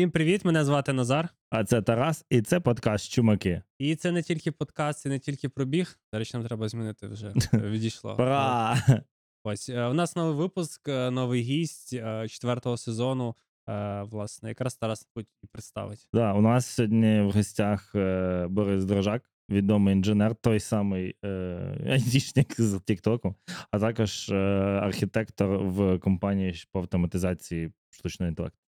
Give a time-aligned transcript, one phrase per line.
[0.00, 0.44] Всім привіт!
[0.44, 1.28] Мене звати Назар.
[1.50, 3.62] А це Тарас, і це подкаст Чумаки.
[3.78, 5.98] І це не тільки подкаст, це не тільки пробіг.
[6.12, 7.32] До речі, нам треба змінити вже.
[7.52, 8.16] Відійшло.
[8.16, 8.76] Пора!
[9.44, 13.36] Ось е, у нас новий випуск, е, новий гість е, четвертого сезону.
[14.02, 15.08] Власне, якраз Тарас
[15.42, 16.08] і представить.
[16.12, 17.90] Да, у нас сьогодні в гостях
[18.48, 21.28] Борис Дрожак, відомий інженер, той самий е,
[21.90, 23.34] айтішник з Тіктоку,
[23.70, 24.34] а також е,
[24.82, 28.59] архітектор в компанії по автоматизації штучного інтелекту.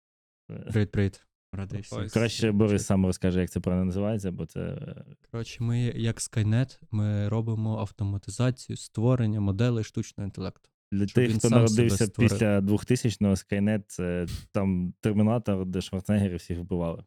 [0.51, 1.21] Е, Привіт, привіт.
[1.53, 1.99] Радий всіх.
[1.99, 2.13] Ось.
[2.13, 6.79] Краще Борис сам розкаже, як це правильно називається, бо це е, Коротше, ми, як Skynet,
[6.91, 10.69] ми робимо автоматизацію створення моделей штучного інтелекту.
[10.91, 17.03] для Щоб тих, хто народився після 2000-го, Skynet— це там термінатор, де Шварценеггери всіх вбивали.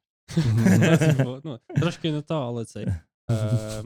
[1.45, 2.87] Ну, Трошки не то, але цей.
[3.31, 3.85] Е,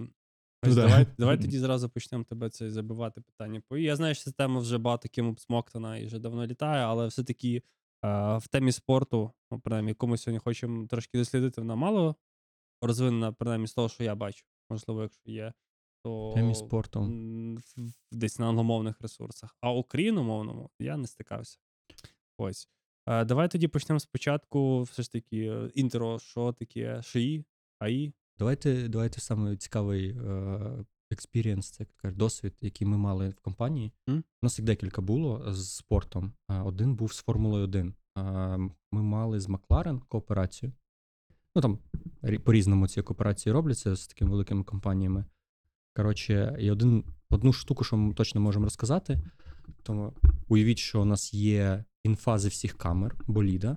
[0.63, 3.63] Ось Ну давай, давай тоді зразу почнемо тебе це забивати питання.
[3.71, 7.57] Я знаю, що ця тема вже багато ким обсмоктана і вже давно літає, але все-таки
[7.57, 7.63] е,
[8.03, 12.17] в темі спорту, ну, принаймні, яку ми сьогодні хочемо трошки дослідити, вона мало
[12.83, 14.45] розвинена, принаймні з того, що я бачу.
[14.71, 15.53] Можливо, якщо є,
[16.05, 17.11] то темі спорту.
[18.13, 19.57] десь на англомовних ресурсах.
[19.61, 21.59] А україномовному я не стикався.
[22.39, 22.69] Ось.
[23.07, 24.83] Е, Давай тоді почнемо спочатку.
[24.83, 27.45] Все ж таки, е, intro, що таке ШИ,
[27.79, 28.13] AI.
[28.39, 30.17] Давайте, давайте саме цікавий
[31.11, 33.93] experience, це як досвід, який ми мали в компанії.
[34.09, 34.17] М?
[34.19, 36.33] У нас їх декілька було з спортом.
[36.49, 37.95] Один був з Формулою 1.
[38.93, 40.73] Ми мали з Макларен кооперацію.
[41.55, 41.79] Ну там
[42.45, 45.25] по-різному ці кооперації робляться з такими великими компаніями.
[45.97, 49.21] Коротше, і один, одну штуку, що ми точно можемо розказати.
[49.83, 50.13] Тому
[50.49, 53.77] уявіть, що у нас є інфа зі всіх камер боліда.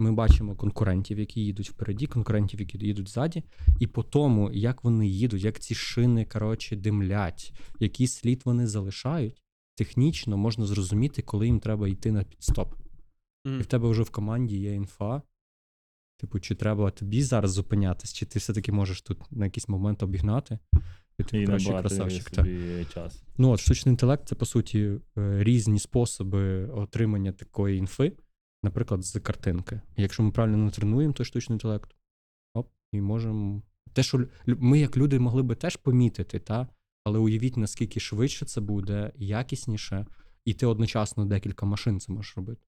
[0.00, 3.44] Ми бачимо конкурентів, які їдуть впереді, конкурентів, які їдуть ззаді,
[3.80, 9.42] і по тому, як вони їдуть, як ці шини коротше, димлять, який слід вони залишають,
[9.74, 12.74] технічно можна зрозуміти, коли їм треба йти на підстоп.
[13.44, 15.22] І в тебе вже в команді є інфа.
[16.20, 20.58] Типу, чи треба тобі зараз зупинятись, чи ти все-таки можеш тут на якийсь момент обігнати.
[21.18, 22.34] І ти краще красавчик.
[22.34, 23.22] Собі час.
[23.38, 24.78] Ну, от штучний інтелект це по суті
[25.18, 28.12] е, різні способи отримання такої інфи,
[28.62, 29.80] наприклад, з картинки.
[29.96, 31.96] Якщо ми правильно натренуємо той штучний інтелект,
[32.54, 33.62] оп, і можемо.
[33.92, 36.68] Те, що ми, як люди, могли би теж помітити, та?
[37.04, 40.06] але уявіть, наскільки швидше це буде, якісніше,
[40.44, 42.60] і ти одночасно декілька машин це можеш робити.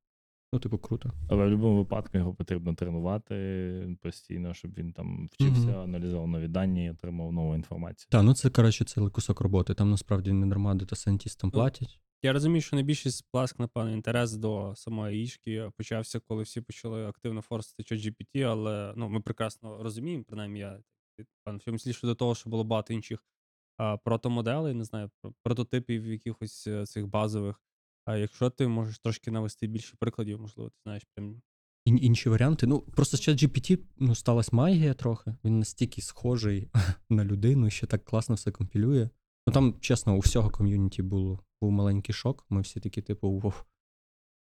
[0.52, 1.12] Ну, типу, круто.
[1.28, 5.80] Але в будь-якому випадку його потрібно тренувати постійно, щоб він там вчився, Мгм.
[5.80, 8.08] аналізував нові дані і отримав нову інформацію.
[8.10, 9.74] Так, ну це, коротше, цілий кусок роботи.
[9.74, 12.00] Там насправді не дарма дата-сайентістам Ну, платять.
[12.22, 17.40] Я розумію, що найбільший сплеск, напевно, інтерес до самої ішки почався, коли всі почали активно
[17.40, 20.78] форсити ChatGPT, але ну, ми прекрасно розуміємо, принаймні я
[21.44, 23.24] пан в цьому числі щодо того, що було багато інших
[23.76, 25.10] а, протомоделей, не знаю,
[25.42, 27.62] прототипів якихось е, цих базових.
[28.10, 31.42] А якщо ти можеш трошки навести більше прикладів, можливо, ти знаєш прям.
[31.84, 32.66] Ін- інші варіанти.
[32.66, 35.34] Ну, просто з ChatGPT ну, сталася магія трохи.
[35.44, 36.68] Він настільки схожий
[37.10, 39.08] на людину, що так класно все компілює.
[39.46, 42.46] Ну там, чесно, у всього ком'юніті було, був маленький шок.
[42.48, 43.64] Ми всі такі, типу, вов.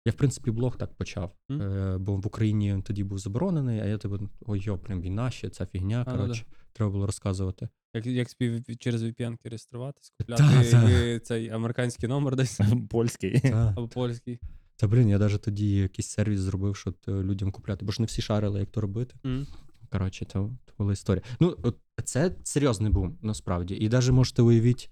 [0.05, 1.35] Я, в принципі, блог так почав.
[1.49, 1.61] Мгм.
[1.61, 5.31] Е, бо в Україні він тоді був заборонений, а я типу, ой, йо, прям війна
[5.31, 6.05] ще, ця фігня.
[6.07, 6.45] Ну коротше,
[6.77, 7.69] треба було розказувати.
[7.93, 10.91] Як, як спів через VPN реєструватись, купляти та.
[10.91, 13.39] і цей американський номер десь Польський.
[13.39, 14.39] Та, або польський.
[14.75, 18.05] та блін, я навіть тоді якийсь сервіс зробив, щоб е, людям купляти, бо ж не
[18.05, 19.15] всі шарили, як то робити.
[19.25, 19.47] М.
[19.89, 21.23] Коротше, це, була історія.
[21.39, 23.77] Ну, от це серйозний бум, насправді.
[23.81, 24.91] І навіть можете уявіть,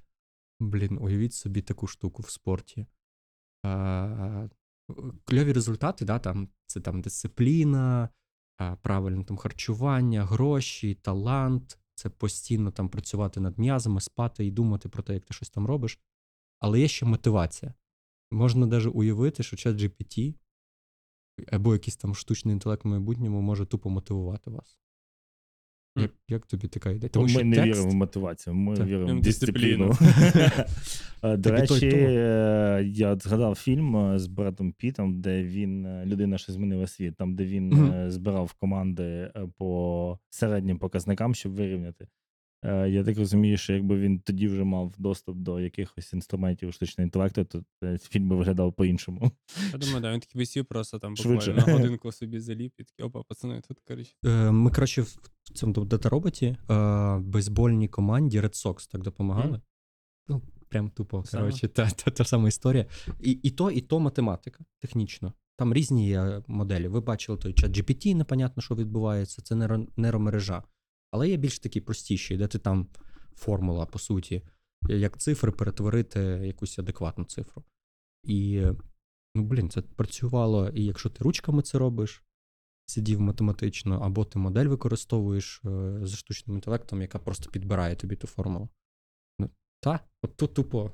[0.60, 2.86] блін, уявіть собі таку штуку в спорті.
[3.64, 4.48] А,
[5.26, 8.10] кльові результати, да, там, це там дисципліна,
[8.82, 11.80] правильне там харчування, гроші, талант.
[11.96, 15.68] Це постійно там працювати над м'язами, спати і думати про те, як ти щось там
[15.68, 16.00] робиш.
[16.60, 17.74] Але є ще мотивація.
[18.32, 20.36] Можна навіть уявити, що чат GPT
[21.52, 24.80] або якийсь там штучний інтелект в майбутньому може тупо мотивувати вас.
[25.98, 27.10] Як, як тобі така ідея?
[27.10, 28.88] Тому ми що не текст- віримо в мотивацію, ми Так.
[28.88, 29.94] віримо Віримо в дисципліну.
[31.24, 36.54] Е, До речі, е, я згадав фільм е, з братом Пітом, де він людина, що
[36.54, 42.08] змінила світ, там де він збирав команди по середнім показникам, щоб вирівняти.
[42.66, 47.06] Е, Я так розумію, що якби він тоді вже мав доступ до якихось інструментів штучного
[47.06, 49.32] інтелекту, то фільм би виглядав по-іншому.
[49.72, 53.06] Я думаю, да, він такий висів просто там буквально на годинку собі заліп і такий,
[53.06, 54.14] опа, пацани, тут коротше.
[54.26, 55.18] Е, Ми, коротше, в
[55.54, 59.62] цьому дата-роботі е, бейсбольній команді Red Sox так допомагали.
[60.28, 62.86] Ну, прям тупо, коротше, та, та, та сама історія.
[63.22, 65.34] І, і то, і то математика, технічно.
[65.58, 66.88] Там різні є моделі.
[66.88, 70.64] Ви бачили той чат GPT, непонятно, що відбувається, це нейро, нейромережа.
[71.16, 72.88] Але є більш такі простіші, де ти там
[73.36, 74.42] формула, по суті,
[74.90, 77.64] як цифри перетворити якусь адекватну цифру.
[78.24, 78.66] І,
[79.36, 82.24] ну, блін, це працювало, і якщо ти ручками це робиш,
[82.86, 88.28] сидів математично, або ти модель використовуєш е, з штучним інтелектом, яка просто підбирає тобі ту
[88.28, 88.70] формулу.
[89.40, 90.92] Ну, та, от тут тупо.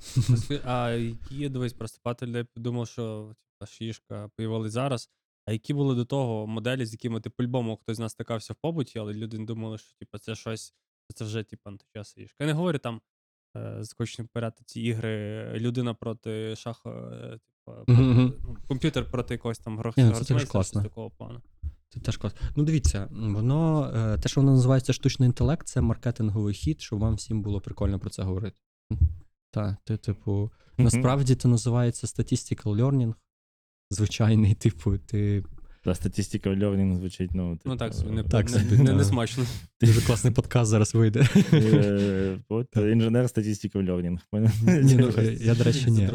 [0.66, 5.10] А які дивись, просто багато людей подумав, що типа шишка появилась зараз.
[5.46, 8.56] А які були до того моделі, з якими ти по-любому хтось з нас стикався в
[8.56, 10.74] побуті, але люди не думали, що типа, це щось,
[11.16, 12.36] це вже типа античасна шишка.
[12.40, 13.02] Я не говорю там
[13.58, 17.40] е, скочні поряд ці ігри, людина проти шаха, е,
[17.88, 18.34] Мгм.
[18.48, 20.84] ну, комп'ютер проти якогось там грох, Ні, ну, класно.
[20.84, 21.42] такого плану.
[21.90, 22.36] Це теж клас.
[22.56, 27.16] Ну, дивіться, воно, е, те, що воно називається штучний інтелект, це маркетинговий хід, щоб вам
[27.16, 28.58] всім було прикольно про це говорити.
[29.52, 33.14] Так, ти, типу, насправді це називається statistical learning.
[33.92, 35.44] Звичайний, типу, ти
[35.84, 39.44] Та статистика learning звучить, ну, типу, Ну так, не, Так не, собі, не, не смачно.
[39.82, 41.28] дуже класний подкаст зараз вийде.
[41.54, 44.20] е, От інженер статистика learning.
[44.84, 46.10] Ні, ну, я, до речі, ні.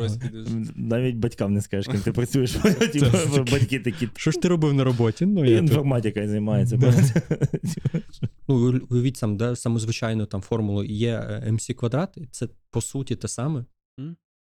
[0.77, 2.53] Навіть батькам не скажеш, ким ти працюєш.
[2.93, 3.45] Типу.
[3.53, 4.09] Батьки такі.
[4.17, 5.27] Що ж ти робив на роботі?
[5.27, 6.79] Ну, я Інформатика займається.
[6.79, 6.93] Типу,
[8.49, 13.17] Ну, уявіть сам, де саму звичайну там формулу є е, MC квадрат, це по суті
[13.17, 13.65] те саме,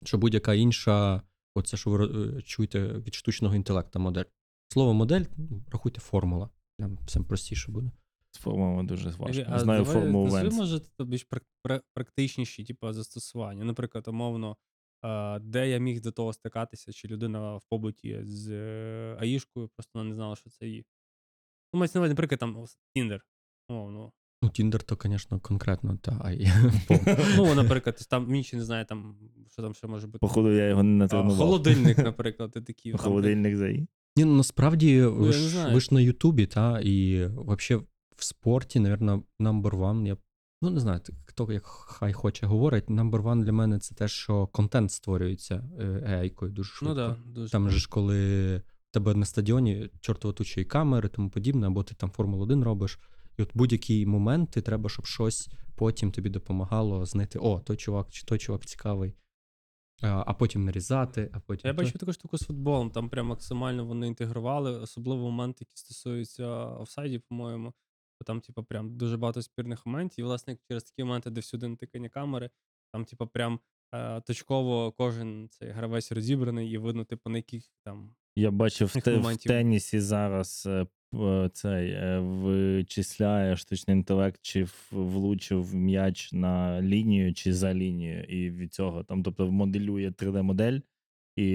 [0.05, 1.21] що будь-яка інша,
[1.55, 4.23] оце, що ви е, чуєте від штучного інтелекту модель.
[4.67, 6.49] Слово модель, ну, рахуйте формула.
[6.79, 7.91] Там все простіше буде.
[8.31, 9.23] З формулами дуже важко.
[9.23, 10.55] Скажи, Не знаю давай формулу назви, Венс.
[10.55, 11.27] може, то більш
[11.93, 13.65] практичніші, типу, застосування.
[13.65, 14.57] Наприклад, умовно,
[15.41, 20.09] де я міг до того стикатися, чи людина в побуті з е, аїшкою, просто вона
[20.09, 20.85] не знала, що це її.
[21.73, 23.25] Ну, мається на увазі, наприклад, там Тіндер.
[23.69, 24.11] Умовно.
[24.41, 26.51] Ну, Тіндер, то, звісно, конкретно, та ай.
[27.37, 29.15] Ну, наприклад, там інші не знає, там,
[29.51, 30.17] що там ще може бути.
[30.19, 31.37] Походу, я його не натренував.
[31.37, 32.91] холодильник, наприклад, ти такий.
[32.97, 33.87] Холодильник заї.
[34.15, 38.79] Ні, ну насправді ви, Ну, ж, ви ж на Ютубі, та, і взагалі в спорті,
[38.79, 40.17] напевно, number one, я,
[40.61, 44.47] ну не знаю, хто як хай хоче говорить, number one для мене це те, що
[44.47, 46.95] контент створюється е, AI-кою дуже швидко.
[46.95, 47.51] Ну да, дуже.
[47.51, 51.95] Там же ж коли в тебе на стадіоні чортово тучі камери, тому подібне, або ти
[51.95, 52.99] там Формулу 1 робиш,
[53.39, 58.25] і от будь-які моменти треба, щоб щось потім тобі допомагало знайти, о, той чувак, чи
[58.25, 59.15] той чувак цікавий.
[60.01, 61.67] А, потім нарізати, а потім.
[61.67, 66.47] Я бачив таку штуку з футболом, там прям максимально вони інтегрували, особливо моменти, які стосуються
[66.65, 67.73] офсайдів, по-моєму.
[68.19, 70.25] Бо Там, типу, прям дуже багато спірних моментів.
[70.25, 72.49] І, власне, через такі моменти, де всюди натикані камери,
[72.91, 73.59] там, типу, прям
[73.93, 78.15] е, точково кожен цей гравець розібраний, і видно, типу, на яких там.
[78.35, 80.85] Я бачив в, те, в тенісі зараз е,
[81.53, 88.73] цей е, вичисляє штучний інтелект, чи влучив м'яч на лінію, чи за лінію, і від
[88.73, 90.79] цього там, тобто, моделює 3D-модель.
[91.35, 91.45] І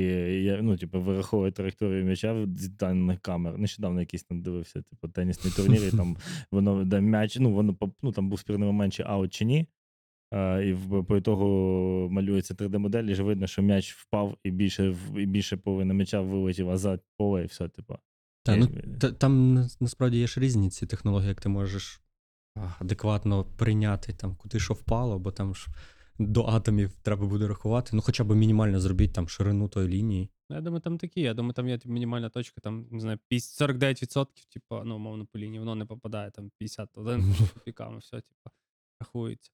[0.44, 3.58] я, ну, типу, вираховує траєкторію м'яча з даних камер.
[3.58, 6.16] Нещодавно якийсь там дивився, типу, тенісний турнір, і там
[6.50, 9.66] воно де м'яч, ну воно ну, там був спірний момент, чи аут, чи ні.
[10.34, 11.46] А, і в, по ітогу
[12.10, 16.66] малюється 3D-модель, і вже видно, що м'яч впав, і більше, і більше половини м'яча вилетів
[16.66, 17.98] назад поле, і все, типу.
[18.42, 18.68] Та, ну,
[19.00, 22.00] та, там насправді є ж різні ці технології, як ти можеш
[22.78, 25.66] адекватно прийняти там, куди що впало, бо там ж
[26.18, 27.90] до атомів треба буде рахувати.
[27.92, 30.30] Ну, хоча б мінімально зробіть там ширину тої лінії.
[30.50, 31.20] Ну, я думаю, там такі.
[31.20, 35.38] Я думаю, там є типу, мінімальна точка, там, не знаю, 49%, типу, ну, умовно, по
[35.38, 38.50] лінії, воно не попадає, там 51 копійками, все, типу,
[39.00, 39.50] рахується.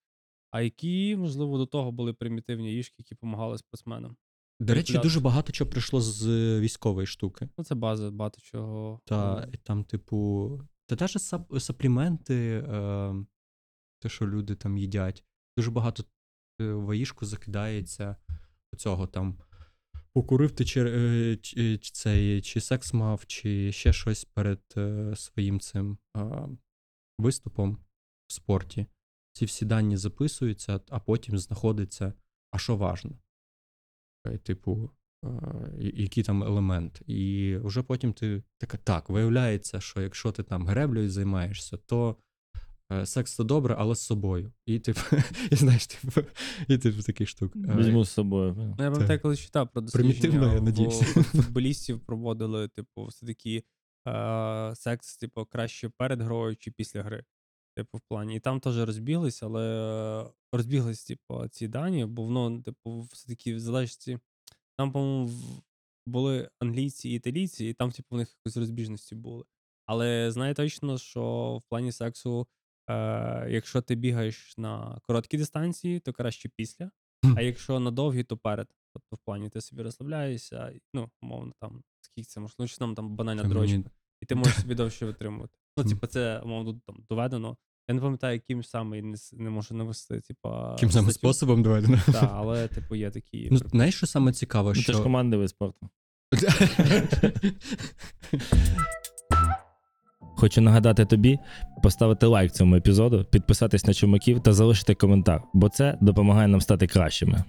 [0.50, 4.16] А які, можливо, до того були примітивні їжки, які допомагали спортсменам?
[4.60, 5.02] До речі, Калькулятор.
[5.02, 7.48] дуже багато чого прийшло з е, військової штуки.
[7.58, 9.00] Ну, це база, багато чого.
[9.04, 13.14] Та е, і там, типу, та навіть сап- сапліменти, е,
[14.00, 15.24] те, що люди там їдять.
[15.56, 16.04] Дуже багато
[16.60, 18.16] е, в аїшку закидається
[18.76, 19.38] цього там.
[20.12, 25.16] Покурив ти чи, е, чи, чи цей, чи секс мав, чи ще щось перед е,
[25.16, 26.48] своїм цим е,
[27.18, 27.78] виступом
[28.26, 28.86] в спорті.
[29.40, 32.12] Ці всі дані записуються, а потім знаходиться,
[32.50, 33.10] а що важно.
[34.26, 34.90] Е, Типу,
[35.24, 35.30] е,
[35.78, 37.02] який там елемент.
[37.06, 42.16] І вже потім ти така, так, виявляється, що якщо ти там греблею займаєшся, то
[42.92, 44.52] е, секс то добре, але з собою.
[44.66, 45.00] І типу,
[45.50, 46.20] і знаєш, типу,
[46.68, 47.56] і типу таких штук.
[47.56, 48.54] Візьму з собою.
[48.56, 51.00] Ну, я пам'ятаю, коли читав про Примітивно, дослідження, я надіюсь.
[51.14, 53.64] футболістів проводили, типу, все-таки
[54.08, 57.24] е, секс, типу, краще перед грою чи після гри.
[57.76, 58.36] Типу, в плані.
[58.36, 59.62] І там теж розбіглись, але
[60.26, 64.18] е, розбіглись, типу, ці дані, бо воно, типу, все-таки в залежності.
[64.76, 65.30] Там, по-моєму,
[66.06, 69.44] були англійці і італійці, і там, типу, в них якось розбіжності були.
[69.86, 72.46] Але знаю точно, що в плані сексу,
[72.90, 76.90] е, якщо ти бігаєш на короткій дистанції, то краще після.
[77.36, 78.68] А якщо на довгі, то перед.
[78.92, 83.16] Тобто, в плані ти собі розслабляєшся, ну, умовно, там, скільки це можливо, чи там, там
[83.16, 85.54] банальна дрочка, і ти можеш собі довше витримувати.
[85.76, 87.56] Ну, типу, це, умовно, там доведено.
[87.88, 90.70] Я не пам'ятаю, яким саме і не, с- не можу навести, типа.
[90.72, 91.18] Яким саме статтю.
[91.18, 91.98] способом доведено.
[92.06, 93.42] Так, але, типу, є такі.
[93.42, 93.70] Ну, приколи.
[93.70, 94.92] знаєш, що саме цікаво, Ну, що...
[94.92, 95.88] це ж командовий спорту.
[100.36, 101.38] Хочу нагадати тобі
[101.82, 106.86] поставити лайк цьому епізоду, підписатись на чумаків та залишити коментар, бо це допомагає нам стати
[106.86, 107.44] кращими.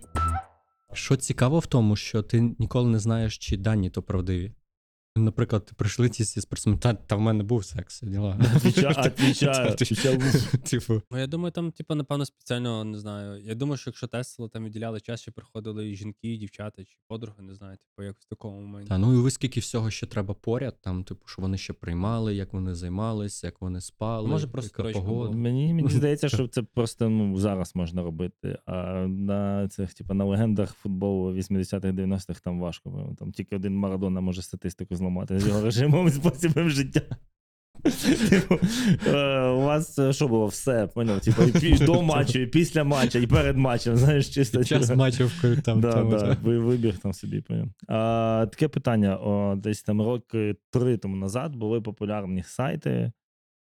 [0.93, 4.51] Що цікаво в тому, що ти ніколи не знаєш, чи дані то правдиві.
[5.15, 8.39] Наприклад, прийшли ці всі спортсмени, та, та в мене був секс, діла.
[10.63, 13.43] Типу, Ну, я думаю, там, типу, напевно, спеціально не знаю.
[13.43, 16.97] Я думаю, що якщо тестили, там відділяли час, чи приходили і жінки, і дівчата, чи
[17.07, 18.89] подруги, не знаю, типу, як в такому моменті.
[18.89, 22.35] Та, ну і ви скільки всього ще треба поряд, там, типу, що вони ще приймали,
[22.35, 25.37] як вони займались, як вони спали, Може, просто погода.
[25.37, 28.57] Мені, мені здається, що це просто ну, зараз можна робити.
[28.65, 33.15] А на цих, типу, на легендах футболу 80-х, 90-х там важко.
[33.19, 37.01] Там тільки один Марадона може статистику зламати з його режимом і способом життя.
[38.29, 38.59] Типу,
[39.07, 40.47] е, у вас е, що було?
[40.47, 41.19] Все, поняв?
[41.21, 44.63] Типу, і пі- до матчу, і після матчу, і перед матчем, знаєш, чисто.
[44.63, 44.99] Час типу.
[44.99, 45.81] матчів там.
[45.81, 46.37] Да, там, да, та.
[46.41, 47.67] ви вибіг там собі, поняв.
[47.87, 53.11] А, таке питання: о, десь там роки три тому назад були популярні сайти,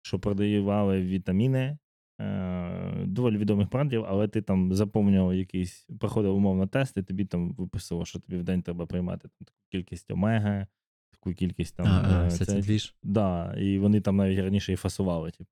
[0.01, 1.77] що продавали вітаміни
[2.21, 7.53] е, доволі відомих брендів, але ти там заповнював якийсь, проходив умовно тест, і тобі там
[7.53, 10.67] виписувало, що тобі в день треба приймати там, таку кількість омеги,
[11.19, 11.87] таку кількість там.
[11.87, 12.91] А, а, е, це- це.
[13.03, 15.31] Да, і вони там навіть раніше і фасували.
[15.31, 15.49] Типу.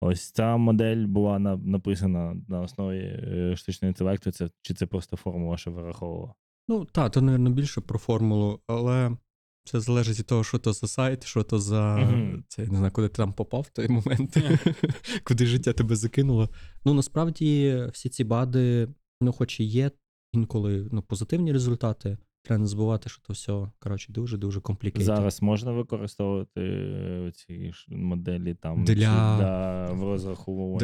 [0.00, 4.30] Ось ця модель була на, написана на основі е, штучного інтелекту.
[4.30, 6.34] Це, чи це просто формула, що вираховувала?
[6.68, 9.16] Ну, так, то, мабуть, більше про формулу, але
[9.64, 11.96] це залежить від того, що то за сайт, що то за.
[11.96, 12.44] Мгм.
[12.48, 14.36] Це я не знаю, куди ти там попав в той момент,
[15.24, 16.48] куди життя тебе закинуло.
[16.84, 18.88] Ну, насправді, всі ці бади,
[19.20, 19.90] ну, хоч і є
[20.32, 25.06] інколи ну, позитивні результати, треба не забувати, що то все, коротше, дуже-дуже комплікейт.
[25.06, 28.94] Зараз можна використовувати е, ці моделі там Для-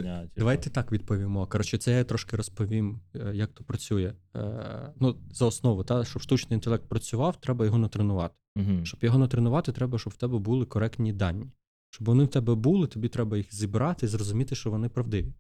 [0.03, 0.33] для типу.
[0.37, 1.47] Давайте так відповімо.
[1.47, 4.13] Коротше, це я трошки розповім, е, як то працює.
[4.37, 8.35] Е, Ну, за основу, та, щоб штучний інтелект працював, треба його натренувати.
[8.57, 8.87] Мгм.
[8.87, 11.47] Щоб його натренувати, треба, щоб в тебе були коректні дані.
[11.91, 15.35] Щоб вони в тебе були, тобі треба їх зібрати і зрозуміти, що вони правдиві.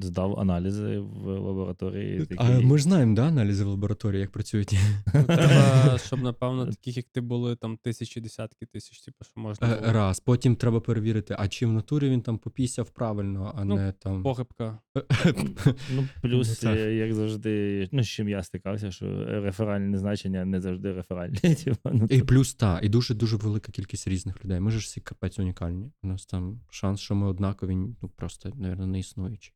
[0.00, 2.26] Здав аналізи в лабораторії.
[2.36, 4.76] А ми ж знаємо, да, аналізи в лабораторії, як працюють.
[5.14, 9.68] Ну, Треба, щоб, напевно, таких, як ти були, там тисячі, десятки тисяч, типу, що можна
[9.68, 9.92] Е, було.
[9.92, 10.20] Раз.
[10.20, 14.22] Потім треба перевірити, а чи в натурі він там попісяв правильно, а Ну, не там.
[14.22, 14.78] Похибка.
[15.94, 20.60] Ну, плюс, Ну, е, як завжди, ну, з чим я стикався, що реферальні значення не
[20.60, 21.36] завжди реферальні.
[21.64, 24.60] Типу, ну, І плюс та, і дуже дуже велика кількість різних людей.
[24.60, 25.92] Ми ж всі капець унікальні.
[26.02, 29.52] У нас там шанс, що ми однакові, ну просто, мабуть, не існуючі.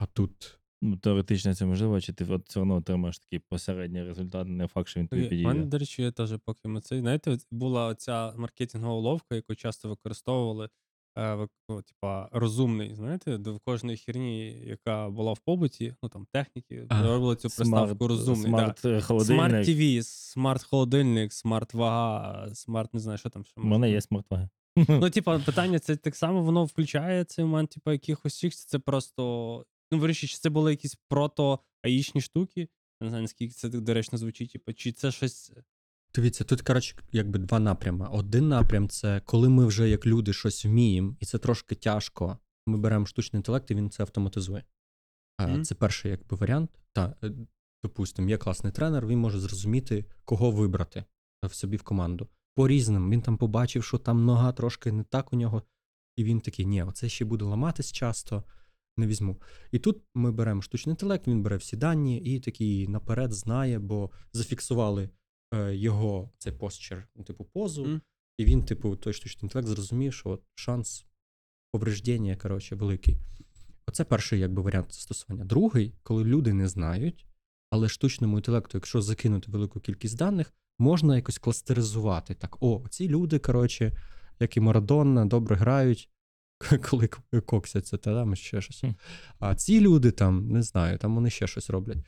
[0.00, 0.58] А тут.
[0.82, 4.88] ну, теоретично це можливо, чи ти от все одно отримаєш такий посередній результат, не факт,
[4.88, 7.00] що він тобі У мене, до речі, є теж поки ми цей.
[7.00, 10.68] Знаєте, була оця маркетингова уловка, яку часто використовували.
[11.18, 16.86] Е, ну, типа, розумний, знаєте, до кожної херні, яка була в побуті, ну там техніки,
[16.90, 18.50] робили цю приставку розумний.
[18.50, 18.58] да.
[18.58, 19.68] смарт е, Смарт холодильник.
[19.68, 24.48] TV, смарт холодильник, смарт вага, смарт, не знаю, що там У мене є смарт-ваги.
[24.88, 29.64] Ну, типа, питання, це так само воно включає цей момент, типа, якихось це просто.
[29.92, 32.60] Ну, виріші, чи це були якісь прото-аїчні штуки.
[32.60, 35.52] Я не знаю, наскільки це доречно звучить, типа, чи це щось.
[36.14, 38.08] Дивіться, тут, коротше, якби два напрями.
[38.10, 42.38] Один напрям це коли ми вже як люди щось вміємо, і це трошки тяжко.
[42.66, 44.64] Ми беремо штучний інтелект, і він це автоматизує.
[45.38, 45.64] Мгм.
[45.64, 46.70] Це перший якби варіант.
[46.92, 47.32] Та, е,
[47.82, 51.04] допустимо, є класний тренер, він може зрозуміти, кого вибрати
[51.42, 52.28] в собі в команду.
[52.54, 53.10] По різним.
[53.10, 55.62] Він там побачив, що там нога трошки не так у нього,
[56.16, 58.44] і він такий: ні, оце ще буде ламатись часто,
[59.00, 59.36] не візьму.
[59.72, 64.10] І тут ми беремо штучний інтелект, він бере всі дані і такий наперед знає, бо
[64.32, 65.10] зафіксували
[65.54, 68.00] е, його цей постчер, ну, типу, позу, Мгм.
[68.38, 71.06] і він, типу, той штучний інтелект зрозумів, що от шанс
[71.72, 73.16] повреждення, коротше, великий.
[73.86, 75.44] Оце перший якби, варіант застосування.
[75.44, 77.26] Другий, коли люди не знають,
[77.70, 82.34] але штучному інтелекту, якщо закинути велику кількість даних, можна якось кластеризувати.
[82.34, 83.96] Так, о, ці люди, коротше,
[84.40, 86.08] як і Марадонна, добре грають,
[86.90, 87.08] коли
[87.46, 88.84] коксяться, та там ще щось.
[89.38, 91.98] А ці люди там, не знаю, там вони ще щось роблять.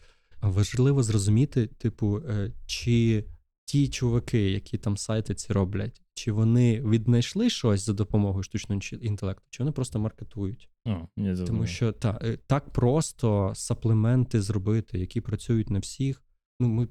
[0.41, 3.25] Важливо зрозуміти, типу, е, чи
[3.65, 9.47] ті чуваки, які там сайти ці роблять, чи вони віднайшли щось за допомогою штучного інтелекту,
[9.51, 10.69] чи вони просто маркетують.
[10.87, 16.23] О, не Тому що та, е, так просто supplement и зробити, які працюють на всіх.
[16.61, 16.89] Ну, ми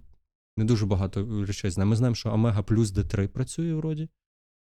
[0.57, 1.89] не дуже багато речей знаємо.
[1.89, 4.09] Ми знаємо, що Омега плюс D3 працює вроді.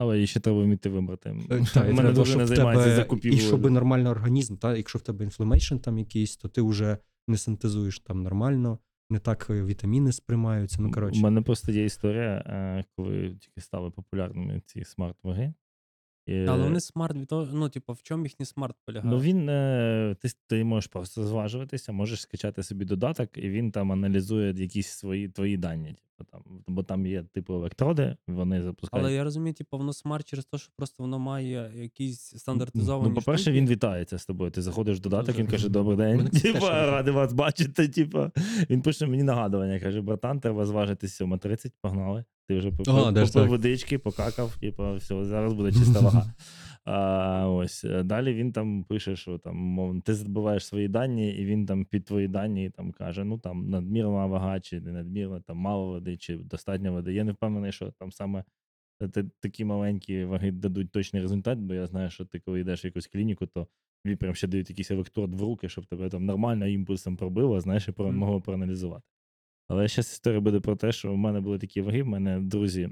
[0.03, 1.29] Але її ще треба вміти вибрати.
[1.49, 3.43] Е, У та, мене дуже не займається закупівлею.
[3.43, 7.37] І щоб нормальний організм, та, якщо в тебе inflammation там якийсь, то ти вже не
[7.37, 8.79] синтезуєш там нормально,
[9.09, 10.77] не так е, вітаміни сприймаються.
[10.81, 15.53] Ну, У мене просто є історія, е, коли тільки стали популярними ці смарт-ваги.
[16.29, 19.11] Е, Але вони смарт від того, ну, типу, в чому їхній смарт полягає?
[19.13, 23.91] Ну він е, ти, ти можеш просто зважуватися, можеш скачати собі додаток, і він там
[23.91, 25.95] аналізує якісь свої твої дані.
[26.17, 29.05] Типу, там, бо там є типу електроди, вони запускають.
[29.05, 33.09] Але я розумію, типу, воно смарт через те, що просто воно має якісь стандартизовані.
[33.09, 33.57] Ну, по-перше, штуки.
[33.57, 34.51] він вітається з тобою.
[34.51, 36.27] Ти заходиш в додаток, він каже: Добрий день.
[36.29, 37.87] Типа, радий вас бачити.
[37.87, 38.31] Типа,
[38.69, 42.23] він пише мені нагадування, каже: братан, треба зважитись 7.30, погнали.
[42.47, 43.49] Ти вже попив, О, даже попив так.
[43.49, 46.33] водички, покакав, типа, все, зараз буде чиста вага.
[46.85, 51.45] А, ось е, далі він там пише, що там мовно, ти забиваєш свої дані, і
[51.45, 55.57] він там під твої дані там каже: ну там надмірна вага, чи не надмірна, там
[55.57, 57.13] мало води, чи достатньо води.
[57.13, 58.43] Я не впевнений, що там саме
[59.01, 62.83] е, та- такі маленькі ваги дадуть точний результат, бо я знаю, що ти коли йдеш
[62.83, 63.67] в якусь клініку, то
[64.05, 67.87] тобі прям ще дають якийсь електрод в руки, щоб тебе там нормально імпульсом пробило, знаєш,
[67.87, 68.17] і про- Мгм.
[68.17, 69.03] могло проаналізувати.
[69.73, 72.89] Але зараз історія буде про те, що в мене були такі ваги, в мене друзі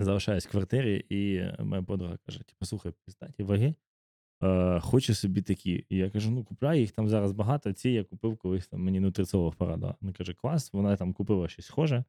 [0.00, 3.74] залишаюсь в квартирі, і моя подруга каже: типу, слухай, піздаті ваги.
[4.42, 5.86] Е, хочу собі такі.
[5.88, 7.72] І я кажу: ну купляй їх там зараз багато.
[7.72, 9.94] Ці я купив колись там мені нутриціолог порадила.
[10.00, 12.04] Вона каже, клас, вона там купила щось схоже.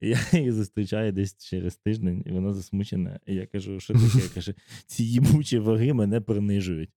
[0.00, 3.20] І я її зустрічаю десь через тиждень, і вона засмучена.
[3.26, 4.18] І я кажу, що таке?
[4.22, 4.52] Я кажу,
[4.86, 6.90] ці їбучі ваги мене принижують.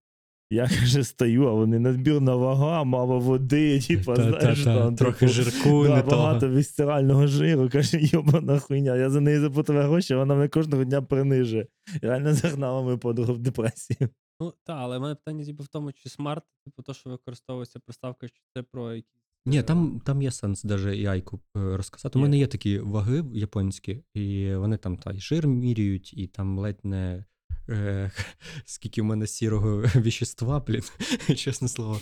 [0.50, 5.84] Я каже, стою, а вони надбірна вага, мало води, типа, знаєш, там, Трохи типу, жирку,
[5.84, 6.54] Да, не багато того.
[6.54, 8.96] вісцерального жиру, каже, йобана хуйня.
[8.96, 11.68] Я за неї заплатив гроші, вона мене кожного дня принижує.
[12.02, 14.10] Реально загнала мою подругу в депресію.
[14.40, 17.80] Ну, так, але в мене питання типу, в тому, чи смарт, типу, то, що використовується
[17.80, 19.22] приставка, чи це про якісь.
[19.46, 22.20] Ні, е, там, там є сенс даже і айку е, розказати.
[22.20, 26.60] У мене є такі ваги японські, і вони там та й жир міряють, і там
[26.60, 27.26] ледь не
[27.70, 28.12] е,
[28.66, 30.84] скільки в мене сірого віщества, блін,
[31.36, 32.00] чесне слово.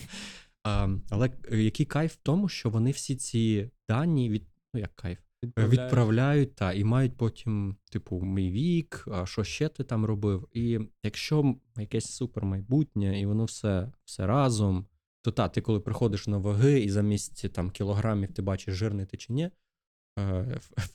[0.64, 4.48] А, але який кайф в тому, що вони всі ці дані від.
[4.74, 5.20] Ну, як кайф?
[5.44, 5.82] Е, відправляють.
[5.82, 10.48] Відправляють та, і мають потім, типу, мій вік, а що ще ти там робив.
[10.52, 14.86] І якщо якесь супер майбутнє, і воно все, все разом,
[15.22, 19.18] то та, ти коли приходиш на ваги, і замість там кілограмів ти бачиш, жирний ти
[19.18, 19.52] чи ні, е,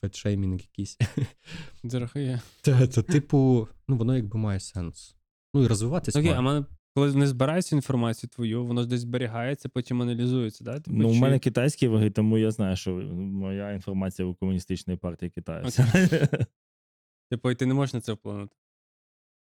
[0.01, 0.99] фетшеймінг якийсь.
[1.85, 2.39] Дорогі.
[2.63, 5.17] Та, то, типу, ну воно якби має сенс.
[5.55, 6.17] Ну і розвиватись.
[6.17, 6.39] Окей, має.
[6.39, 10.81] а мене, коли вони збирають цю інформацію твою, воно ж десь зберігається, потім аналізується, да?
[10.81, 14.97] Типу, Ну, у чи- мене китайські ваги, тому я знаю, що моя інформація у комуністичної
[14.99, 15.67] партії Китаю.
[17.31, 18.57] Типу, і ти не можеш на це вплинути.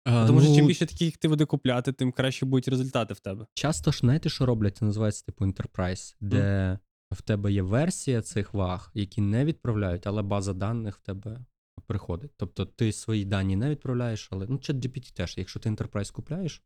[0.05, 3.21] А, Тому що ну, чим більше таких ти буде купляти, тим краще будуть результати в
[3.21, 3.47] тебе.
[3.55, 4.77] Часто ж знаєте, що роблять?
[4.77, 6.79] Це називається типу Enterprise, де
[7.13, 11.45] в тебе є версія цих ваг, які не відправляють, але база даних в тебе
[11.87, 12.33] приходить.
[12.37, 15.39] Тобто ти свої дані не відправляєш, але ну, чат GPT теж.
[15.39, 16.63] Якщо ти Enterprise купляєш,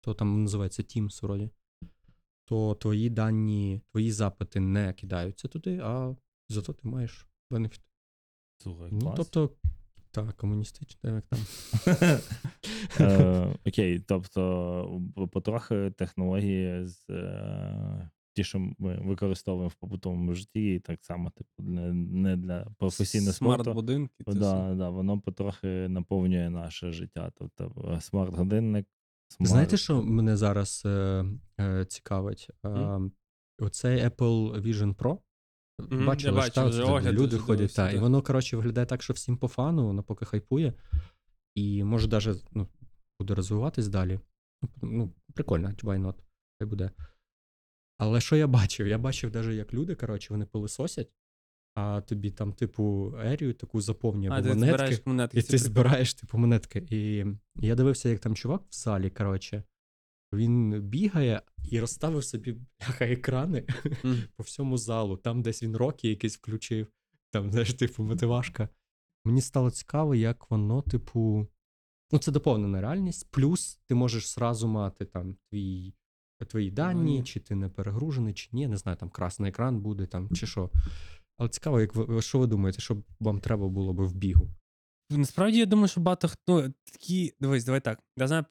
[0.00, 1.50] то там називається Teams вроді,
[2.44, 6.16] то твої дані, твої запити не кидаються туди, а
[6.48, 7.82] зато ти маєш бенефіт.
[8.62, 9.50] Слухай, Ну, тобто,
[10.10, 11.38] так, комуністичне, як там.
[13.00, 20.80] Е, Окей, тобто потрохи технології з е, ті, що ми використовуємо в побутовому житті, і
[20.80, 23.64] так само, типу, не, не для професійного спорту.
[23.64, 24.24] Смарт-будинки.
[24.24, 24.40] це все.
[24.40, 27.32] Да, да, воно потрохи наповнює наше життя.
[27.34, 28.86] Тобто е, смарт-годинник.
[29.28, 29.50] Смарт...
[29.50, 31.24] Знаєте, що мене зараз е,
[31.60, 32.50] е, цікавить?
[32.64, 33.12] Е, Мгм.
[33.58, 35.18] оцей Apple Vision Pro.
[35.90, 39.02] Мгм, Бачили, бачив, та, вже огляд люди дуже ходять, та, і воно, коротше, виглядає так,
[39.02, 40.72] що всім по фану, воно поки хайпує.
[41.54, 42.68] І може навіть ну,
[43.20, 44.20] буде розвиватись далі.
[44.62, 46.14] Ну, Ну, прикольно, why not?
[46.58, 46.90] Хай буде.
[48.00, 48.86] Але що я бачив?
[48.86, 51.10] Я бачив навіть, як люди, коротше, вони пилисосять,
[51.74, 54.68] а тобі там, типу, ерію таку заповнює або ти монетки.
[54.68, 55.38] збираєш монетки.
[55.38, 56.86] І ти збираєш, типу, монетки.
[56.90, 57.24] І
[57.56, 59.62] я дивився, як там чувак в залі, коротше,
[60.32, 63.66] він бігає і розставив собі бляха екрани
[64.04, 64.22] Мгм.
[64.36, 65.16] по всьому залу.
[65.16, 66.86] Там десь він роки якийсь включив,
[67.30, 68.68] там, знаєш, типу, мотивашка.
[69.24, 71.46] Мені стало цікаво, як воно, типу.
[72.12, 73.28] Ну, це доповнена реальність.
[73.30, 75.94] Плюс ти можеш зразу мати там твій,
[76.44, 78.66] твої дані, чи ти не перегружений, чи ні.
[78.66, 80.70] Не знаю, там красний екран буде, там, чи що.
[81.38, 84.48] Але цікаво, як ви, що ви думаєте, що вам треба було би в бігу?
[85.10, 87.34] Насправді я думаю, що багато хто такі.
[87.40, 88.02] Дивись, давай так.
[88.16, 88.44] Я знаю,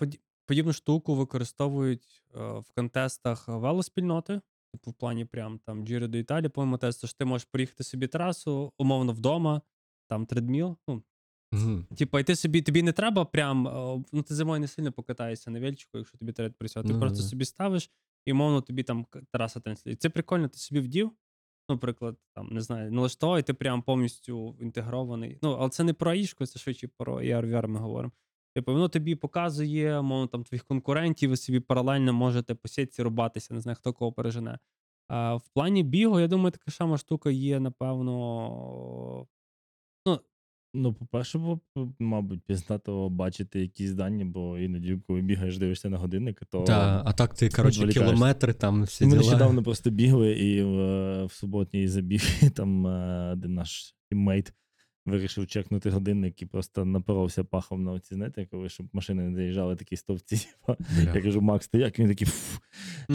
[0.46, 4.42] подібну штуку використовують е, в контестах велоспільноти.
[4.72, 8.08] Типу, в плані прям там Giro до Італії, по-моєму, тесту, що ти можеш проїхати собі
[8.08, 9.62] трасу, умовно вдома,
[10.08, 10.78] там тредміл.
[10.88, 11.04] Ну,
[11.54, 11.84] Угу.
[11.98, 13.68] Типа, і ти собі тобі не треба прям.
[13.68, 16.88] е, Ну, ти зимою не сильно покатаєшся на вельчику, якщо тобі треба працювати.
[16.88, 17.24] Ти Ну, просто да.
[17.24, 17.92] собі ставиш,
[18.26, 19.96] і мовно тобі там к- траса транслює.
[19.96, 21.12] Це прикольно, ти собі вдів.
[21.70, 25.38] Ну, Наприклад, там, не знаю, налаштовує, ти прям повністю інтегрований.
[25.42, 28.12] Ну, але це не про аїшку, це швидше про AR, VR ми говоримо.
[28.56, 33.54] Типу, воно тобі показує, мовно, там твоїх конкурентів, ви собі паралельно можете по сітці рубатися,
[33.54, 34.60] не знаю, хто кого пережене.
[35.08, 39.28] А в плані бігу, я думаю, така сама штука є, напевно.
[40.74, 41.62] Ну, по-перше, було б,
[42.00, 47.14] мабуть, пізнато бачити якісь дані, бо іноді, коли бігаєш, дивишся на годинник, то Та, а
[47.14, 48.14] так ти, коротше, відволікаєшся.
[48.16, 49.22] кілометри, там всі Ми діла.
[49.24, 52.22] нещодавно просто бігли, і в, в суботній забіг
[52.56, 54.54] там е, один наш тіммейт
[55.06, 59.76] вирішив чекнути годинник і просто напоровся пахом на оці, знаєте, коли щоб машини не заїжджали
[59.76, 60.36] такі стовпці.
[60.68, 60.78] типа.
[60.96, 61.14] Бля.
[61.16, 62.00] Я кажу, Макс, ти як?
[62.00, 62.60] Він такий «Фу,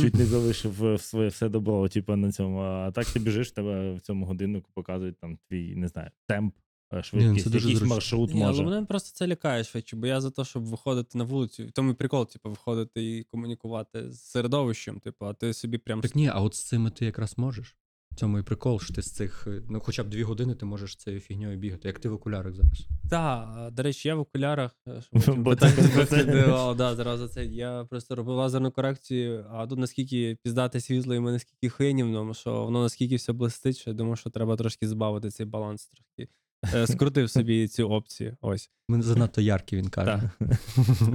[0.00, 2.58] чуть не залишив е, своє все добро, типу, на цьому.
[2.58, 6.54] А так ти біжиш, тебе в цьому годиннику показують там твій, не знаю, темп,
[6.92, 7.94] е, швидкість, дуже якийсь зручно.
[7.94, 8.62] маршрут Ні, але може.
[8.64, 11.66] мене просто це лякає швидше, бо я за те, щоб виходити на вулицю.
[11.66, 16.00] В тому і прикол, типу, виходити і комунікувати з середовищем, типу, а ти собі прям
[16.00, 17.76] Так ні, а от з цими ти якраз можеш.
[18.12, 20.66] В цьому і прикол, що ти з цих, е, ну хоча б дві години ти
[20.66, 22.86] можеш цією фігньою бігати, як ти в окулярах зараз.
[23.10, 24.70] Так, до речі, я в окулярах.
[24.88, 25.02] е,
[25.36, 25.74] Бо так,
[26.08, 27.44] це- да, зразу це.
[27.44, 32.64] Я просто робив лазерну корекцію, а тут наскільки піздате світло і ми наскільки хинівно, що
[32.64, 36.28] воно наскільки все блистить, що я думаю, що треба трошки збавити цей баланс трохи.
[36.74, 38.36] Е, Скрутив собі цю опцію.
[38.40, 38.70] Ось.
[38.88, 40.30] Ми занадто яркі, він каже.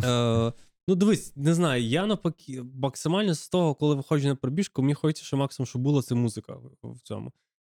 [0.04, 0.54] Е,
[0.88, 5.24] ну, дивись, не знаю, я навпаки, максимально з того, коли виходжу на пробіжку, мені хочеться,
[5.24, 7.32] що максимум, щоб була це музика в, цьому.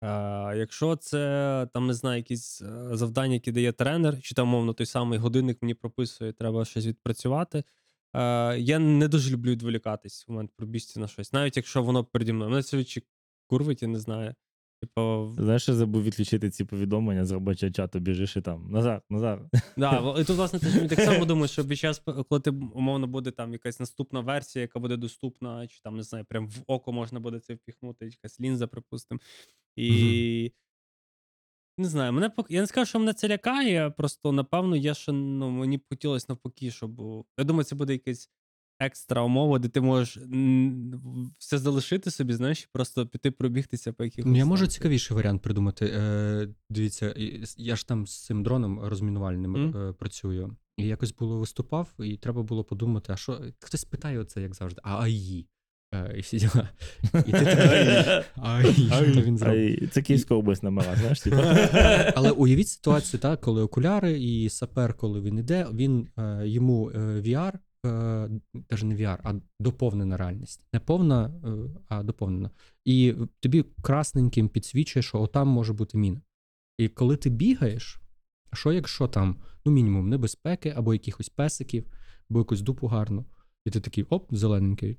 [0.03, 0.07] Е,
[0.57, 5.19] якщо це там, не знаю, якісь завдання, які дає тренер, чи там, мовно, той самий
[5.19, 7.63] годинник мені прописує, треба щось відпрацювати.
[8.13, 12.33] Е, я не дуже люблю відволікатись в момент пробіжці на щось, навіть якщо воно переді
[12.33, 12.51] мною.
[12.51, 13.03] Мене це чи
[13.47, 14.35] курвить, я не знаю.
[14.81, 18.71] Типу, Знаєш, я забув відключити ці повідомлення з робочого чату, біжиш і там.
[18.71, 19.49] Назар, Назар.
[19.77, 22.49] Да, во- і тут, власне, ти ж так само думаєш, що під час, коли ти
[22.49, 26.63] умовно буде там якась наступна версія, яка буде доступна, чи там не знаю, прям в
[26.67, 29.19] око можна буде це впіхнути, якась лінза, припустимо.
[29.75, 30.51] І
[31.77, 35.11] не знаю, мене пок- я не скажу, що мене це лякає, просто напевно, я ще
[35.11, 37.01] ну, мені б хотілося навпаки, щоб.
[37.37, 38.29] Я думаю, це буде якась
[38.81, 40.17] екстра умова, де ти можеш
[41.37, 44.31] все залишити собі, знаєш, просто піти пробігтися по якихось.
[44.31, 45.85] Ну, я можу цікавіший варіант придумати.
[45.85, 47.13] Е, дивіться,
[47.57, 50.57] я ж там з цим дроном розмінувальним е, працюю.
[50.77, 53.41] І якось було виступав, і треба було подумати, а що.
[53.59, 55.47] Хтось питає оце, як завжди, а АІ.
[55.93, 56.69] Е, і всі діла.
[57.03, 57.45] І ти
[58.35, 59.89] такий, що він зробив?
[59.91, 61.37] Це Київська область номера, знаєш, типу.
[62.15, 67.53] Але уявіть ситуацію, так, коли окуляри і сапер, коли він іде, він е, йому VR,
[67.85, 67.89] е,
[68.69, 70.65] навіть не VR, а доповнена реальність.
[70.73, 72.49] Не повна, е, а доповнена.
[72.85, 76.21] І тобі красненьким підсвічує, що отам може бути міна.
[76.77, 78.01] І коли ти бігаєш,
[78.53, 81.85] що якщо там, ну, мінімум, небезпеки, або якихось песиків,
[82.29, 83.25] або якусь дупу гарну,
[83.65, 84.97] і ти такий оп, зелененький.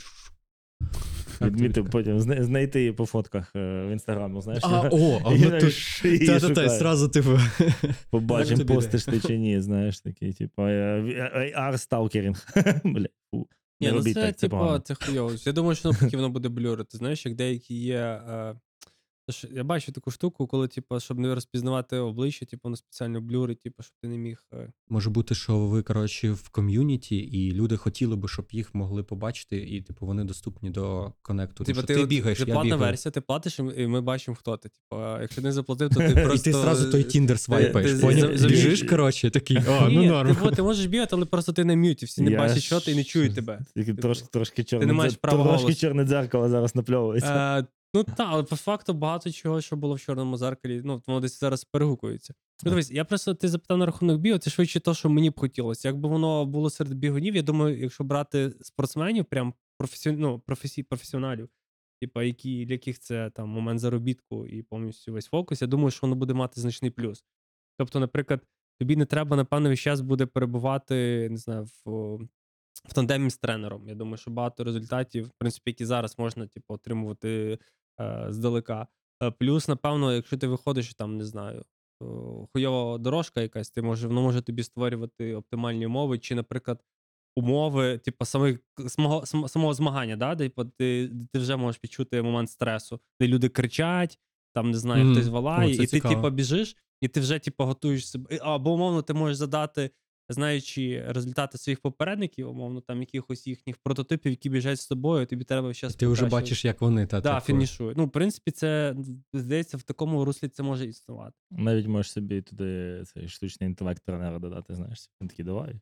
[1.47, 4.63] Відмітив потім зна- знайти її по фотках е, в інстаграму, знаєш.
[4.67, 5.73] А, о, а І навіть тут.
[5.73, 6.69] шиї Та-та-та, шукає.
[6.69, 7.39] зразу типу.
[8.11, 12.47] Побачимо, тобі постиш ти чи ні, знаєш, такий, типу, AR-сталкерінг.
[12.85, 13.47] Бля, фу.
[13.81, 14.79] Ні, ну робіть це, так, це типу, погано.
[14.79, 15.33] це хуйово.
[15.47, 16.97] Я думаю, що навпаки воно буде блюрити.
[16.99, 17.97] Знаєш, як деякі є.
[17.99, 18.55] Е,
[19.27, 23.21] це ж я бачу таку штуку, коли, типу, щоб не розпізнавати обличчя, типу, воно спеціально
[23.21, 24.45] блюрить, типу, щоб ти не міг.
[24.55, 29.03] е, Може бути, що ви, коротше, в ком'юніті, і люди хотіли би, щоб їх могли
[29.03, 31.65] побачити, і, типу, вони доступні до конекту.
[31.65, 32.91] Типу, Типу, ти, ти от- бігаєш, це я платна бігаю.
[32.91, 34.69] версія, ти платиш, і ми- і ми бачимо, хто ти.
[34.69, 36.35] Типу, а якщо не заплатив, то ти просто.
[36.51, 37.93] І ти зразу той Тіндер свайпаєш.
[37.93, 38.37] ти Поняв?
[38.37, 40.37] за- Біжиш, за- коротше, такий, о, Ні, ну норм.
[40.37, 42.93] Ти, ти можеш бігати, але просто ти на мюті, всі не Я бачать, що ти
[42.93, 43.61] і не чують тебе.
[43.77, 45.81] Тільки Трошки, трошки чорне, не маєш дзер- права трошки голосу.
[45.81, 47.59] чорне дзеркало зараз напльовується.
[47.59, 51.21] Е, ну так, але по факту багато чого, що було в чорному зеркалі, ну, воно
[51.21, 52.35] десь зараз перегукується.
[52.65, 55.41] Ну, дивись, я просто ти запитав на рахунок бігу, це швидше те, що мені б
[55.41, 55.89] хотілося.
[55.89, 60.13] Якби воно було серед бігунів, я думаю, якщо брати спортсменів, прям професі...
[60.13, 60.83] ну, професі...
[60.83, 61.49] професіоналів,
[62.01, 66.07] типа, які, для яких це там момент заробітку і повністю весь фокус, я думаю, що
[66.07, 67.25] воно буде мати значний плюс.
[67.79, 68.41] Тобто, наприклад,
[68.81, 72.17] тобі не треба, напевно, весь час буде перебувати, не знаю, в,
[72.89, 73.89] в тандемі з тренером.
[73.89, 77.59] Я думаю, що багато результатів, в принципі, які зараз можна, типу, отримувати
[78.29, 78.87] здалека.
[79.23, 81.63] Е, Плюс, напевно, якщо ти виходиш, там, не знаю,
[82.53, 86.85] хуйова дорожка якась, ти може, воно може тобі створювати оптимальні умови, чи, наприклад,
[87.37, 90.35] умови, типу, самих, самого, самого змагання, да?
[90.35, 94.19] де типу, ти, ти вже можеш відчути момент стресу, де люди кричать,
[94.55, 95.15] там, не знаю, Мгм.
[95.15, 98.39] хтось валає, і ти, типу, біжиш, і ти вже, типу, готуєш себе.
[98.43, 99.91] Або, умовно, ти можеш задати.
[100.29, 105.73] Знаючи результати своїх попередників, умовно, там якихось їхніх прототипів, які біжать з тобою, тобі треба
[105.73, 105.95] зараз.
[105.95, 107.47] Ти вже бачиш, як вони та Да, типу.
[107.47, 107.97] фінішують.
[107.97, 108.97] Ну, в принципі, це
[109.33, 111.37] здається, в такому руслі це може існувати.
[111.51, 115.11] Навіть можеш собі туди цей штучний інтелект тренера додати, знаєш.
[115.21, 115.81] Він такий, давай.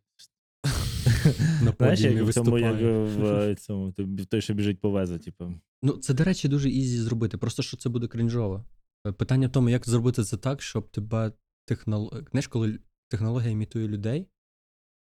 [1.62, 3.92] на Знаєш, як в тому, як в цьому,
[4.30, 5.54] той, що біжить по лезу, типу.
[5.82, 7.38] Ну, це, до речі, дуже easy зробити.
[7.38, 8.64] Просто що це буде крінжово.
[9.06, 11.32] Е, Питання в тому, як зробити це так, щоб тебе
[11.66, 12.22] технолог...
[12.30, 12.78] Знаєш, коли
[13.10, 14.28] технологія імітує людей,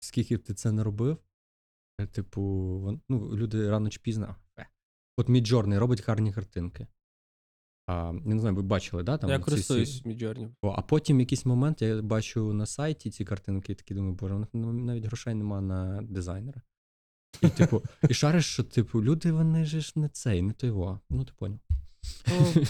[0.01, 1.19] скільки б ти це не робив,
[2.01, 2.43] е, типу,
[2.79, 4.37] вон- ну, люди рано чи пізно.
[5.17, 6.87] От Midjourney робить гарні картинки.
[7.87, 9.19] А, не знаю, ви бачили, да?
[9.19, 10.05] Там Я користуюсь.
[10.63, 14.35] О, а потім якийсь момент я бачу на сайті ці картинки, і такий думаю, боже,
[14.35, 16.63] у них навіть грошей нема на дизайнера.
[17.43, 21.01] І, типу, і шариш, що, типу, люди, вони ж не цей, не той во.
[21.11, 21.59] Ну, ти поняв.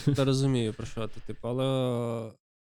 [0.06, 1.64] Ну, та розумію, про що ти, типу, але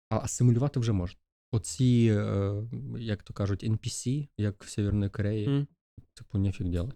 [0.10, 1.20] А, а симулювати вже можна.
[1.52, 2.64] Оці, е,
[2.98, 5.68] як то кажуть, NPC, як в Северної Кореї, м,
[6.14, 6.96] типу, нефиг делать.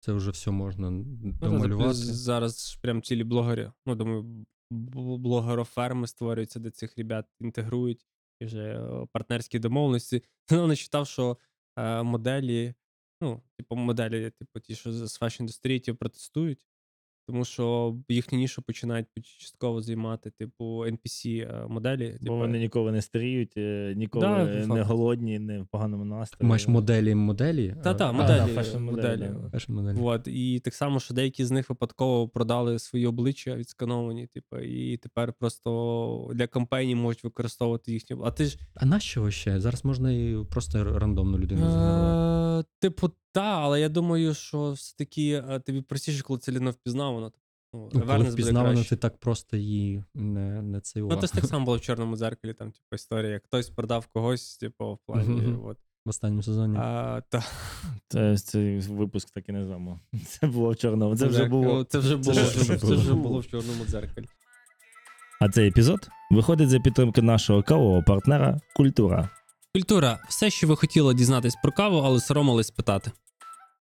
[0.00, 1.84] Це вже все можна ну, домалювати.
[1.84, 3.72] плюс зараз прям цілі блогери.
[3.86, 8.06] Ну, думаю, блогероферми створюються, де цих ребят інтегрують,
[8.40, 10.22] і вже е, партнерські домовленості.
[10.50, 11.38] Ну, не читав, що
[11.76, 12.74] е, моделі,
[13.20, 16.58] ну, типу, моделі, типу, ті, що з fashion індустрії, ті протестують.
[17.28, 19.06] Тому що їхню нішу починають
[19.38, 22.10] частково займати, типу, NPC е, моделі.
[22.20, 24.86] Бо типу, вони ніколи не старіють, е, ніколи Да, не факт.
[24.88, 26.48] голодні, не в поганому настрої.
[26.48, 27.74] Маєш моделі моделі.
[27.76, 27.94] Моделі,
[28.26, 29.30] да, fashion моделі, моделі.
[29.52, 29.96] Fashion моделі.
[30.02, 34.96] От, і так само, що деякі з них випадково продали свої обличчя відскановані, типу, і
[34.96, 38.16] тепер просто для кампаній можуть використовувати їхні.
[38.24, 39.60] А ти ж А нащо ще?
[39.60, 42.68] Зараз можна і просто рандомну людину згенерувати.
[42.68, 47.30] е, типу, та, але я думаю, що все-таки е, тобі простіше, коли це людина впізнавана.
[47.74, 48.90] Ну, Ну, коли awareness буде впізнавано, краще.
[48.90, 52.16] ти так просто її не, не цей Ну, то ж так само було в чорному
[52.16, 55.28] дзеркалі, там, типу, історія, як хтось продав когось, типу, в плані.
[55.28, 55.64] Мгм.
[55.64, 55.78] От.
[56.04, 56.76] в останньому сезоні.
[56.78, 57.44] А, та,
[58.08, 60.00] Це, цей випуск так і не знамо.
[60.26, 61.16] Це було в чорному.
[61.16, 61.84] Це вже так, було.
[61.84, 64.26] Це вже було, Це це, вже вже, було в чорному дзеркалі.
[65.40, 69.28] А цей епізод виходить за підтримки нашого кавового партнера Культура.
[69.74, 73.12] Культура, все, що ви хотіли дізнатись про каву, але соромились питати.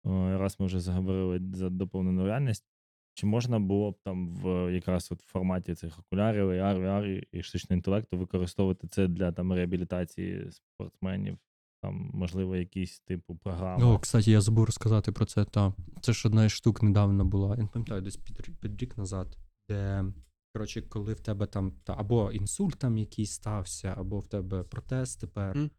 [0.04, 2.66] О, Раз ми вже заговорили за доповнену реальність.
[3.14, 7.44] Чи можна було б там в якраз от в форматі цих окулярів, AR, VR і
[7.44, 11.38] штучного інтелекту використовувати це для там реабілітації спортсменів,
[11.82, 13.86] там, можливо, якісь типу програми?
[13.86, 15.46] О, кстати, я забув розказати про це.
[15.46, 15.74] Та.
[16.02, 17.56] Це ж одна із штук недавно була.
[17.56, 19.38] Я не пам'ятаю, десь під, під рік назад,
[19.70, 20.06] де,
[20.54, 25.16] коротше, коли в тебе там та, або інсульт там якийсь стався, або в тебе протез
[25.16, 25.72] тепер, Мгм.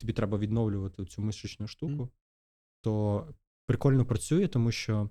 [0.00, 2.08] тобі треба відновлювати цю мишечну штуку, Мгм.
[2.80, 3.26] то
[3.66, 5.10] прикольно працює, тому що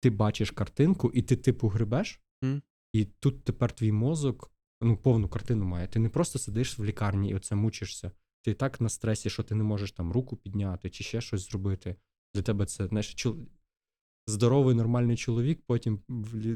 [0.00, 2.62] ти бачиш картинку, і ти типу грибеш, Мгм.
[2.92, 5.88] і тут тепер твій мозок ну, повну картину має.
[5.88, 8.10] Ти не просто сидиш в лікарні і оце мучишся.
[8.42, 11.50] Ти і так на стресі, що ти не можеш там руку підняти чи ще щось
[11.50, 11.96] зробити.
[12.34, 13.36] Для тебе це знаєш, чол...
[14.26, 16.02] здоровий нормальний чоловік потім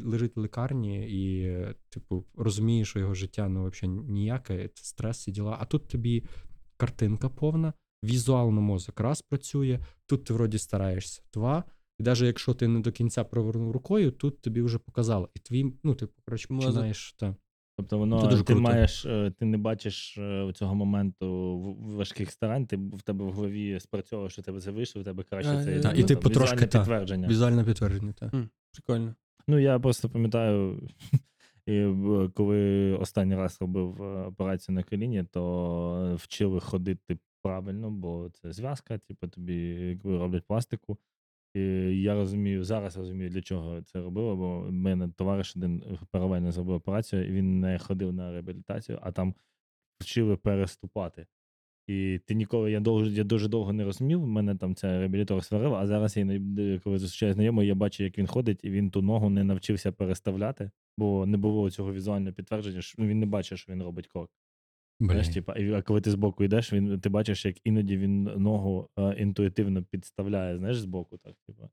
[0.04, 1.56] лежить в лікарні і,
[1.88, 5.56] типу, розуміє, що його життя ну, взагалі ніяке, це стрес і діла.
[5.60, 6.24] А тут тобі
[6.76, 7.72] картинка повна,
[8.04, 11.22] візуально мозок раз працює, тут ти вроді стараєшся.
[11.34, 11.64] Два.
[11.98, 15.28] І навіть якщо ти не до кінця провернув рукою, тут тобі вже показало.
[15.34, 16.70] І твій, ну, ти, коротше, Мозок.
[16.70, 17.12] починаєш.
[17.12, 17.36] Та.
[17.76, 18.60] Тобто воно дуже ти круто.
[18.60, 23.80] маєш, е, ти не бачиш е, цього моменту важких старань, ти в тебе в голові
[23.80, 26.22] спрацьовує, що тебе це вийшло, в тебе краще Е, це Та, і ну, ти там,
[26.22, 27.28] потрошки, візуальне та, підтвердження.
[27.28, 28.12] Візуальне підтвердження.
[28.12, 28.48] Та.
[28.72, 29.14] Прикольно.
[29.48, 30.88] Ну, я просто пам'ятаю,
[32.34, 39.28] коли останній раз робив операцію на коліні, то вчили ходити правильно, бо це зв'язка, типу
[39.28, 40.98] тобі якби роблять пластику.
[41.54, 41.60] І
[42.02, 46.76] я розумію, зараз розумію, для чого це робило, бо в мене товариш один паралельно зробив
[46.76, 49.34] операцію, і він не ходив на реабілітацію, а там
[50.00, 51.26] вчили переступати.
[51.86, 55.78] І ти ніколи, я довго, я дуже довго не розумів, мене там ця реабілітор сварила,
[55.78, 56.24] а зараз я
[56.84, 60.70] коли зустрічаю знайомого, я бачу, як він ходить, і він ту ногу не навчився переставляти,
[60.96, 64.30] бо не було цього візуального підтвердження, що ну, він не бачить, що він робить крок.
[65.00, 68.88] Знаєш, типа, і а коли ти збоку йдеш, він, ти бачиш, як іноді він ногу
[68.98, 71.68] е, інтуїтивно підставляє, знаєш, збоку, так, типа.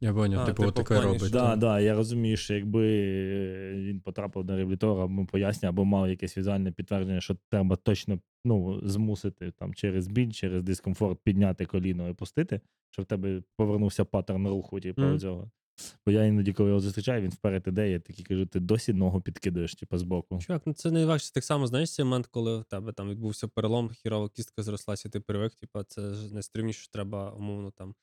[0.00, 1.20] Я поняв, А, типу, типу, отаке в плані, робить.
[1.22, 5.84] що- Да, да, я розумію, що якби е, він потрапив до реабілітора, або пояснює, або
[5.84, 11.64] мав якесь візуальне підтвердження, що треба точно ну, змусити там через біль, через дискомфорт підняти
[11.66, 15.18] коліно і пустити, щоб в тебе повернувся паттерн руху, типу, Мгм.
[15.18, 15.50] цього.
[16.06, 19.20] Бо я іноді, коли його зустрічаю, він вперед іде, я такий кажу, ти досі ногу
[19.20, 20.38] підкидуєш, типу, збоку.
[20.38, 23.90] Чувак, ну це найважче так само, знаєш, цей момент, коли в тебе там відбувся перелом,
[23.90, 27.94] хірова кістка зрослася, ти привик, типу, це ж найстримніше, що треба, умовно, там,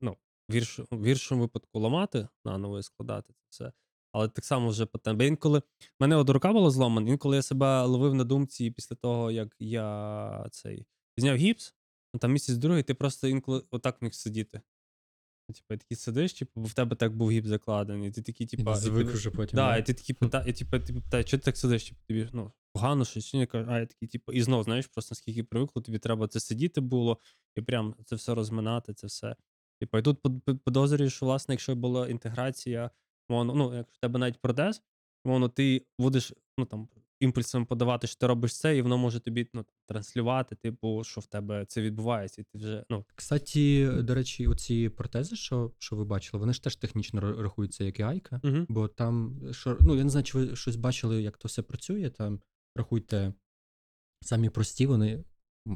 [0.00, 0.16] ну,
[0.48, 3.72] в гіршу- в гіршому випадку ламати наново і складати це все.
[4.12, 5.16] Але так само вже потім.
[5.16, 5.62] Бо інколи
[6.00, 10.46] мене от рука була зломана, інколи я себе ловив на думці після того, як я
[10.50, 11.74] цей зняв гіпс,
[12.14, 14.60] ну там місяць другий, ти просто інколи отак міг сидіти.
[15.46, 18.10] Типу, такий сидиш, типу, бо в тебе так був гіпс закладений.
[18.10, 19.56] Ти такий, І типу, звик вже потім.
[19.56, 21.84] Да, і ти такі пита, і, типу, ти питаєш, чого ти так сидиш?
[21.84, 23.46] Типу, тобі ну, погано щось, чи ні?
[23.46, 26.80] Кажу, А я такий, типу, і знов, знаєш, просто наскільки привикло, тобі треба це сидіти
[26.80, 27.18] було,
[27.56, 29.36] і прям це все розминати, це все.
[29.80, 32.90] Типу, і тут под- под- підозрюю, що, власне, якщо була інтеграція,
[33.28, 34.82] мовно, ну, якщо в тебе навіть протез,
[35.24, 36.88] мовно, ти будеш, ну там,
[37.22, 41.26] імпульсами подавати, що ти робиш це, і воно може тобі ну, транслювати, типу, що в
[41.26, 46.04] тебе це відбувається, і ти вже ну Кстати, до речі, оці протези, що, що ви
[46.04, 48.40] бачили, вони ж теж технічно рахуються як і айка.
[48.44, 48.66] угу.
[48.68, 52.10] Бо там, що, ну я не знаю, чи ви щось бачили, як то все працює.
[52.10, 52.40] Там
[52.76, 53.34] рахуйте
[54.22, 55.24] самі прості, вони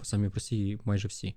[0.03, 1.37] самі прості, майже всі.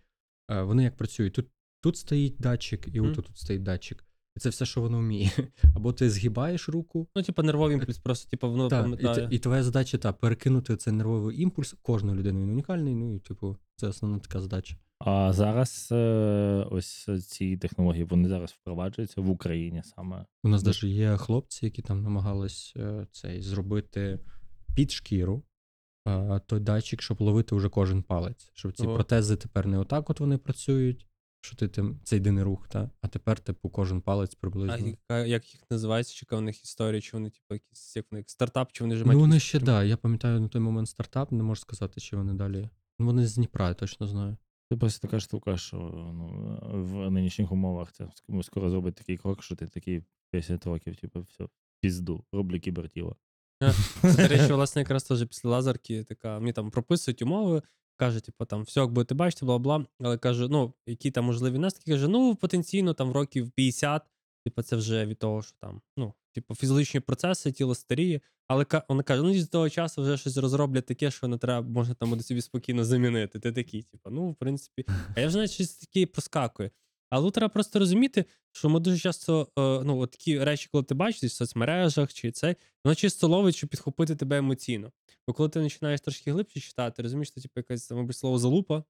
[0.52, 1.34] Е, Вони як працюють?
[1.34, 1.48] Тут,
[1.82, 3.12] тут стоїть датчик, і Мгм.
[3.12, 4.06] отут тут стоїть датчик.
[4.39, 5.32] І це все, що воно вміє.
[5.75, 9.28] Або ти згибаєш руку, ну, типу, нервовий імпульс, просто типу, воно та, і, пам'ятає.
[9.28, 11.75] т- і твоя задача та, перекинути цей нервовий імпульс.
[11.82, 12.95] Кожної людини він унікальний.
[12.95, 14.75] Ну і типу, це основна така задача.
[14.99, 20.25] А зараз е, ось ці технології вони зараз впроваджуються в Україні саме.
[20.43, 24.19] У нас Де- навіть є хлопці, які там намагались е, цей зробити
[24.75, 25.43] під шкіру
[26.08, 28.52] е, той датчик, щоб ловити вже кожен палець.
[28.54, 28.95] Щоб ці Ого.
[28.95, 31.08] протези тепер не отак от вони працюють,
[31.41, 32.89] що ти тим, це єдиний рух, та?
[33.02, 34.73] а тепер, типу, кожен палець приблизно.
[34.73, 38.06] А яка- як їх називається, чи яка у них історія, чи вони, типу, якісь як
[38.12, 40.62] вони стартап, чи вони вже Ну, мають вони ще, прям- да, я пам'ятаю на той
[40.62, 42.69] момент стартап, не можу сказати, чи вони далі.
[42.99, 44.38] Ну, вони з Дніпра, я точно знаю.
[44.71, 45.78] Це просто така штука, що
[46.15, 50.95] ну, в нинішніх умовах це ск- скоро зробить такий крок, що ти такий 50 років,
[50.95, 51.47] типу, все,
[51.82, 53.15] пізду, роблю кібертіло.
[53.62, 57.62] Це, до речі, власне, якраз теж після лазерки така, мені там прописують умови,
[57.99, 59.85] каже, типу, там, все, як будете бачити, бла бла.
[59.99, 64.01] Але каже, ну, які там можливі наслідки, каже, ну, потенційно там років 50,
[64.43, 68.21] типу, це вже від того, що там, ну, типу, фізичні процеси, тіло старіє.
[68.47, 71.93] Але вона каже, ну, з того часу вже щось розроблять таке, що не треба, можна
[71.93, 73.39] там буде собі спокійно замінити.
[73.39, 74.85] Ти такий, типу, ну, в принципі,
[75.15, 76.71] а я вже навіть щось таке проскакує.
[77.10, 80.84] Але тут треба просто розуміти, що ми дуже часто, е, ну, от такі речі, коли
[80.84, 84.91] ти бачиш в соцмережах чи це, воно чисто ловить, щоб підхопити тебе емоційно.
[85.28, 88.84] Бо коли ти починаєш трошки глибше читати, розумієш, що типу, якась, мабуть, слово залупа,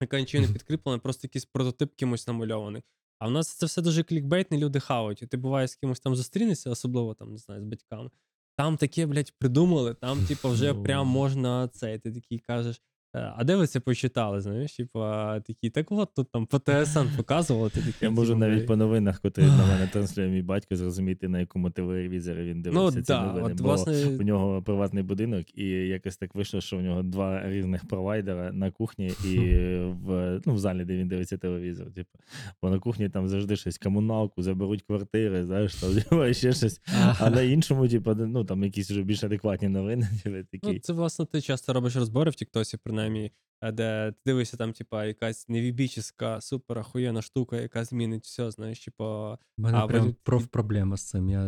[0.00, 2.82] яка нічим не підкріплена, просто якийсь прототип кимось намальований.
[3.18, 5.22] А в нас це все дуже клікбейтне, люди хавають.
[5.22, 8.10] І ти буває з кимось там зустрінешся, особливо там, не знаю, з батьками.
[8.56, 10.82] Там таке, блядь, придумали, там, типу, вже Ну.
[10.82, 11.94] прям можна це.
[11.94, 12.82] І ти такий кажеш.
[13.14, 14.40] «Е, А де ви це почитали?
[14.40, 17.70] Знаєш, типу, а такі, так от тут там по ТСН показували.
[17.70, 21.40] Ти такий, Я можу навіть по новинах, котрі на мене транслює мій батько, зрозуміти, на
[21.40, 23.46] якому телевізорі він Ну, дивився ці да, новини.
[23.46, 27.48] от, бо власне, у нього приватний будинок, і якось так вийшло, що у нього два
[27.50, 29.38] різних провайдера на кухні і
[30.04, 31.92] в, ну, в залі, де він дивиться телевізор.
[31.92, 32.18] Типу.
[32.62, 35.90] Бо на кухні там завжди щось комуналку, заберуть квартири, знаєш, там
[36.34, 36.80] ще щось.
[37.20, 40.08] А на іншому, типу, ну там якісь вже більш адекватні новини.
[40.24, 40.72] Типу, такі.
[40.72, 43.32] Ну, це, власне, ти часто робиш розбори в Тіктосі, принаймні,
[43.62, 49.34] де ти дивишся там, типа, якась невібічна, супер ахуєнна штука, яка змінить все, знаєш, типа.
[49.34, 51.28] У мене А, прям ви- проф проблема з цим.
[51.28, 51.44] Я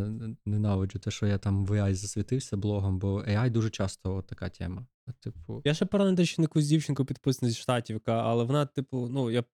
[0.47, 4.49] ненавиджу те, що я там в AI засвітився блогом, бо AI дуже часто от така
[4.49, 4.87] тема.
[5.21, 9.31] Типу, Я ще паралельно ще якусь дівчинку підписаний зі штатів, яка, але вона, типу, ну,
[9.31, 9.45] я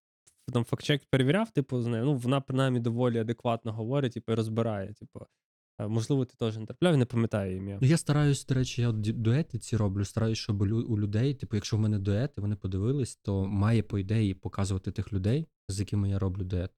[0.53, 4.93] там фактчек перевіряв, типу, з нею, ну, вона принаймні доволі адекватно говорить, типу, і розбирає.
[4.93, 5.19] Типу,
[5.79, 7.77] можливо, ти теж не трапляв, не пам'ятаю ім'я.
[7.81, 10.05] Ну, я стараюсь, до речі, я дуети ці роблю.
[10.05, 14.33] Стараюсь, щоб у людей, типу, якщо в мене дуети, вони подивились, то має по ідеї
[14.33, 16.71] показувати тих людей, з якими я роблю дует.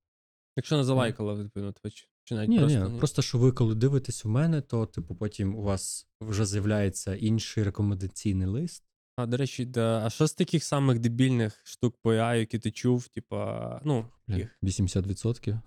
[0.58, 1.90] Якщо не залайкала, відповідно, то
[2.24, 5.56] Чи навіть Ні, просто, ні, просто що ви коли дивитесь у мене, то типу потім
[5.56, 8.84] у вас вже з'являється інший рекомендаційний лист.
[9.20, 12.72] А, до речі, да, а що з таких самих дебільних штук по AI, які ти
[12.72, 14.58] чув, типа, ну, їх?
[14.64, 15.60] 80%.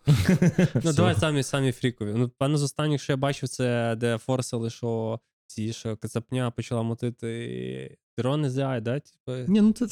[0.84, 2.12] Ну, давай самі самі фрікові.
[2.14, 6.82] Ну, певно, з останніх, що я бачив, це де форсили, що ці, що Кацапня почала
[6.82, 9.00] мотити дрони з AI, да?
[9.00, 9.86] Типу, Ні, ну це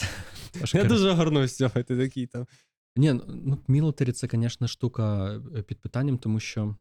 [0.79, 2.47] я дуже горнусь з цього, ти такий там.
[2.97, 6.77] Ні, ну мілітарі це, звісно, штука е, під питанням, тому що,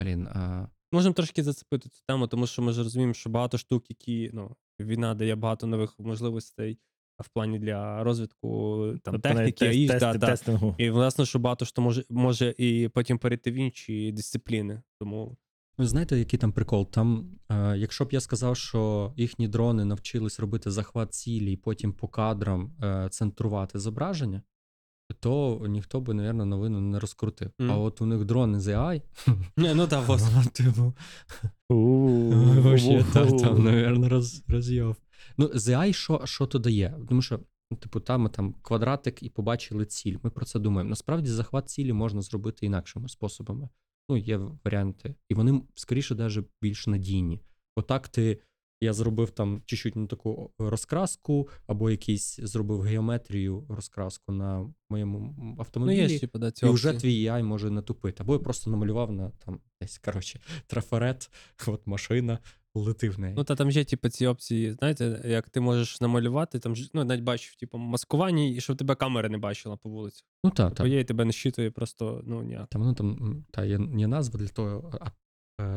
[0.00, 3.84] блін, а, Можемо трошки зацепити цю тему, тому що ми ж розуміємо, що багато штук,
[3.88, 6.78] які ну, війна дає багато нових можливостей
[7.18, 10.26] в плані для розвитку там, техніки, навіть техніки, тест- да, тести- да.
[10.26, 10.74] тестингу.
[10.78, 14.82] І власне, що багато що може, може і потім перейти в інші дисципліни.
[15.00, 15.36] Тому
[15.78, 16.90] ви знаєте, який там прикол?
[16.90, 21.92] Там, е, якщо б я сказав, що їхні дрони навчились робити захват цілі і потім
[21.92, 24.42] по кадрам е, центрувати зображення,
[25.20, 27.50] то ніхто би, мабуть, новину не розкрутив.
[27.58, 27.70] Мгм.
[27.70, 29.02] А от у них дрони з AI,
[29.56, 30.22] не, ну так, ось.
[30.52, 30.94] типу,
[31.68, 34.96] Вообще, там, там, роз, роз'єв.
[35.36, 36.98] Ну, з AI що, що то дає?
[37.08, 37.40] Тому що,
[37.80, 40.16] типу, там там квадратик і побачили ціль.
[40.22, 40.90] Ми про це думаємо.
[40.90, 43.68] Насправді, захват цілі можна зробити інакшими способами.
[44.08, 45.14] Ну, є варіанти.
[45.28, 47.40] І вони, скоріше, навіть більш надійні.
[47.76, 48.40] Отак ти.
[48.80, 55.66] Я зробив там чуть-чуть не таку розкраску, або якийсь зробив геометрію розкраску на моєму м,
[55.76, 58.22] Ну, є, типу, да, ці І вже твій AI може натупити.
[58.22, 61.30] Або я просто намалював на там десь, коротше, трафарет,
[61.66, 62.38] от машина,
[62.74, 63.34] лети в неї.
[63.36, 67.22] Ну, та там є, типу, ці опції, знаєте, як ти можеш намалювати, там ну, навіть
[67.22, 70.24] бачив, типу, маскування, і щоб тебе камера не бачила по вулиці.
[70.44, 70.86] ну так, Типу, так.
[70.92, 72.68] є, і тебе не щитує просто, ну, ніяк.
[72.68, 75.10] Там, ну, там та є, є назва для того, а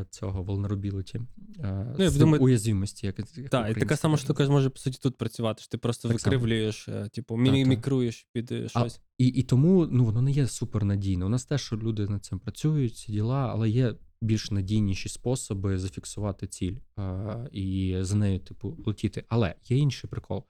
[0.09, 1.21] цього vulnerability,
[1.59, 4.99] е, Ну, з думаю- уязвимості, як, як Так, і така сама штука може, по суті,
[5.01, 9.01] тут працювати, що ти просто Так викривлюєш, е, типу, мімікруєш під е, щось.
[9.17, 11.25] І, і тому ну, воно не є супернадійно.
[11.25, 15.77] У нас теж що люди над цим працюють, ці діла, але є більш надійніші способи
[15.77, 19.23] зафіксувати ціль а, і за нею, типу, летіти.
[19.29, 20.43] Але є інший прикол.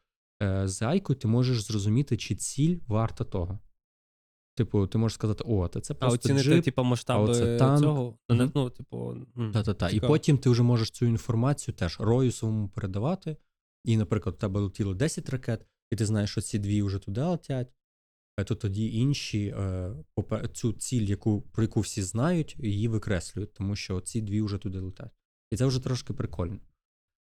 [0.44, 3.60] Е, з айкою ти можеш зрозуміти, чи ціль варта того.
[4.56, 7.82] Типу, ти можеш сказати, о, та це А просто оцінити, джип, типу, масштаби оце танк.
[7.82, 8.18] цього.
[8.30, 8.52] Мгм.
[8.56, 9.16] Ну, типу,
[9.54, 9.90] Та-та-та.
[9.90, 13.38] І потім ти вже можеш цю інформацію теж рою своєму передавати.
[13.86, 17.22] І, наприклад, у тебе летіло 10 ракет, і ти знаєш, що ці дві вже туди
[17.22, 17.74] летять,
[18.46, 19.94] то тоді інші е,
[20.54, 24.80] цю ціль, яку, про яку всі знають, її викреслюють, тому що ці дві вже туди
[24.80, 25.12] летять.
[25.52, 26.60] І це вже трошки прикольно.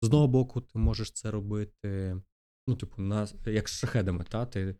[0.02, 2.22] З одного боку, ти можеш це робити,
[2.68, 4.46] ну, типу, на, як з шахедами, та?
[4.46, 4.76] Ти, е, е,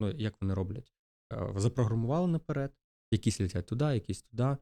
[0.00, 0.92] ну, як вони роблять?
[1.32, 2.72] Е, запрограмували наперед,
[3.10, 4.56] якісь летять туди, якісь туди.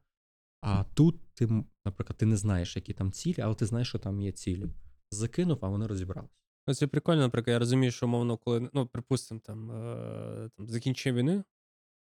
[0.61, 4.21] А тут ти, наприклад, ти не знаєш, які там цілі, але ти знаєш, що там
[4.21, 4.67] є цілі.
[5.11, 6.35] Закинув, а вони розібралися.
[6.75, 11.45] Це прикольно, наприклад, я розумію, що мовно, коли, ну, припустимо, там, е, там закінчення війни,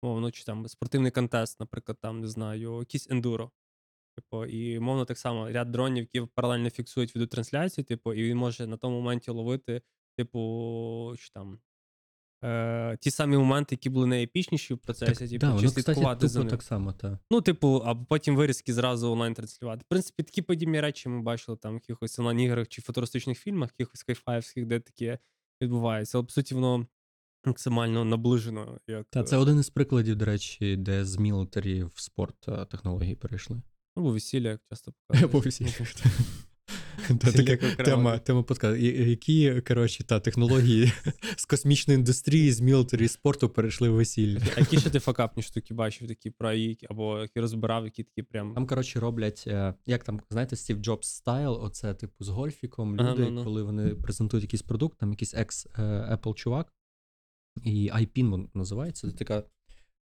[0.04, 3.52] мовно, чи там спортивний контест, наприклад, там, не знаю, якийсь ендуро.
[4.16, 8.68] Типу, і мовно так само ряд дронів, які паралельно фіксують відеотрансляцію, типу, і він може
[8.68, 9.82] на тому моменті ловити,
[10.18, 11.60] типу, чи там.
[12.44, 16.28] Е, ті самі моменти, які були найепічніші в процесі, типу, да, чи воно, кстати, слідкувати
[16.28, 16.52] за тупо ним.
[16.52, 17.20] так само, та.
[17.32, 19.82] Ну, типу, а потім вирізки зразу онлайн транслювати.
[19.82, 24.04] В принципі, такі подібні речі ми бачили там в якихось онлайн-іграх чи футуристичних фільмах, якихось
[24.04, 25.20] кайфаївських, де таке
[25.62, 26.18] відбувається.
[26.18, 26.88] Але по суті, воно
[27.46, 28.80] максимально наближено.
[28.88, 32.66] Як, Та, це е, один із прикладів, до речі, де з мілітарі в спорт е,
[32.66, 33.62] технології перейшли.
[33.96, 35.46] ну, бо весілля, як часто показують.
[35.46, 35.64] всі.
[35.64, 35.86] Ну,
[37.20, 38.76] Та така тема, тема подкасту.
[38.76, 40.92] Які, коротше, та технології
[41.36, 44.40] з космічної індустрії, з мілітарі спорту перейшли в весілля.
[44.58, 48.24] А які ще ти факапні штуки бачив, такі про які, або які розбирав, які такі
[48.24, 48.54] прям.
[48.54, 52.98] Там, коротше, роблять, е, як там, знаєте, Стів Джобс стайл, оце, типу, з гольфіком.
[53.00, 53.44] Ага, Люди, ну, ну.
[53.44, 56.74] коли вони презентують якийсь продукт, там якийсь екс е, Apple чувак,
[57.64, 59.12] і iPin він називається.
[59.12, 59.44] Це така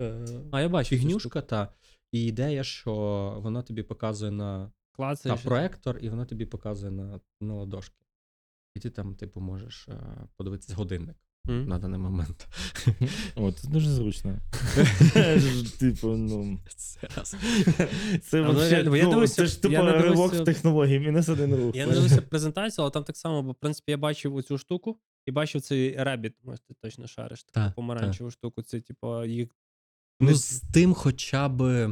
[0.03, 0.97] е, А я бачу.
[0.97, 1.69] фігнюшка, та.
[2.13, 2.93] І ідея, що
[3.43, 7.95] вона тобі показує на Клацаєш, та, проектор, і вона тобі показує на, на ладошки.
[8.75, 9.95] І ти там, типу, можеш е,
[10.37, 11.17] подивитися годинник
[11.49, 11.69] М.
[11.69, 12.49] на даний момент.
[13.35, 14.39] От, це дуже зручно.
[15.79, 16.59] Типу, ну.
[18.23, 21.77] Це ну, ну, дивився- це ж тупо ривок технології, мінус один рух.
[21.77, 24.99] Я не дивився презентацію, але там так само, бо в принципі я бачив оцю штуку
[25.27, 28.63] і бачив цей Rabbit, може ти точно шариш, таку помаранчеву штуку.
[28.63, 29.49] Це, типу, їх.
[30.21, 31.91] Ну, з тим хоча б,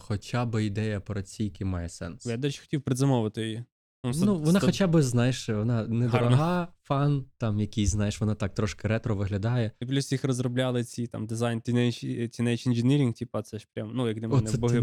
[0.00, 2.26] хоча б ідея операційки має сенс.
[2.26, 3.64] Я, до речі, хотів предзамовити її.
[4.04, 8.88] Ну, Ну, вона хоча б, знаєш, вона недорога, фан, там якийсь, знаєш, вона так трошки
[8.88, 9.70] ретро виглядає.
[9.80, 12.04] І плюс їх розробляли ці там дизайн Teenage,
[12.40, 14.80] Teenage Engineering, типа, це ж прям, ну, як для мене, боги.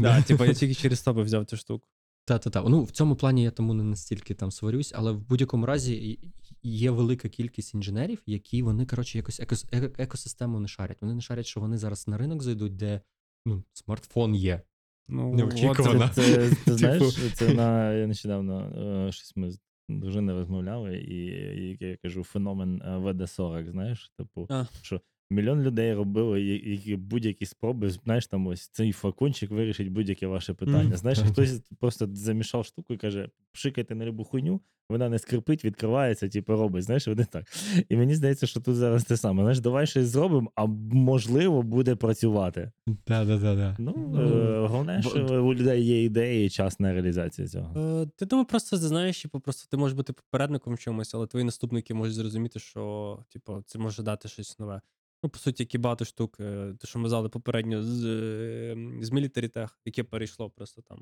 [0.00, 0.22] Да.
[0.22, 1.86] Типа, я тільки через тебе взяв цю штуку.
[2.24, 2.62] Та-та-та.
[2.62, 6.18] Ну, в цьому плані я тому не настільки там сварюсь, але в будь-якому разі
[6.62, 10.98] є велика кількість інженерів, які вони, коротше, якось екос, е- екосистему не шарять.
[11.00, 13.00] Вони не шарять, що вони зараз на ринок зайдуть, де
[13.46, 14.62] ну, смартфон є.
[15.08, 16.10] Ну, Неочікувано.
[16.14, 17.34] Це, це, ти знаєш, Типу.
[17.34, 18.60] це на я нещодавно
[19.08, 24.46] е, щось ми з дружиною розмовляли, і, і я кажу, феномен е, ВД-40, знаєш, типу,
[24.50, 24.66] А.
[24.82, 30.54] що мільйон людей робили які, будь-які спроби, знаєш, там ось цей флакончик вирішить будь-яке ваше
[30.54, 30.88] питання.
[30.88, 30.96] Мгм.
[30.96, 34.60] Знаєш, хтось просто замішав штуку і каже: пшикайте на любу хуйню,
[34.90, 36.84] вона не скрипить, відкривається, типу, робить.
[36.84, 37.44] Знаєш, вони так.
[37.88, 39.42] І мені здається, що тут зараз те саме.
[39.42, 42.72] Знаєш, давай щось зробимо, а можливо буде працювати.
[43.06, 43.76] Да-да-да.
[43.78, 47.80] Ну, Ну, е, головне, бо- що у людей є ідеї і час на реалізацію цього.
[47.80, 51.44] Е, Ти думаю, просто знаєш, типу, просто ти можеш бути попередником в чомусь, але твої
[51.44, 54.80] наступники можуть зрозуміти, що типу, це може дати щось нове.
[55.22, 59.10] Ну, по суті, які багато штук, е, те, що ми зали попередньо з, е, з
[59.12, 60.98] Military Tech, яке перейшло просто там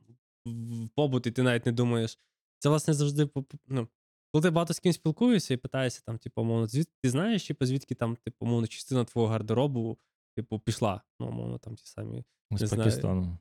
[0.47, 2.19] в побут, і ти навіть не думаєш.
[2.65, 3.29] Це, власне, завжди
[3.69, 3.89] ну,
[4.33, 7.67] коли ти багато з ким спілкуєшся і питаєшся, там, типу, умовно, звідки ти знаєш, типу,
[7.67, 9.99] звідки там, типу, умовно, частина твого гардеробу,
[10.37, 11.03] типу, пішла.
[11.21, 12.71] Ну, умовно, там ті самі З.
[12.71, 13.39] Пакистану.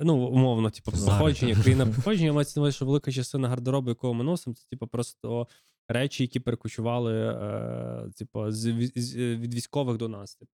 [0.00, 4.24] Ну, умовно, типу, походження, країна походження, мається на увазі, що велика частина гардеробу, якого ми
[4.24, 5.48] носимо, це типу просто
[5.88, 8.66] речі, які перекочували е, типу, з,
[9.36, 10.34] від військових до нас.
[10.34, 10.52] Типу.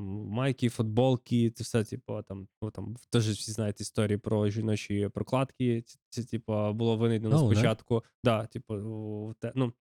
[0.00, 5.82] Майки, футболки, це все, типу, там, ну там теж всі знають історії про жіночі прокладки.
[5.82, 7.54] Це, це типу, було винайдено Oh, да?
[7.54, 8.04] спочатку.
[8.24, 8.74] Да, типу,
[9.28, 9.72] в те, ну, в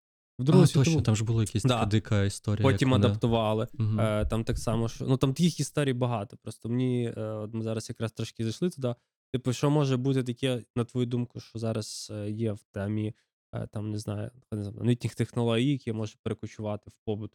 [0.42, 1.70] А, Другу точно, там ж була якась Да.
[1.70, 2.64] така дика історія.
[2.64, 3.68] Потім як вони- адаптували.
[3.74, 4.00] Мгм.
[4.00, 6.38] Е, там так само, що ну там таких історій багато.
[6.38, 8.96] Просто мені е, от ми зараз якраз трошки зайшли туди.
[9.34, 13.14] Типу, що може бути таке, на твою думку, що зараз е, є в темі,
[13.56, 17.32] е, там не знаю, не знаю, новітніх технологій, які може перекочувати в побут.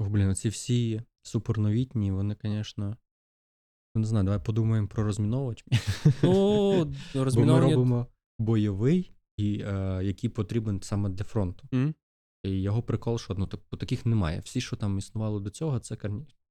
[0.00, 2.96] Ох, блін, оці всі суперновітні, вони, звісно.
[3.94, 5.64] Ну, не знаю, давай подумаємо про розміновувач.
[6.22, 6.84] Ну,
[7.14, 8.06] Бо ми робимо
[8.38, 11.68] бойовий, і, е, який потрібен саме для фронту.
[11.74, 11.94] М?
[12.42, 14.40] І його прикол, що ну, типу, таких немає.
[14.40, 15.96] Всі, що там існувало до цього, це,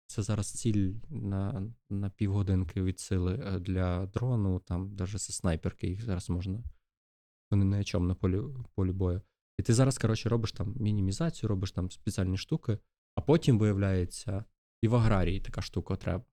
[0.08, 5.88] це зараз ціль на, на півгодинки від сили е, для дрону, там навіть це снайперки,
[5.88, 6.64] їх зараз можна.
[7.52, 8.41] Вони не о чому на полі,
[8.76, 9.22] полі бою.
[9.58, 12.78] І ти зараз, коротше, робиш там мінімізацію, робиш там спеціальні штуки,
[13.16, 14.45] а потім виявляється,
[14.82, 16.26] і в аграрії така штука треба.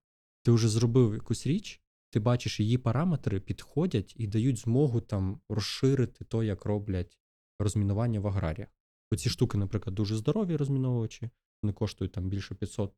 [0.43, 6.25] Ти вже зробив якусь річ, ти бачиш, її параметри підходять і дають змогу там розширити
[6.25, 7.19] то, як роблять
[7.59, 8.69] розмінування в аграріях.
[9.11, 11.29] Оці штуки, наприклад, дуже здорові розміновувачі,
[11.63, 12.93] вони коштують там більше 500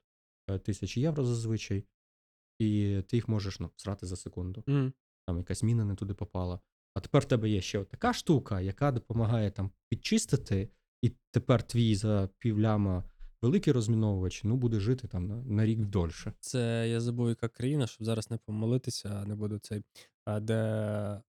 [0.50, 1.86] е, тисяч євро зазвичай,
[2.60, 4.64] і ти їх можеш ну, срати за секунду.
[4.70, 4.94] М.
[5.28, 6.60] Там якась міна не туди попала.
[6.94, 10.70] А тепер в тебе є ще така штука, яка допомагає там підчистити,
[11.02, 13.04] і тепер твій за півляма
[13.42, 16.34] великий розміновувач ну, буде жити там на, на рік дольше.
[16.40, 19.84] Це я забув, яка країна, щоб зараз не помилитися, не буду цей.
[20.26, 21.22] а, Де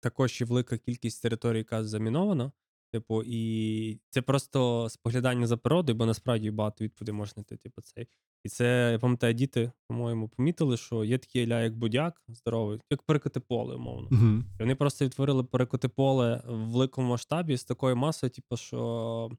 [0.00, 2.52] також є велика кількість територій, яка замінована.
[2.92, 8.08] Типу, і це просто споглядання за природою, бо насправді багато відповідей можна знайти, типу, цей.
[8.44, 13.02] І це, я пам'ятаю, діти, по-моєму, помітили, що є такий ля, як будяк здоровий, як
[13.02, 14.08] перекоти поле, умовно.
[14.12, 14.44] Угу.
[14.58, 19.30] І вони просто відтворили перекоти поле в великому масштабі з такою масою, типу, що,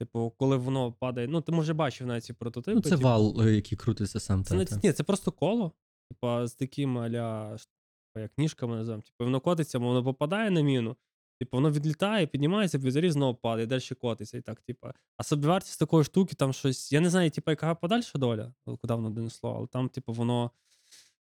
[0.00, 2.74] типу, коли воно падає, ну ти може бачив навіть ці прототипи.
[2.74, 4.44] Ну, це типу, вал, е, який крутиться сам.
[4.44, 4.80] це, та, та.
[4.84, 5.72] ні, це просто коло,
[6.10, 7.68] типу, з таким аля, ш-
[8.16, 9.02] як ніжками називаємо.
[9.02, 10.96] Типу, воно котиться, воно попадає на міну,
[11.40, 14.38] типу, воно відлітає, піднімається, підзаріз знову падає, далі котиться.
[14.38, 14.88] І так, типу.
[15.16, 16.92] А собівартість такої штуки, там щось.
[16.92, 20.50] Я не знаю, типу, яка подальша доля, куди воно донесло, але там, типу, воно.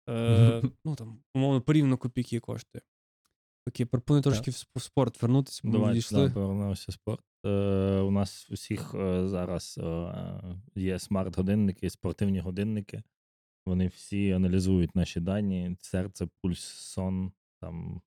[0.10, 2.82] Е, ну там, умовно, порівняно копійки коштує.
[3.68, 6.28] Окей, пропоную трошки в сп- в спорт вернутися, бо ми Давай відійшли.
[6.28, 7.24] да, повернемося в спорт.
[7.46, 7.50] Е,
[8.00, 10.14] у нас у всіх е, зараз е,
[10.76, 13.04] є смарт-годинники, спортивні годинники.
[13.66, 17.32] Вони всі аналізують наші дані, серце, пульс, сон.
[17.62, 18.02] Там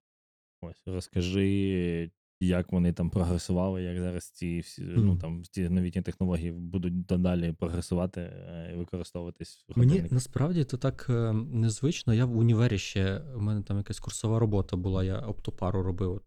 [0.63, 2.11] ось розкажи,
[2.41, 7.53] як вони там прогресували, як зараз ці всі ну там ці новітні технології будуть далі
[7.53, 8.33] прогресувати
[8.75, 11.07] і використовуватись в Мені насправді то так
[11.53, 12.15] незвично.
[12.15, 16.21] Я в універі ще у мене там якась курсова робота була, я оптопару робив,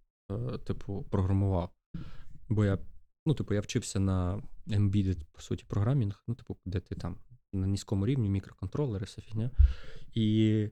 [0.66, 1.70] типу, програмував.
[2.50, 2.78] Бо я,
[3.26, 7.18] ну, типу, я вчився на embedded, по суті, програмінг, ну, типу, де ти там
[7.54, 9.52] на низькому рівні, мікроконтролери, вся фігня.
[10.14, 10.68] І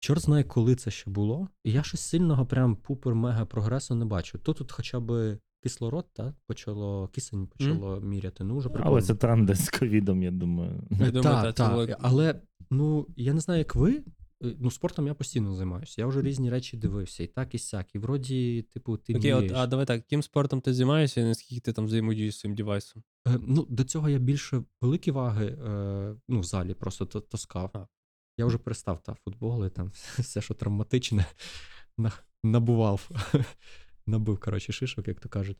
[0.00, 1.48] чорт знає, коли це ще було.
[1.64, 4.38] І я щось сильного, прям пупер-мега прогресу не бачу.
[4.38, 8.44] То тут хоча б кислород, та, почало, кисень почало міряти.
[8.44, 8.90] Ну, вже прикольно.
[8.92, 10.82] Але це тренди з ковідом, я думаю.
[10.90, 11.72] Я думаю, Так, та, так.
[11.76, 12.40] велика- Але
[12.70, 14.02] ну я не знаю, як ви.
[14.44, 16.00] Е, Ну, спортом я постійно займаюся.
[16.00, 17.94] Я вже різні речі дивився, і так, і сяк.
[17.94, 21.60] І вроді, типу, ти Окей, от, а давай так, яким спортом ти займаєшся і наскільки
[21.60, 23.02] ти там взаємодієш з своїм девайсом?
[23.28, 27.70] Е, Ну, до цього я більше великі ваги е, ну, в залі просто таскав.
[27.74, 27.86] А.
[28.38, 31.26] Я вже перестав та футболи, там все, що травматичне,
[31.98, 32.12] на-
[32.44, 33.10] набував.
[34.06, 35.58] Набив, коротше, шишок, як то кажуть.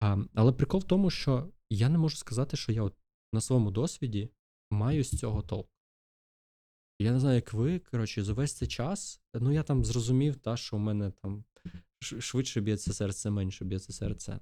[0.00, 2.94] А, але прикол в тому, що я не можу сказати, що я от
[3.32, 4.30] на своєму досвіді
[4.70, 5.68] маю з цього толк.
[6.98, 10.56] Я не знаю, як ви, коротше, за весь цей час, ну я там зрозумів, та,
[10.56, 11.44] що у мене там
[12.00, 14.40] швидше б'ється серце, менше б'ється серце.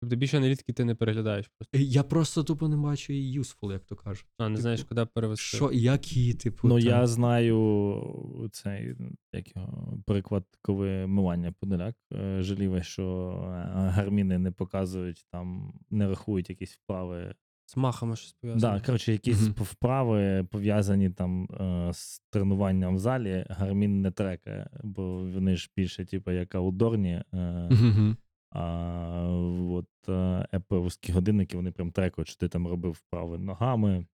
[0.00, 1.78] Тобто більше аналітики ти не переглядаєш просто.
[1.78, 4.26] Я просто тупо не бачу її useful, як то кажуть.
[4.38, 5.56] А, не Типу, знаєш, куди перевести.
[5.56, 6.68] Що, як її, типу.
[6.68, 8.94] Ну, там- я знаю цей
[9.32, 13.04] як його, приклад, коли мивання подоляк е, жаліве, що
[13.46, 13.48] е,
[13.88, 17.34] гарміни не показують там, не рахують якісь вправи.
[17.68, 18.74] З махами щось пов'язано.
[18.78, 19.54] Да, коротше, якісь Мгм.
[19.58, 26.04] вправи пов'язані там е, з тренуванням в залі, гармін не трекає, бо вони ж більше,
[26.04, 27.22] типу, як аудорні.
[27.34, 28.16] Е, Мгм.
[28.50, 29.28] а
[29.70, 34.06] от е, годинники, вони прям трекають, що ти там робив вправи ногами.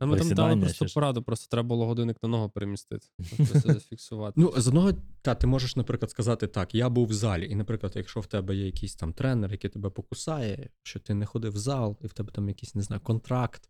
[0.00, 3.06] А ми там дали просто пораду, просто треба було годинник на ногу перемістити.
[3.36, 4.40] Просто це зафіксувати.
[4.40, 4.92] Ну, з одного,
[5.22, 8.56] та, ти можеш, наприклад, сказати так: я був в залі, і, наприклад, якщо в тебе
[8.56, 12.12] є якийсь там тренер, який тебе покусає, що ти не ходив в зал, і в
[12.12, 13.68] тебе там якийсь, не знаю, контракт.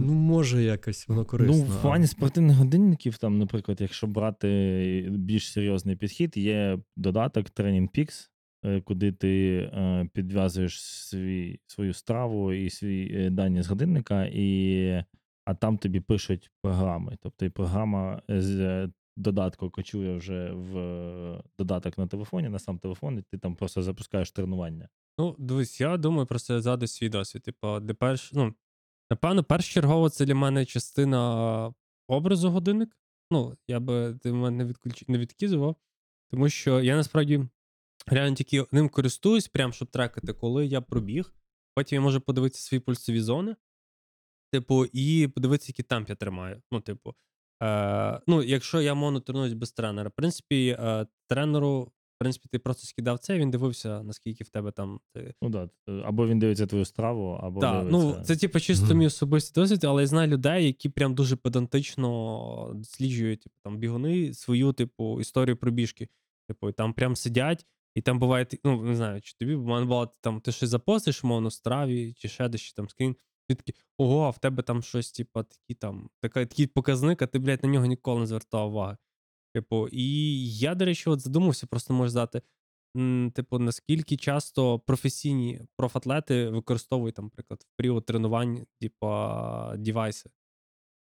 [0.00, 1.56] Ну, може, якось воно корисно.
[1.56, 7.88] Ну, в плані спортивних годинників, там, наприклад, якщо брати більш серйозний підхід, є додаток Training
[7.98, 8.28] Peaks,
[8.64, 15.04] е, куди ти е, підв'язуєш свій, свою страву і свої е, дані з годинника, і,
[15.44, 17.16] а там тобі пишуть програми.
[17.22, 22.78] Тобто і програма з е, додатку кочує вже в е, додаток на телефоні, на сам
[22.78, 24.88] телефон, і ти там просто запускаєш тренування.
[25.18, 27.42] Ну, дивись, я думаю, просто я згадую свій досвід.
[27.42, 28.54] Типу, де перш, ну,
[29.10, 31.74] напевно, першочергово це для мене частина
[32.08, 32.96] образу годинник.
[33.30, 35.08] Ну, я би ти мене не, відключ...
[35.08, 35.76] не відкізував,
[36.30, 37.48] тому що я насправді
[38.06, 41.34] реально тільки ним користуюсь, прям щоб трекати, коли я пробіг.
[41.74, 43.56] Потім я можу подивитися свої пульсові зони,
[44.54, 46.62] типу, і подивитися, який темп я тримаю.
[46.72, 47.14] Ну, типу,
[47.62, 52.58] Е, ну, якщо я мовно тренуюсь без тренера, в принципі, е, тренеру, в принципі, ти
[52.58, 55.00] просто скидав це, він дивився, наскільки в тебе там.
[55.14, 55.34] Ти...
[55.42, 55.68] Ну да.
[56.04, 58.16] Або він дивиться твою страву, або Так, дивиться.
[58.16, 62.70] ну це типу чисто мій особистий досвід, але я знаю людей, які прям дуже педантично
[62.74, 66.08] досліджують типу, там бігуни свою, типу, історію пробіжки.
[66.48, 70.12] Типу, і там прям сидять, і там буває, ну не знаю, чи тобі буває, бувало,
[70.20, 73.16] там ти щось запостиш, мовно, в страві, чи ще десь, чи там скрін.
[73.48, 77.26] Ти такий, ого, а в тебе там щось, типу, такі там, така, такий показник, а
[77.26, 78.96] ти, блядь, на нього ніколи не звертав уваги.
[79.54, 82.42] Типу, і я, до речі, от задумався, просто можу здати.
[83.34, 90.30] Типу, наскільки часто професійні профатлети використовують, там, наприклад, в період тренувань, типа, дівайси.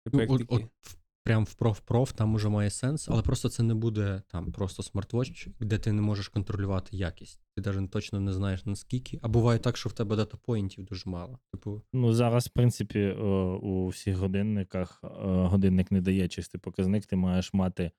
[0.05, 0.55] Типу, Ну, як от, такі.
[0.55, 0.97] от в-
[1.29, 5.47] прям в проф-проф там уже має сенс, але просто це не буде там просто смарт-вотч,
[5.59, 7.41] де ти не можеш контролювати якість.
[7.55, 9.19] Ти навіть точно не знаєш наскільки.
[9.21, 11.39] А буває так, що в тебе дата-поінтів дуже мало.
[11.51, 13.13] Типу, Ну, зараз, в принципі, е,
[13.61, 17.05] у всіх годинниках е, годинник не дає чистий показник.
[17.05, 17.91] Ти маєш мати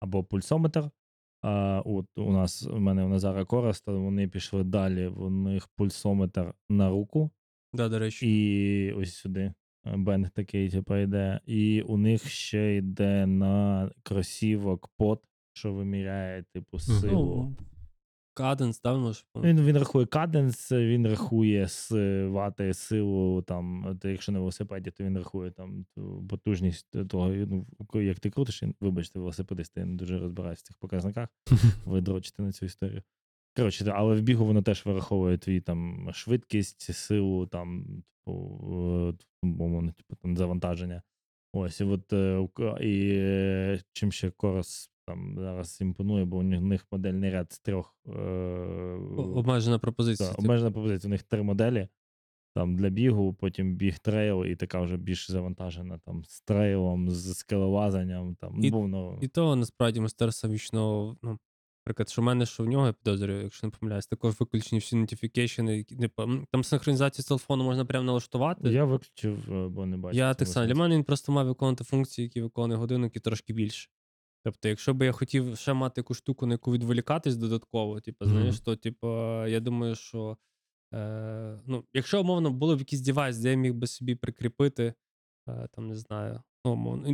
[0.00, 0.90] або пульсометр.
[1.42, 5.06] А от у нас у мене у Назара Короста, вони пішли далі.
[5.06, 7.30] У них пульсометр на руку,
[7.72, 8.26] Да, до речі.
[8.86, 9.52] і ось сюди
[9.84, 11.40] бенд такий, типу, йде.
[11.46, 15.22] І у них ще йде на кросівок пот,
[15.52, 17.54] що виміряє, типу, силу.
[17.58, 17.66] Ну,
[18.34, 19.20] каденс, да, може.
[19.36, 21.92] Він, він рахує каденс, він рахує з
[22.26, 27.66] вати силу, там, то якщо на велосипеді, то він рахує там ту потужність того, ну,
[27.94, 31.28] як ти крутиш, вибачте, велосипедисти, я не дуже розбираюся в цих показниках,
[31.84, 33.02] ви дрочите на цю історію.
[33.56, 38.60] Коротше, але в бігу воно теж вираховує твій там швидкість, силу, там, типу,
[39.12, 41.02] е, умовно, типу, там, завантаження.
[41.52, 42.48] Ось, і от е,
[42.80, 47.96] і е, чим ще Корос там зараз імпонує, бо у них модельний ряд з трьох
[48.08, 48.10] е,
[49.16, 50.28] Обмежена пропозиція.
[50.28, 50.42] та, типу.
[50.46, 51.08] обмежена пропозиція.
[51.08, 51.88] У них три моделі.
[52.56, 57.34] Там для бігу, потім біг трейл, і така вже більш завантажена там з трейлом, з
[57.34, 58.34] скелелазанням.
[58.34, 61.38] Там, І- бо воно- І то насправді мистерство вічно, ну,
[61.86, 64.96] наприклад, що в мене, що в нього, я підозрюю, якщо не помиляюсь, також виключені всі
[66.20, 68.68] м, там синхронізацію з телефону можна прямо налаштувати.
[68.68, 70.16] Я виключив, е, бо не бачу.
[70.18, 70.66] Я так само.
[70.66, 73.90] Для мене він просто мав виконувати функції, які виконує годинник, і трошки більше.
[74.44, 78.60] Тобто, якщо би я хотів ще мати якусь штуку, на яку відволікатись додатково, типу, знаєш,
[78.60, 79.06] то типу,
[79.46, 80.36] я думаю, що
[80.94, 84.94] е, ну, якщо умовно було б якийсь девайс, де я міг би собі прикріпити,
[85.48, 87.08] е, там не знаю, ну, умовно,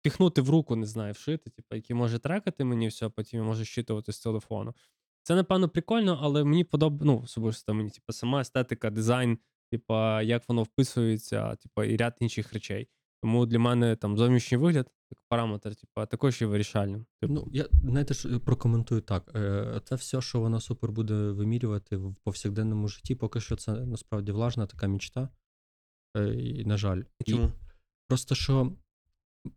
[0.00, 3.46] впіхнути в руку, не знаю, вшити, типу, який може трекати мені все, а потім я
[3.46, 4.74] можу щитувати з телефону.
[5.22, 9.38] Це, напевно, прикольно, але мені подобається, ну, особисто мені, типу, сама естетика, дизайн,
[9.70, 12.88] типу, як воно вписується, типу, і ряд інших речей.
[13.22, 17.06] Тому для мене там зовнішній вигляд, як параметр, типу, також є вирішальним.
[17.20, 19.32] Типу, Ну, я знаєте ж, прокоментую так.
[19.34, 24.32] Е, Це все, що вона супер буде вимірювати в повсякденному житті, поки що це насправді
[24.32, 25.28] влажна така мічта.
[26.16, 27.02] Е, І, на жаль.
[27.26, 27.32] І
[28.08, 28.72] просто що,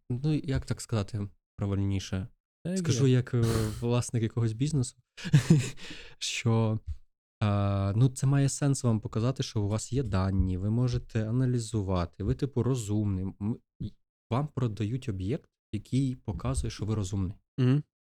[0.10, 1.28] ну як так сказати
[1.58, 2.28] правильніше,
[2.76, 3.44] скажу як е,
[3.80, 4.98] власник якогось бізнесу,
[6.18, 6.80] що
[7.44, 12.24] а, ну, це має сенс вам показати, що у вас є дані, ви можете аналізувати,
[12.24, 13.26] ви, типу, розумний.
[14.30, 17.38] Вам продають об'єкт, який показує, що ви розумний.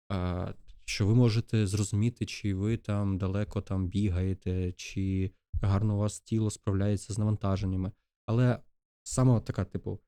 [0.09, 0.53] А,
[0.85, 6.51] що ви можете зрозуміти, чи ви там далеко там бігаєте, чи гарно у вас тіло
[6.51, 7.93] справляється з навантаженнями.
[8.27, 8.59] Але
[9.03, 10.01] саме така, типу,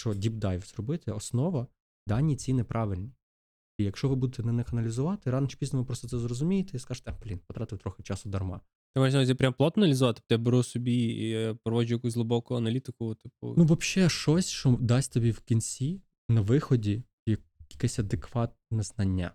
[0.00, 1.66] що діпдайв зробити, основа,
[2.06, 3.12] дані ці неправильні.
[3.78, 6.80] І якщо ви будете на них аналізувати, рано чи пізно ви просто це зрозумієте і
[6.80, 8.60] скажете, «А, блін, потратив трохи часу дарма.
[8.94, 12.14] Ти маєш на увазі прям плотно аналізувати, тобто я беру собі і е, проводжу якусь
[12.14, 13.54] глибоку аналітику, типу.
[13.56, 17.02] Ну, взагалі, щось, що дасть тобі в кінці на виході
[17.70, 19.32] якесь адекватне знання.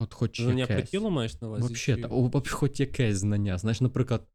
[0.00, 0.76] От хоч знання якесь.
[0.76, 1.62] про тіло маєш на увазі?
[1.62, 1.96] Вообще,
[2.44, 3.58] чи- хоч якесь знання.
[3.58, 4.28] Знаєш, наприклад,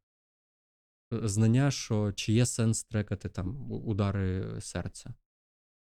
[1.22, 5.14] знання, що чи є сенс трекати там удари серця.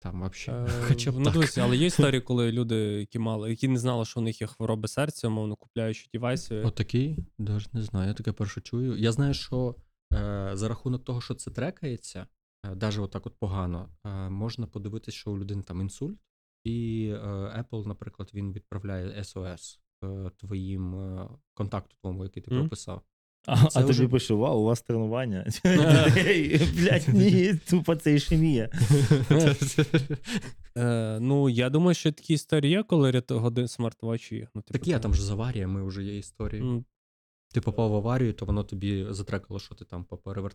[0.02, 0.52] Там вообще.
[0.52, 1.32] Е, Хоча б ну, так.
[1.32, 4.46] дивись, але є історії, коли люди, які мали, які не знали, що у них є
[4.46, 6.56] хвороби серця, умовно купляючи девайси.
[6.56, 8.96] Отакий, даже не знаю, я таке перше чую.
[8.96, 9.76] Я знаю, що
[10.12, 12.26] е, за рахунок того, що це трекається,
[12.64, 16.18] е, навіть отак от погано, е, можна подивитися, що у людини там інсульт,
[16.64, 17.18] і е,
[17.62, 22.60] Apple, наприклад, він відправляє SOS е, твоїм е, контакту, тому, який ти Мгм.
[22.60, 23.02] прописав.
[23.46, 25.46] А, а тобі вже- пише, вау, у вас тренування.
[26.16, 28.70] Ей, Блядь, ні, тупо це ішемія.
[30.78, 34.48] Е, ну, я думаю, що такі історії є, коли годин смарт-вачі є.
[34.54, 36.84] Ну, типу, Так є там ж з аваріями вже є історії.
[37.52, 40.04] Ти попав в аварію, то воно тобі затрекало, що ти там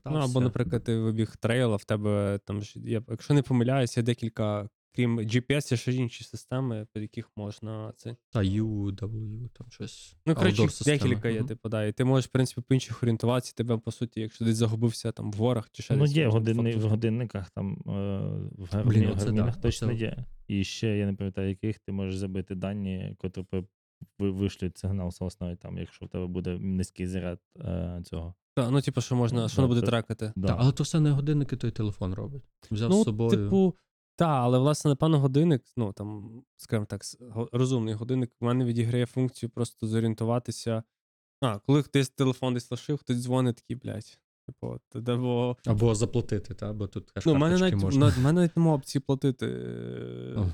[0.05, 2.61] Ну, або, наприклад, ти вибіг трейл, а в тебе там
[3.09, 8.15] якщо не помиляюсь, є декілька, крім GPS, є ще інші системи, під яких можна це.
[8.31, 10.15] Та UW, там щось.
[10.25, 13.77] Ну, коротше, декілька є, типу, да, і ти можеш, в принципі, по інших орієнтуватися, тебе,
[13.77, 17.49] по суті, якщо десь загубився там в горах чи ще Ну, є можна в годинниках,
[17.49, 17.81] там е,
[18.57, 20.25] в гармінах точно є.
[20.47, 23.43] і ще я не пам'ятаю, яких ти можеш забити дані, котрі
[24.19, 28.35] вишлють сигнал сосної, там, якщо в тебе буде низький заряд е, цього.
[28.55, 30.33] Та, ну, типу, що можна, що не буде то- трекати.
[30.35, 30.47] Да.
[30.47, 32.43] Та, але то все не годинники, той телефон робить.
[32.71, 33.29] Взяв Ну, з собою.
[33.29, 33.75] типу,
[34.17, 37.01] та, але власне, напевно, годинник, ну там, скажімо так,
[37.51, 40.83] розумний годинник в мене відіграє функцію просто зорієнтуватися.
[41.41, 44.19] А, коли хтось телефон десь лишив, хтось дзвонить такий, блядь.
[44.45, 44.79] Типу,
[45.17, 45.57] бо.
[45.65, 46.73] Або заплатити, та?
[46.73, 48.09] бо тут Ну, в мене навіть можна.
[48.09, 49.45] на, мене навіть немає опції платити.
[49.47, 50.47] е, О.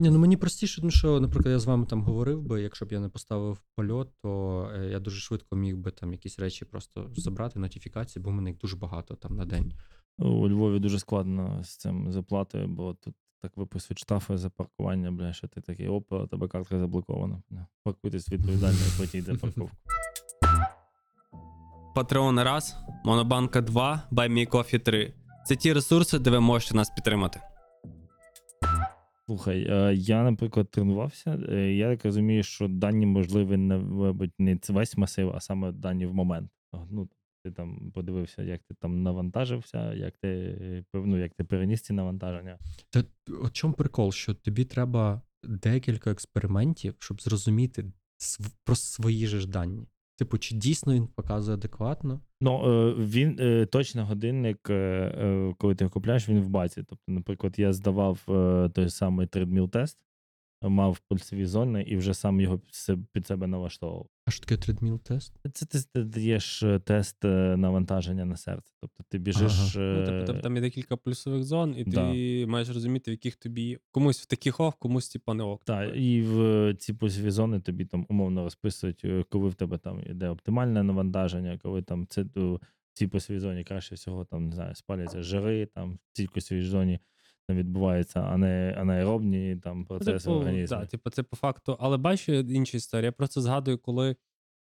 [0.00, 2.92] Ні, ну мені простіше, тому що, наприклад, я з вами там говорив би, якщо б
[2.92, 7.10] я не поставив польот, то е, я дуже швидко міг би там якісь речі просто
[7.16, 9.72] забрати, нотифікації, бо в мене їх дуже багато там на день.
[10.18, 15.32] У Львові дуже складно з цим заплатою, бо тут так виписують штрафи за паркування, бля,
[15.32, 17.42] що ти такий оп, а тебе картка заблокована.
[17.84, 19.76] Паркуйтесь відповідально і платіть за парковку.
[21.96, 25.14] Patreon раз, Монобанка 2, BuyMeCoffee 3.
[25.46, 27.40] Це ті ресурси, де ви можете нас підтримати.
[29.26, 31.38] Слухай, е, я, наприклад, тренувався.
[31.48, 33.56] е, Я так розумію, що дані можливі
[34.38, 36.50] не весь масив, а саме дані в момент.
[36.90, 37.08] Ну,
[37.44, 42.58] ти там подивився, як ти там навантажився, як ти ну, як ти переніс ці навантаження.
[42.90, 43.04] Та
[43.42, 47.84] от чому прикол, що тобі треба декілька експериментів, щоб зрозуміти
[48.64, 49.86] про свої ж дані.
[50.18, 52.20] Типу, чи дійсно він показує адекватно?
[52.40, 56.74] Ну, е, він е, точно годинник, е, коли ти його купляєш, він в базі.
[56.88, 58.20] Тобто, наприклад, я здавав
[58.74, 59.98] той самий тридміл тест,
[60.62, 62.60] мав пульсові зони і вже сам його
[63.12, 64.06] під себе налаштовував.
[64.26, 65.34] А що таке тридміл тест?
[65.52, 68.74] Це ти даєш е, тест е, навантаження на серце.
[68.80, 69.76] Тобто ти біжиш.
[69.76, 69.84] Ага.
[69.84, 72.12] Ну, тобто, там, там є декілька плюсових зон, і да.
[72.12, 75.64] ти маєш розуміти, в яких тобі комусь в таких ок, комусь типа не ок.
[75.64, 80.02] Так, Типу, і в ці пульсові зони тобі там умовно розписують, коли в тебе там
[80.10, 82.58] іде оптимальне навантаження, коли там це в
[82.92, 86.98] цій пульсовій зоні краще всього там не знаю, спаляться жири, там в цій пульсовій зоні
[87.56, 90.76] відбуваються ане- анаеробні там Ну, процеси в типу, організмі.
[90.78, 91.76] да, типу, це по факту.
[91.80, 93.06] Але бачу інша історія.
[93.06, 94.16] Я просто згадую, коли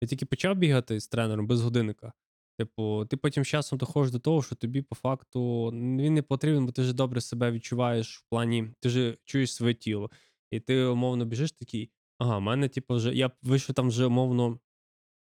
[0.03, 2.13] я тільки почав бігати з тренером без годинника.
[2.59, 6.67] Типу, ти потім з часом доходиш до того, що тобі по факту він не потрібен,
[6.67, 10.11] бо ти ж добре себе відчуваєш в плані, ти ж чуєш своє тіло.
[10.51, 14.59] І ти умовно біжиш такий, ага, в мене, типу, вже я вийшов там вже умовно,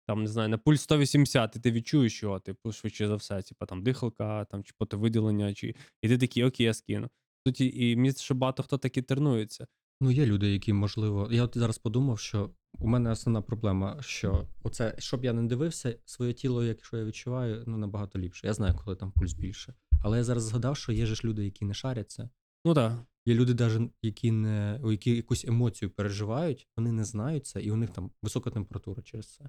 [0.06, 3.66] там, не знаю, на пульс 180, і ти відчуєш його, типу, швидше за все, типу,
[3.66, 5.74] там дихалка, там, чи потовиділення, чи.
[6.02, 7.08] І ти такий, окей, я скину.
[7.46, 9.66] Тут і, і що багато хто таки тренується.
[10.00, 11.28] Ну, є люди, які, можливо.
[11.30, 15.96] Я от зараз подумав, що у мене основна проблема, що оце, щоб я не дивився,
[16.04, 18.46] своє тіло, якщо я відчуваю, ну набагато ліпше.
[18.46, 19.74] Я знаю, коли там пульс більше.
[20.02, 22.30] Але я зараз згадав, що є ж люди, які не шаряться.
[22.64, 22.92] Ну так.
[23.26, 27.76] Є люди, даже, які не які якусь емоцію переживають, вони не знають це, і у
[27.76, 29.48] них там висока температура через це.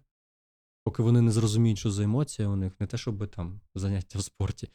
[0.84, 4.24] Поки вони не зрозуміють, що за емоція у них, не те, щоб там заняття в
[4.24, 4.70] спорті.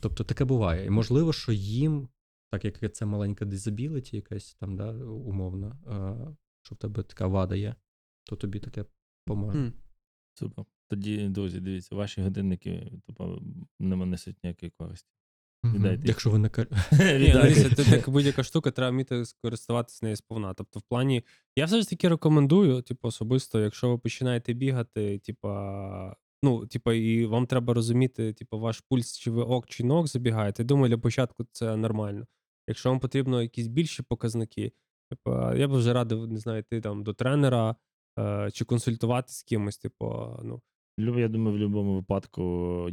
[0.00, 0.86] Тобто таке буває.
[0.86, 2.08] І можливо, що їм,
[2.50, 5.78] так як це маленька дизабіліті, якась там, да, умовно,
[6.62, 7.74] що в тебе така вада є,
[8.24, 8.84] то тобі таке
[9.26, 9.58] поможе.
[9.58, 9.72] Хм.
[10.34, 10.64] Супер.
[10.88, 13.42] Тоді, друзі, дивіться, ваші годинники тупо
[13.78, 15.10] не несуть ніякої користі.
[15.64, 16.08] Віддайте.
[16.08, 16.38] Якщо ви.
[16.92, 20.54] Ні, ну, це так будь-яка штука, треба вміти скористуватися нею сповна.
[20.54, 21.24] Тобто, в плані,
[21.56, 27.26] я все ж таки рекомендую, типу, особисто, якщо ви починаєте бігати, типа, ну, типа, і
[27.26, 30.64] вам треба розуміти, типу, ваш пульс, чи ви ок, чи не ок забігаєте.
[30.64, 32.26] Думаю, для початку це нормально.
[32.70, 34.72] Якщо вам потрібно якісь більші показники,
[35.10, 37.76] типу, я б вже радив, не знаю, йти там до тренера
[38.18, 40.62] е, чи консультуватися з кимось, типу, ну.
[41.00, 42.42] Я думаю, в будь-якому випадку,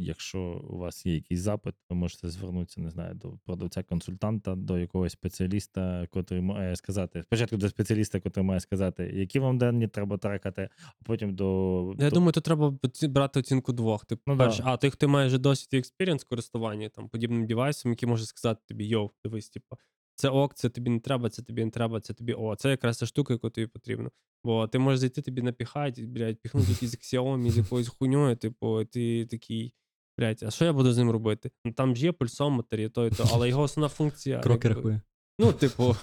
[0.00, 0.40] якщо
[0.70, 6.06] у вас є якийсь запит, ви можете звернутися, не знаю, до продавця-консультанта, до якогось спеціаліста,
[6.10, 10.68] котрий має сказати, спочатку до спеціаліста, котрий має сказати, які вам дані треба трекати,
[11.00, 11.94] а потім до.
[11.98, 14.04] Я до- думаю, тут треба брати оцінку двох.
[14.04, 14.58] Типу, Ну да.
[14.64, 18.60] а той, хто має вже досвід і experience користування там подібним девайсом, який може сказати
[18.68, 19.76] тобі: yo, дивись, типу,
[20.18, 22.98] це ок, це тобі не треба, це тобі не треба, це тобі о, це якраз
[22.98, 24.10] та штука, яку тобі потрібно.
[24.44, 29.26] Бо ти можеш зайти, тобі напіхають, блядь, піхнути якийсь Xiaomi з якоюсь хуйньою, типу, ти
[29.26, 29.74] такий.
[30.18, 31.50] Блять, а що я буду з ним робити?
[31.64, 34.40] Ну там ж є пульсометр, і то, і то, але його основна функція.
[34.42, 35.00] Кроки рахує.
[35.38, 35.96] Ну, типу,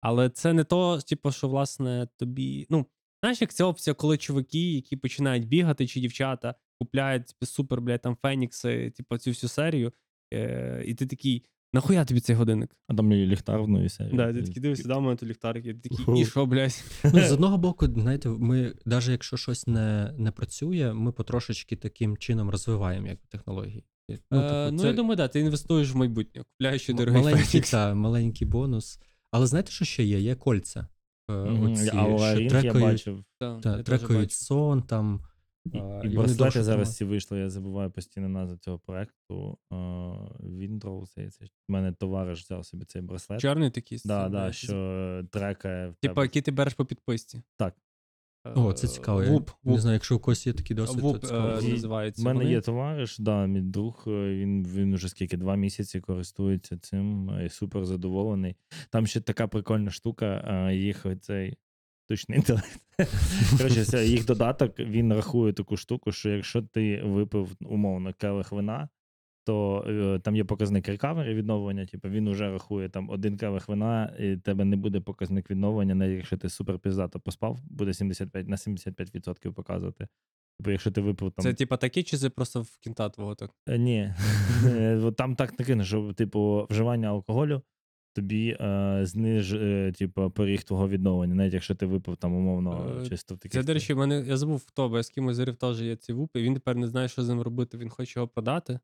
[0.00, 2.66] але це не то, типу, що власне тобі.
[2.70, 2.86] Ну,
[3.22, 8.02] знаєш, як ця опція, коли чуваки, які починають бігати, чи дівчата, купляють типу, супер, блядь,
[8.02, 9.92] там Фенікси, типу, цю всю серію,
[10.34, 12.76] е- і ти такий, нахуя тобі цей годинник?
[12.88, 14.10] А там є ліхтар, ну і все.
[14.12, 16.84] Да, ти такий дивишся, да, у мене тут ліхтарик, і ти такий, і що, блядь?
[17.04, 22.16] Ну, з одного боку, знаєте, ми, навіть якщо щось не, не працює, ми потрошечки таким
[22.16, 23.84] чином розвиваємо як технології.
[24.08, 27.60] Ну, типу, е, ну це я думаю, да, ти інвестуєш в майбутнє, купляєш дорогий маленький,
[27.60, 28.98] та, маленький бонус.
[29.30, 30.20] Але знаєте, що ще є?
[30.20, 30.86] Є кольця.
[31.30, 33.24] Е, Мгм, оці, Aura що Ring я трекають, бачив.
[33.38, 35.20] Та, та, я трекають сон, там,
[35.64, 39.58] І, і вони браслети зараз ці вийшли, я забуваю постійно назву цього проекту.
[40.40, 41.44] Віндрол, здається.
[41.68, 43.40] У мене товариш взяв собі цей браслет.
[43.40, 43.98] Чорний такий.
[44.04, 46.22] Да, да, що е, трекає в Типа, тебе.
[46.22, 47.42] який ти береш по підписці.
[47.56, 47.74] Так.
[48.54, 49.22] О, це Е, цікаво.
[49.22, 51.48] Я Вуп, не знаю, якщо у когось є такий досвід, вуп то цікаво.
[51.48, 52.22] е, називається.
[52.22, 56.78] У мене є товариш, да, мій друг, е, він, він уже скільки, два місяці користується
[56.78, 58.56] цим е, і супер задоволений.
[58.90, 61.56] Там ще така прикольна штука, е, їх цей
[62.16, 62.80] штучний інтелект.
[63.58, 68.88] Коротше, їх додаток, він рахує таку штуку, що якщо ти випив умовно келих вина,
[69.44, 74.16] то е, там є показник рекавері відновлення, типу він вже рахує там один келих вина,
[74.18, 78.56] і тебе не буде показник відновлення, навіть якщо ти супер піздато поспав, буде 75 на
[78.56, 80.08] 75% показувати.
[80.58, 81.42] Типу, якщо ти випив там.
[81.42, 83.50] Це типа такі, чи це просто в кінта твого так?
[83.68, 84.14] Е, Ні,
[84.66, 87.62] Е, там так накине, що типу вживання алкоголю
[88.12, 93.08] тобі е, зниж, е, типу, поріг твого відновлення, навіть якщо ти випив там умовно Е,
[93.08, 93.52] чисто в таких.
[93.60, 95.96] Це, до речі, в мене, я забув хто, бо я з кимось зарив теж є
[95.96, 98.78] ці вупи, він тепер не знає, що з ним робити, він хоче його продати,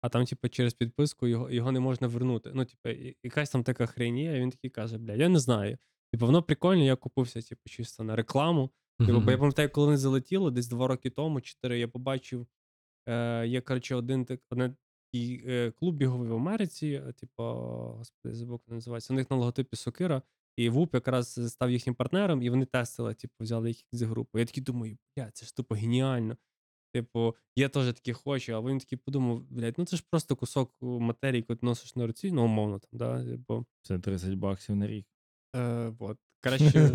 [0.00, 2.50] а там, типу, через підписку його, його не можна вернути.
[2.54, 2.88] Ну, типу,
[3.22, 5.78] якась там така хрень є, і він такий каже, бля, я не знаю.
[6.12, 8.70] Типу, воно прикольне, я купився, типу, чисто на рекламу.
[8.98, 12.46] Типу, бо я пам'ятаю, коли вони залетіло, десь два роки тому, чотири, я побачив,
[13.08, 14.40] е, є, коротше, один так-
[15.14, 17.42] такий е, клуб біговий в Америці, е, типу,
[17.98, 19.12] господи, забув, як називається.
[19.12, 20.22] У них на логотипі Сокира,
[20.56, 24.40] і ВУП якраз став їхнім партнером, і вони тестили, типу, взяли їх з групи.
[24.40, 26.36] Я такий думаю, бля, це ж тупо геніально.
[26.94, 30.74] Типу, я теж таки хочу, а він такий подумав, блядь, ну це ж просто кусок
[30.80, 33.66] матерії, яку ти носиш на руці, ну, умовно там, да, типу.
[33.82, 35.06] Це 30 баксів на рік.
[35.56, 36.18] Е, вот.
[36.40, 36.90] Краще,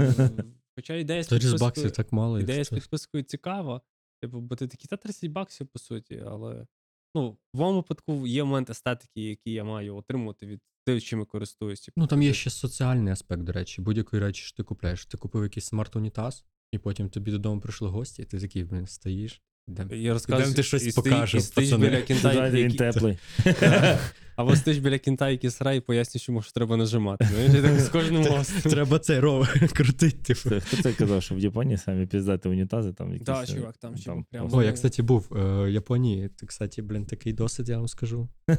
[0.75, 2.39] хоча ідея з підпискою- баксів так мало.
[2.39, 3.81] Ідея з підпискою цікава.
[4.21, 6.67] Типу, бо ти такий, та 30 баксів, по суті, але.
[7.15, 11.25] Ну, в моєму випадку є момент естетики, який я маю отримувати від тих, чим я
[11.25, 11.81] користуюсь.
[11.81, 15.05] Типу, Ну там є ще соціальний аспект, до речі, будь-якої речі, що ти купляєш.
[15.05, 19.41] Ти купив якийсь смарт-унітаз, і потім тобі додому прийшли гості, і ти такий, блін, стоїш.
[19.69, 19.89] Йдем.
[19.91, 21.89] Я розказую, Ідем ти щось і і стоїть пацани.
[21.89, 23.17] біля кінта, він який- теплий.
[24.35, 27.25] Або стоїш біля кінта, який срає, і пояснюєш йому, що треба нажимати.
[27.25, 28.71] Знаєш, я так з кожним гостем.
[28.71, 30.49] Треба цей ровер крутить, типу.
[30.49, 33.25] Це, хто це казав, що в Японії самі піздати унітази там якісь.
[33.25, 36.29] Да, е, чувак, там ще прям- О, я, кстати, був е, в Японії.
[36.29, 38.29] Ти, кстати, блін, такий досвід, я вам скажу.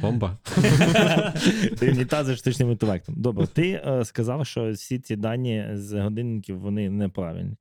[0.00, 0.38] Бомба.
[1.78, 3.14] Ти унітази штучним інтелектом.
[3.18, 7.56] Добре, ти е, сказав, що всі ці дані з годинників вони неправильні.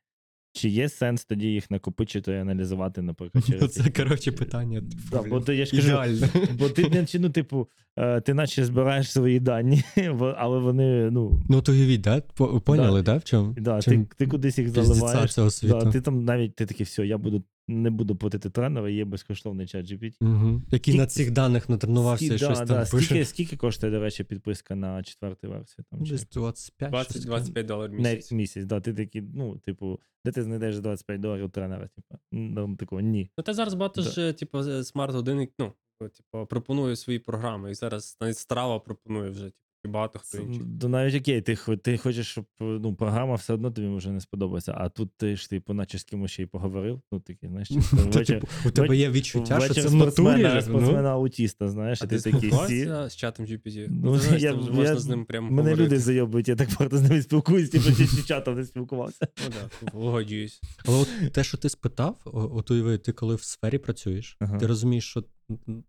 [0.56, 3.62] Чи є сенс тоді їх накопичити і аналізувати, наприклад, через.
[3.62, 4.82] Ну, Це, коротше, питання.
[5.12, 6.26] Да, бо ти, я ж кажу,
[6.60, 9.84] бо ти не чи, ну, типу, е, ти наче збираєш свої дані,
[10.38, 11.42] але вони, ну.
[11.50, 12.22] Ну, то уявіть, да?
[12.66, 13.56] Поняли, да, в чому?
[13.58, 15.36] Да, ти, ти кудись їх заливаєш.
[15.64, 19.68] Да, ти там навіть ти такий, все, я буду не буду платити тренера, є безкоштовний
[19.68, 20.14] чат GPT.
[20.22, 20.62] Угу.
[20.72, 23.06] Який Скільки- на цих даних натренувався і Скільки- щось да, там да, пише.
[23.06, 25.86] скільки, скільки коштує, до речі, підписка на четверту версію?
[25.92, 27.04] Там, чи Десь 25.
[27.04, 27.26] щось таке.
[27.30, 28.32] 20-25 доларів Не місяць.
[28.32, 31.88] місяць, да, ти такий, ну, типу, де ти знайдеш за 25 доларів тренера?
[31.88, 33.30] Типу, ну, такого, ні.
[33.38, 34.10] Ну, та зараз багато Да.
[34.10, 37.72] ж, типу, смарт-годинник, ну, типу, пропонує свої програми.
[37.72, 40.62] І зараз навіть страва пропонує вже, типу, і багато хто інший.
[40.82, 44.74] ну, навіть окей, ти, ти хочеш, щоб ну, програма все одно тобі може не сподобається,
[44.78, 47.02] а тут ти ж типу, наче з кимось ще й поговорив.
[47.12, 50.62] Ну, такий, знаєш, Та, вечір, типу, у тебе є відчуття, що це в натурі.
[50.62, 51.08] спортсмена, ну.
[51.10, 52.86] аутіста, знаєш, А ти ти такий сі.
[53.10, 53.88] з чатом GPT?
[53.90, 57.22] Ну, Ну, я- можна з ним прямо Мене люди зайобують, я так багато з ними
[57.22, 59.28] спілкуюсь, типу, чи з чатом не спілкувався.
[59.44, 60.62] Ну, да, погоджуюсь.
[60.86, 64.58] Але от те, що ти спитав, от уяви, ти коли в сфері працюєш, Ага.
[64.58, 65.24] ти розумієш, що
[65.70, 65.84] н-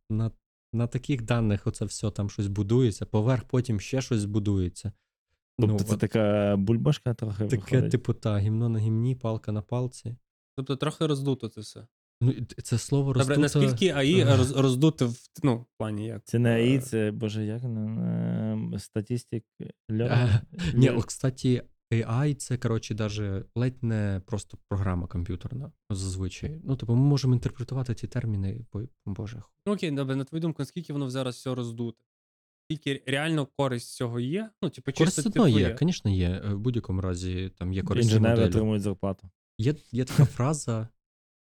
[0.74, 4.92] на, таких даних оце все там щось будується, поверх потім ще щось будується.
[5.58, 7.90] Тобто ну, це от така бульбашка трохи таке, виходить.
[7.90, 10.16] типу, та, гімно на гімні, палка на палці.
[10.56, 11.86] Тобто трохи роздуто це все.
[12.20, 16.24] Ну, це слово Добре, наскільки AI роз, роздуто в, ну, в плані як?
[16.24, 19.44] Це не Е, AI, це, боже, як ем, статистик
[19.90, 20.42] Е,
[20.74, 21.62] Ні, от, кстати,
[22.02, 26.60] AI це, коротше, даже ледь не просто програма комп'ютерна зазвичай.
[26.64, 30.56] Ну, типу, ми можемо інтерпретувати ці терміни, бо, боже, Ну, окей, добре, на твою думку,
[30.62, 32.04] наскільки воно зараз все роздуте?
[32.66, 34.50] Скільки реально користь з цього є?
[34.62, 36.42] Ну, типу, Користь все одно типу, є, звісно, є.
[36.44, 38.48] Е, В будь-якому разі там є корисні Інженери моделі.
[38.50, 39.30] отримують зарплату.
[39.58, 40.88] Є, є така фраза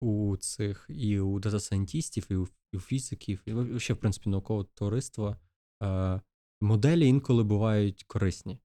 [0.00, 4.64] у цих і у дата-сайентістів, і у, і у фізиків, і ще, в принципі, наукового
[4.74, 5.36] товариства.
[5.82, 6.20] Е,
[6.60, 8.58] моделі інколи бувають корисні.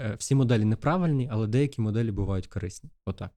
[0.00, 2.90] Е, всі моделі неправильні, але деякі моделі бувають корисні.
[3.06, 3.30] Отак.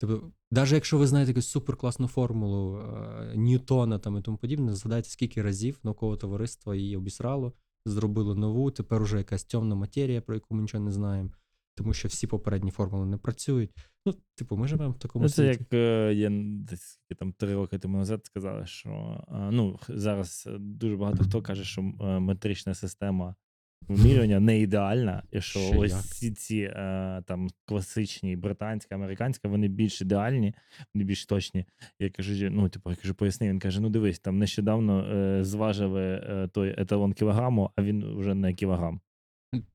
[0.00, 5.08] Тобто, навіть якщо ви знаєте якусь суперкласну формулу е, Ньютона там і тому подібне, згадайте,
[5.08, 7.52] скільки разів наукове товариство її обісрало,
[7.86, 11.30] зробило нову, тепер уже якась темна матерія, про яку ми нічого не знаємо,
[11.74, 13.70] тому що всі попередні формули не працюють.
[14.06, 15.58] Ну, типу, ми живемо в такому Ну, це світі.
[15.60, 18.90] як е, я десь скільки там три роки тому назад сказали, що
[19.28, 23.34] е, ну, зараз е, дуже багато хто каже, що е, метрична система
[23.88, 26.02] вимірювання не ідеальна, і що Ще ось як.
[26.02, 30.54] ці, ці е, там класичні британська, американська, вони більш ідеальні,
[30.94, 31.64] вони більш точні.
[31.98, 33.48] Я кажу, ну, типу, я кажу, поясни.
[33.48, 38.34] Він каже: ну дивись, там нещодавно е, зважили е, той еталон кілограму, а він вже
[38.34, 39.00] не кілограм.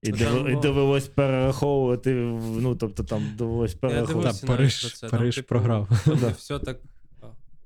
[0.04, 2.14] І, дов- і довелось перераховувати,
[2.62, 4.46] ну тобто там довелось Я перераховувати.
[4.46, 5.90] дивився Та, навіть Париж- про це, там, Париж типу, програв.
[6.38, 6.80] все так.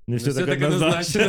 [0.08, 1.22] Не все все так так однозначно.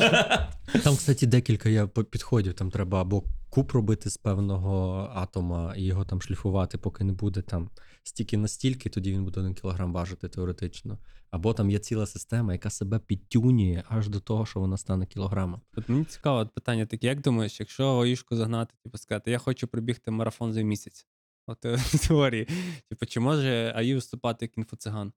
[0.83, 2.55] Там, кстати, декілька є підходів.
[2.55, 7.43] Там треба або куб робити з певного атома і його там шліфувати, поки не буде
[7.43, 7.71] там
[8.05, 10.99] стільки настільки, тоді він буде один кілограм важити теоретично.
[11.31, 15.61] Або там є ціла система, яка себе підтюнює аж до того, що вона стане кілограмом.
[15.77, 19.69] От мені цікаво от питання таке, як думаєш, якщо Оїшку загнати, типу сказати, я хочу
[19.69, 21.07] пробігти марафон за місяць.
[21.47, 22.49] От е, в теорії.
[22.89, 25.13] Типу, чи може АІ виступати як інфоциган?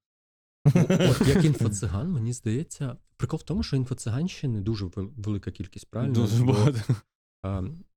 [0.75, 6.13] От як інфоциган, мені здається, прикол в тому, що інфоциганщини дуже велика кількість, правильно?
[6.13, 6.95] Дуже багато.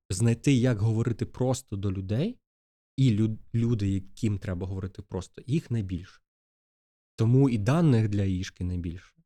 [0.09, 2.37] знайти, як говорити просто до людей,
[2.97, 6.21] і люд, люди, яким треба говорити просто, їх найбільше.
[7.15, 9.20] Тому і даних для Ішки найбільше.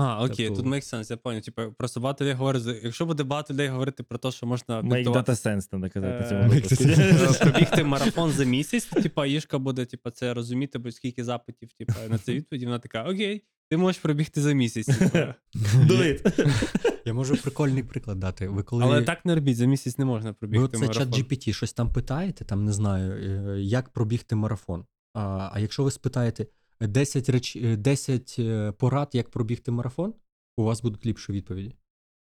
[0.00, 1.42] А, окей, Тобто- тут make sense, я поняв.
[1.42, 4.88] Типу, просто багато людей говорить, якщо буде багато людей говорити про те, що можна Make
[5.04, 6.26] диктувати- data sense, треба казати.
[6.28, 6.84] цьому Е, випуску.
[6.84, 11.68] е, пробігти марафон за місяць, то, типа, Ішка буде типа, це розуміти, бо скільки запитів
[11.78, 12.66] типа, на це відповіді.
[12.66, 14.86] Вона така: Окей, ти можеш пробігти за місяць.
[14.86, 15.34] Типу.
[15.74, 16.50] Do it.
[17.04, 18.48] Я можу прикольний приклад дати.
[18.48, 21.20] Ви коли Але так не робіть, за місяць не можна ви пробігти оце чат марафон.
[21.20, 24.84] GPT щось там питаєте, там не знаю, е, як пробігти марафон.
[25.14, 26.46] А, а якщо ви спитаєте
[26.80, 27.56] 10, реч...
[27.56, 30.14] е, 10 е, порад, як пробігти марафон,
[30.56, 31.74] у вас будуть ліпші відповіді.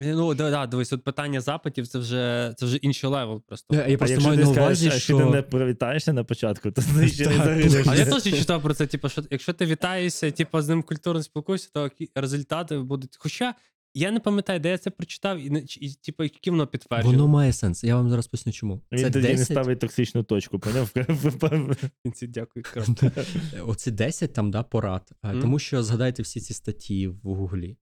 [0.03, 3.75] Ну, да, да, дивись, от питання запитів це вже це вже інший level просто.
[3.75, 6.25] Я, я просто якщо маю ти на скажеш, увазі, а якщо ти не привітаєшся на
[6.25, 7.87] початку, то ти ще не загинеш.
[7.87, 11.23] А я теж читав про це, типу, що якщо ти вітаєшся, типу, з ним культурно
[11.23, 13.17] спілкуєшся, то результати будуть.
[13.19, 13.55] Хоча
[13.95, 17.17] я не пам'ятаю, де я це прочитав, і, не- і типу, які воно підтверджує.
[17.17, 17.85] воно має сенс.
[17.85, 18.81] Я вам зараз поясню, чому.
[18.93, 20.91] Він Це тоді не ставить токсичну точку, поняв?
[22.23, 22.63] Дякую.
[22.63, 23.25] крапка.
[23.67, 25.11] оці 10 там, да, порад.
[25.23, 25.41] А, Мгм.
[25.41, 27.77] Тому що згадайте всі ці статті в Гуглі.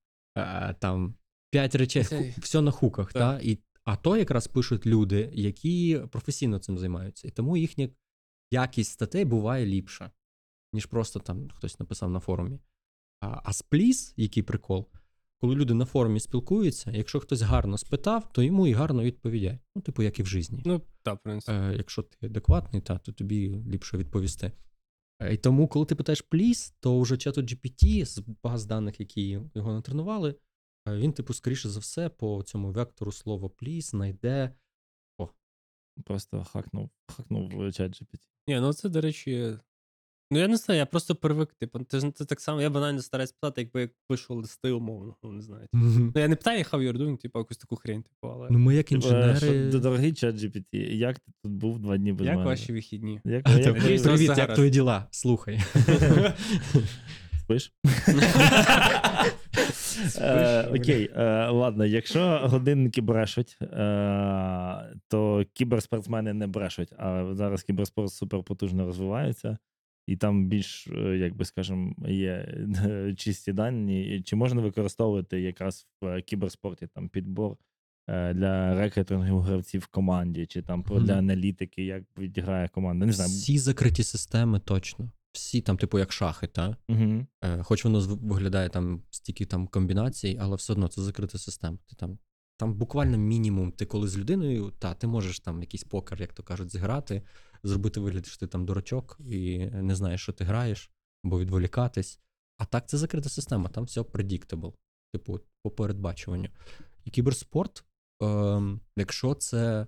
[0.79, 1.15] Там
[1.51, 3.23] 5 речей, Це- все на хуках, Так.
[3.41, 3.41] та?
[3.49, 7.29] І, а то якраз пишуть люди, які професійно цим займаються.
[7.29, 7.89] І тому їхня
[8.51, 10.11] якість статей буває ліпша,
[10.73, 12.59] ніж просто там хтось написав на форумі.
[13.21, 14.89] А, а спліс, який прикол,
[15.41, 19.59] коли люди на форумі спілкуються, якщо хтось гарно спитав, то йому і гарно відповідає.
[19.77, 20.63] Ну, типу, як і в житті.
[20.67, 21.59] Ну, так, в принципі.
[21.59, 24.53] Е, якщо ти адекватний, та, то тобі ліпше відповісти.
[25.23, 29.41] Е, І тому, коли ти питаєш пліс, то вже чату GPT з баз даних, які
[29.55, 30.35] його натренували,
[30.89, 34.55] е, він, типу, скоріше за все, по цьому вектору слова пліс знайде.
[36.05, 38.21] Просто хакнув, хакнув чат GPT.
[38.49, 39.59] Ні, ну це, до речі.
[40.31, 41.55] Ну, я не знаю, я просто привик.
[41.61, 45.15] Типу, це, ж- це так само, я банально стараюсь писати, якби я пишу листи умовно,
[45.23, 45.63] ну не знаю.
[45.73, 45.85] типу.
[45.85, 48.49] Ну, я не питаю, how you're doing, типу, якусь таку хрень, типу, але.
[48.51, 49.71] Ну, ми як Типа, інженери.
[49.71, 52.47] що, Дорогий чат GPT, як ти тут був два дні без Як мене?
[52.47, 53.21] ваші вихідні?
[53.25, 55.07] Як, А, як, ви Привіт, як твої діла?
[55.11, 55.61] Слухай.
[57.41, 57.73] спиш?
[60.21, 63.67] Е, Окей, е, ладно, якщо годинники брешуть, е,
[65.09, 69.59] то кіберспортсмени не брешуть, а зараз кіберспорт суперпотужно розвивається,
[70.09, 72.31] і там більш, е, як би скажемо, є
[72.87, 74.23] е, чисті дані.
[74.25, 77.57] Чи можна використовувати якраз в кіберспорті там підбор
[78.09, 83.07] е, для рекетингу гравців в команді, чи там про- для аналітики, як відіграє команда?
[83.07, 83.31] Не знаю.
[83.31, 85.11] Всі закриті системи точно.
[85.33, 86.77] Всі там, типу, як шахи, та?
[86.89, 87.27] Угу.
[87.45, 91.79] Е, Хоч воно виглядає там стільки там комбінацій, але все одно це закрита система.
[91.87, 92.19] Ти там,
[92.57, 96.43] там буквально мінімум, ти коли з людиною, та ти можеш там якийсь покер, як то
[96.43, 97.23] кажуть, зіграти,
[97.63, 100.91] зробити вигляд, що ти там дурачок і не знаєш, що ти граєш,
[101.25, 102.21] або відволікатись.
[102.59, 104.75] А так це закрита система, там все predictable,
[105.13, 106.49] типу, по передбачуванню.
[107.05, 107.85] І кіберспорт,
[108.21, 109.87] ем, якщо це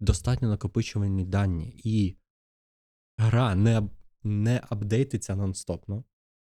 [0.00, 2.16] достатньо накопичувані дані, і
[3.18, 3.88] гра не,
[4.22, 6.04] не апдейтиться нон-стоп, ну,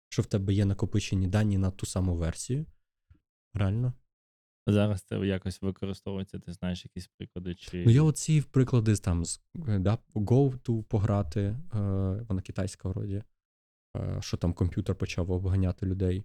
[0.09, 2.65] що в тебе є накопичені дані на ту саму версію.
[3.53, 3.93] Реально.
[4.68, 9.41] Зараз це якось використовується, ти знаєш якісь приклади, чи Ну, я оці приклади там з
[9.68, 11.57] е, да, Go ту пограти, е,
[12.30, 13.24] вона китайська вроді,
[13.97, 16.24] е, що там комп'ютер почав обганяти людей.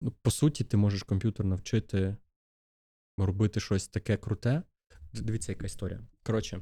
[0.00, 2.16] Ну, по суті, ти можеш комп'ютер навчити
[3.18, 4.62] робити щось таке круте.
[5.12, 6.00] Дивіться, яка історія.
[6.22, 6.60] Коротше,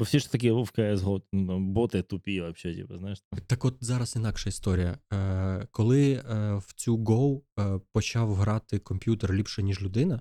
[0.00, 1.22] Бо всі ж такі в CSGO,
[1.58, 3.22] боти тупі, взагалі, типу, знаєш.
[3.46, 4.98] Так от зараз інакша історія.
[5.12, 7.40] Е, коли е, в цю Go
[7.92, 10.20] почав грати комп'ютер ліпше, ніж людина,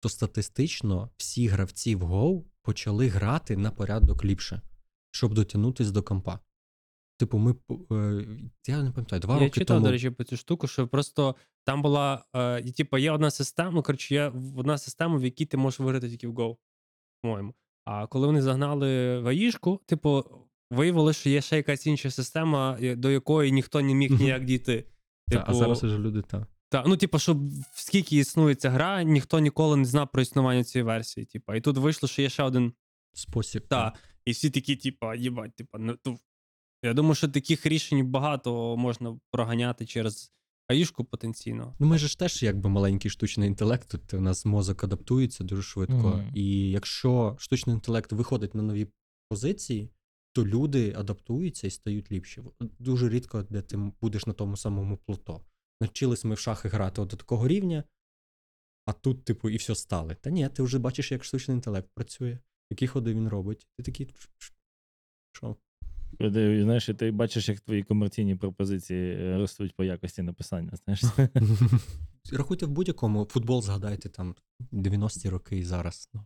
[0.00, 4.60] то статистично всі гравці в Go почали грати на порядок ліпше,
[5.10, 6.38] щоб дотягнутися до компа.
[7.18, 7.54] Типу, ми.
[7.92, 8.26] Е,
[8.66, 9.86] я не пам'ятаю, два Я роки читав, тому.
[9.86, 14.14] до речі, про цю штуку, що просто там була, е, типу, є одна система, коротше,
[14.14, 16.56] є одна система, в якій ти можеш виграти тільки в Go,
[17.22, 17.54] по-моєму.
[17.84, 20.24] А коли вони загнали в АІшку, типу,
[20.70, 24.84] виявилося, що є ще якась інша система, е, до якої ніхто не міг ніяк дійти.
[25.28, 26.46] Та, Типу, а зараз уже люди та.
[26.70, 27.40] Та, ну, типу, що
[27.72, 31.26] скільки існує ця гра, ніхто ніколи не знав про існування цієї версії.
[31.26, 31.54] Типу.
[31.54, 32.72] І тут вийшло, що є ще один
[33.12, 33.66] Спосіб.
[33.68, 33.92] та,
[34.24, 36.18] і всі такі, типа, їбать, типа, ну.
[36.82, 40.32] Я думаю, що таких рішень багато можна проганяти через
[40.68, 41.74] АІшку потенційно.
[41.78, 45.94] Ну, ми ж теж якби маленький штучний інтелект, тут у нас мозок адаптується дуже швидко.
[45.94, 46.32] Мгм.
[46.34, 48.86] І якщо штучний інтелект виходить на нові
[49.28, 49.90] позиції,
[50.32, 52.42] то люди адаптуються і стають ліпші.
[52.78, 55.40] Дуже рідко, де ти будеш на тому самому плато.
[55.80, 57.84] Навчились ми в шахи грати от до такого рівня,
[58.86, 60.14] а тут, типу, і все стали.
[60.14, 62.38] Та ні, ти вже бачиш, як штучний інтелект працює,
[62.70, 63.68] які ходи він робить.
[63.76, 64.14] Ти такий.
[65.32, 65.56] Що?
[66.20, 70.72] Знаєш, і ти бачиш, як твої комерційні пропозиції е, ростуть по якості написання.
[70.84, 71.02] Знаєш,
[72.32, 74.34] Рахуйте в будь-якому футбол згадайте там
[74.72, 76.08] 90-ті роки і зараз.
[76.14, 76.24] Ну.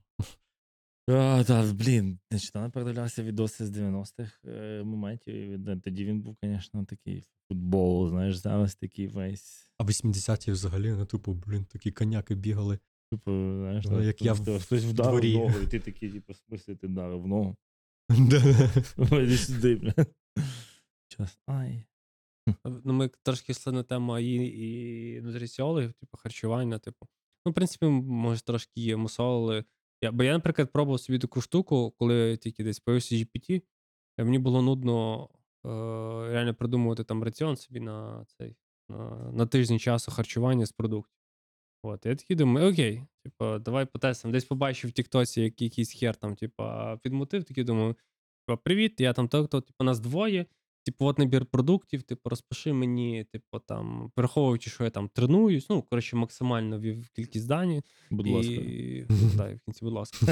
[1.09, 5.35] А, та, блін, нещодавно передивлявся відоси з 90-х е, моментів.
[5.35, 9.71] і від- Тоді він був, звісно, такий футбол, знаєш, зараз такий весь.
[9.79, 12.79] А 80-ті взагалі, ну, типу, блін, такі коняки бігали.
[13.13, 15.33] Типу, знаєш, Ну, так, як я в- хто- хтось вдарив дворі.
[15.35, 17.57] в ногу, і ти такий, типу, в смислі ти вдарив в ногу.
[18.19, 18.71] Да.
[19.23, 19.95] Іди сюди, бля.
[21.09, 21.39] Час.
[21.47, 21.85] Ай.
[22.85, 27.07] Ну, ми трошки йшли на тему АІ і нутриціологів, типу, харчування, типу.
[27.47, 29.65] Ну, в принципі, може, трошки є мусолили.
[30.05, 33.63] Я, бо я, наприклад, пробував собі таку штуку, коли тільки десь появився GPT,
[34.19, 35.29] і мені було нудно
[35.67, 35.69] е,
[36.33, 38.57] реально придумувати там раціон собі на цей
[38.89, 41.17] на, на тиждень часу харчування з продуктів.
[41.83, 44.33] От, я такий думаю, окей, типу, давай потестимо.
[44.33, 46.65] Десь побачив в Тіктосі як, якийсь хер там, типу,
[47.03, 47.97] підмотив, такий думаю,
[48.63, 50.47] привіт, я там то, то, типу, нас двоє.
[50.85, 55.83] Типу, от набір продуктів, типу, розпиши мені, типу, там, враховуючи, що я там тренуюсь, ну,
[55.83, 57.83] коротше, максимально ввів кількість дані.
[58.11, 58.53] Будь ласка.
[59.37, 60.27] Так, в кінці, будь ласка.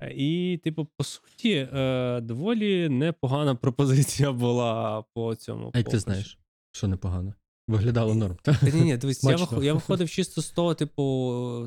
[0.00, 5.70] Е, І, типу, по суті, е, доволі непогана пропозиція була по цьому.
[5.74, 6.38] А як ти знаєш,
[6.72, 7.34] що непогано?
[7.68, 8.36] Виглядало норм.
[8.42, 11.02] Та ні, ні, дивись, я, вих- я виходив чисто з того, типу,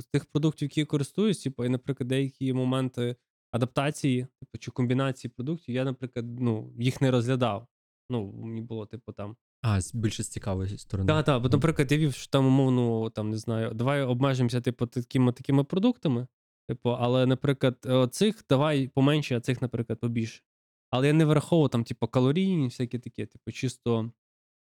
[0.02, 3.16] з тих продуктів, які я користуюсь, типу, і, наприклад, деякі моменти
[3.52, 7.68] адаптації, типу, чи комбінації продуктів, я, наприклад, ну, їх не розглядав.
[8.10, 9.36] Ну, мені було, типу, там.
[9.62, 11.08] А, з- більше з цікавої сторони.
[11.08, 14.86] Так, так, бо, наприклад, я вів, що там умовно, там, не знаю, давай обмежимося, типу,
[14.86, 16.28] такими такими продуктами.
[16.70, 20.42] Типу, але, наприклад, е, цих давай поменше, а цих, наприклад, побільше.
[20.90, 24.12] Але я не враховував там, типу, калорійні, всякі такі, типу, чисто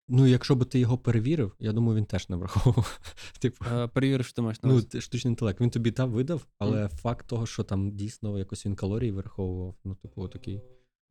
[0.09, 3.01] Ну, якщо би ти його перевірив, я думаю, він теж не враховував.
[3.41, 4.89] Типу, е, перевірив, що ти маєш на ну, увазі.
[4.89, 5.61] ти- штучний інтелект.
[5.61, 9.95] Він тобі та видав, але факт того, що там дійсно якось він калорії враховував, ну,
[9.95, 10.61] типу, такий.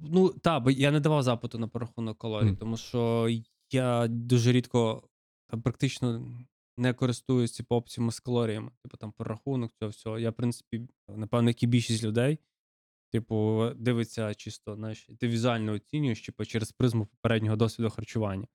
[0.01, 2.57] Ну, так, бо я не давав запиту на порахунок калорій, Мгм.
[2.57, 3.29] тому що
[3.71, 5.03] я дуже рідко
[5.63, 6.27] практично
[6.77, 8.71] не користуюсь типу, опціями з калоріями.
[8.83, 10.19] Типу там порахунок, цього всього.
[10.19, 12.39] Я, в принципі, напевно, як і більшість людей,
[13.11, 18.47] типу, дивиться чисто, знаєш, ти візуально оцінюєш, типу, через призму попереднього досвіду харчування.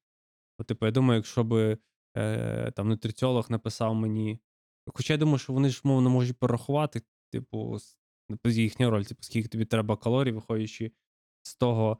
[0.59, 1.79] Бо, типу, я думаю, якщо би
[2.17, 4.39] е, там нутриціолог написав мені.
[4.95, 7.97] Хоча я думаю, що вони ж мовно можуть порахувати, типу, з-
[8.45, 10.93] їхня роль, типу, скільки тобі треба калорій, виходячи
[11.47, 11.99] з того.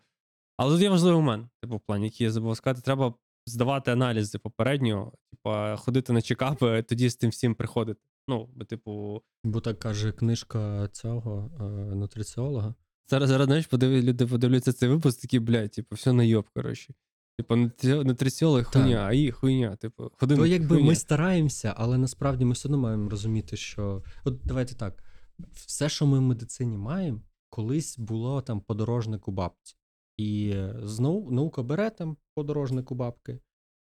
[0.57, 3.15] Але тут є важливий момент, типу, в плані, який я забув сказати, треба
[3.47, 5.51] здавати аналізи попереднього, типу,
[5.83, 8.01] ходити на чекапи, а тоді з тим всім приходити.
[8.29, 11.63] Ну, бо, типу, Бо так каже книжка цього е,
[11.95, 12.75] нутриціолога.
[13.11, 16.95] зараз, зараз знаєш, подиви, люди подивляться цей випуск, такі, блядь, типу, все найоб, коротше.
[17.39, 19.77] Типу, нутри- нутриціолог хуйня, а її хуйня.
[19.77, 20.87] Типу, ходи То на якби хуйня.
[20.87, 24.03] ми стараємося, але насправді ми все одно маємо розуміти, що.
[24.25, 25.05] От давайте так:
[25.53, 29.77] все, що ми в медицині маємо, колись було там подорожник у бабці.
[30.17, 33.41] І знову наука бере там подорожник у бабки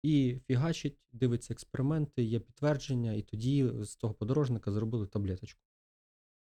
[0.04, 5.62] і фігачить, дивиться експерименти, є підтвердження, і тоді з того подорожника зробили таблеточку.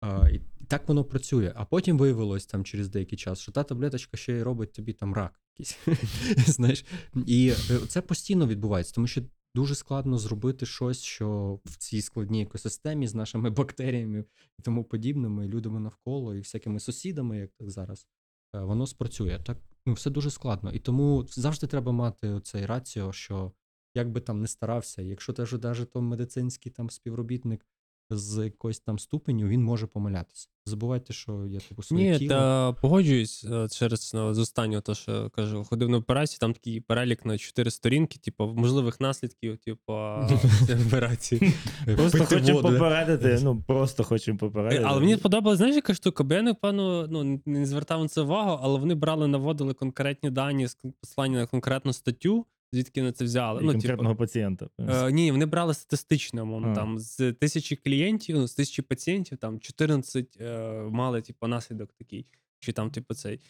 [0.01, 1.53] А, і так воно працює.
[1.57, 5.15] А потім виявилось там через деякий час, що та таблеточка ще й робить тобі там
[5.15, 5.79] рак якийсь.
[6.47, 6.85] Знаєш,
[7.27, 9.23] і е, це постійно відбувається, тому що
[9.57, 14.25] дуже складно зробити щось, що в цій складній екосистемі з нашими бактеріями
[14.59, 18.07] і тому подібними, людьми навколо і всякими сусідами, як так зараз,
[18.55, 19.41] е, воно спрацює.
[19.45, 20.73] Так ну, все дуже складно.
[20.73, 23.53] І тому завжди треба мати цей раціо, що
[23.95, 27.67] як би там не старався, якщо теж навіть медицинський там співробітник
[28.11, 30.49] з якоюсь там ступеню, він може помилятися.
[30.69, 32.29] Забувайте, що я типу своє Ні, тіло.
[32.29, 36.81] та погоджуюсь е, через ну, з останнього, то що кажу, ходив на операцію, там такий
[36.81, 39.93] перелік на 4 сторінки, типу, можливих наслідків, типу,
[40.87, 41.53] операції.
[41.97, 43.39] Просто хочемо попередити.
[43.43, 44.83] Ну, просто хочемо попередити.
[44.83, 48.21] Е, Але мені сподобалось, знаєш, яка штука, бо я напевно ну, не звертав на це
[48.21, 53.25] увагу, але вони брали, наводили конкретні дані з посилання на конкретну статтю, звідки на це
[53.25, 53.63] взяли.
[53.63, 54.69] І Ну, типу, пацієнта.
[54.79, 56.75] Е, ні, вони брали статистично, мовно, А.
[56.75, 60.59] там з тисячі клієнтів, ну, з тисячі пацієнтів, там 14 е,
[60.91, 62.27] мали, типу, наслідок такий,
[62.59, 63.41] чи там, типу, цей.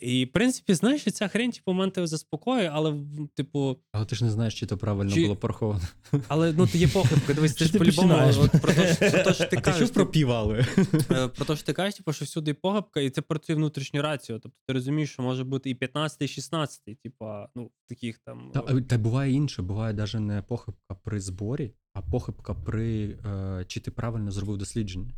[0.00, 2.94] І, в принципі, знаєш, ця хрень, типу, мене тебе заспокоює, але,
[3.34, 5.80] типу, Але ти ж не знаєш, чи то правильно Чи- було пораховано.
[6.28, 9.34] але ну, ти є похибка, дивись, ти ж по-любому, от, про те, що, про те,
[9.34, 10.66] що ти кажеш, типу, півали?
[11.10, 14.02] Е, Про те, що ти кажеш, типу, що всюди погибка, і це про твою внутрішню
[14.02, 14.38] рацію.
[14.42, 18.50] Тобто ти розумієш, що може бути і 15, і 16, типу, ну, таких там.
[18.54, 23.64] Та, е, та буває інше, буває навіть не похибка при зборі, а похибка при е,
[23.68, 25.10] чи ти правильно зробив дослідження.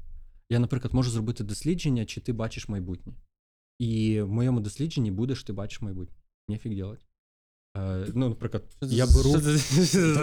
[0.51, 3.13] Я, наприклад, можу зробити дослідження, чи ти бачиш майбутнє.
[3.83, 6.17] І в моєму дослідженні буде, що ти бачиш майбутнє.
[6.49, 7.07] Нефіг делать.
[7.77, 9.31] Е, ну, наприклад, я беру.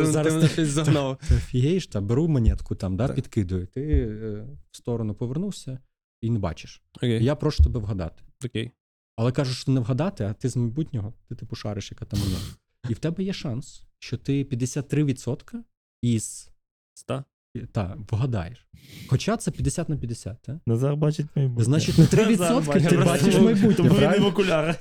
[0.06, 1.18] Зараз Ти щось загнав.
[1.28, 3.16] Ти офігієш, та беру монетку там, да, Так.
[3.16, 3.68] підкидую.
[3.68, 5.80] Ти е, в сторону повернувся
[6.22, 6.84] і не бачиш.
[6.98, 8.24] Окей, Я прошу тебе вгадати.
[8.46, 8.72] окей.
[9.16, 12.38] Але кажуть, що не вгадати, а ти з майбутнього, ти типу шариш, яка там вона.
[12.90, 15.56] І в тебе є шанс, що ти 53%
[16.02, 16.50] із
[16.98, 17.24] Ста.
[17.72, 18.66] Та, вгадаєш.
[19.08, 20.60] Хоча це 50 на 50, та?
[20.66, 21.64] Назар бачить майбутнє.
[21.64, 24.76] Значить, на 3% Назар ти бачиш майбутнє, Тому він не в окулярах.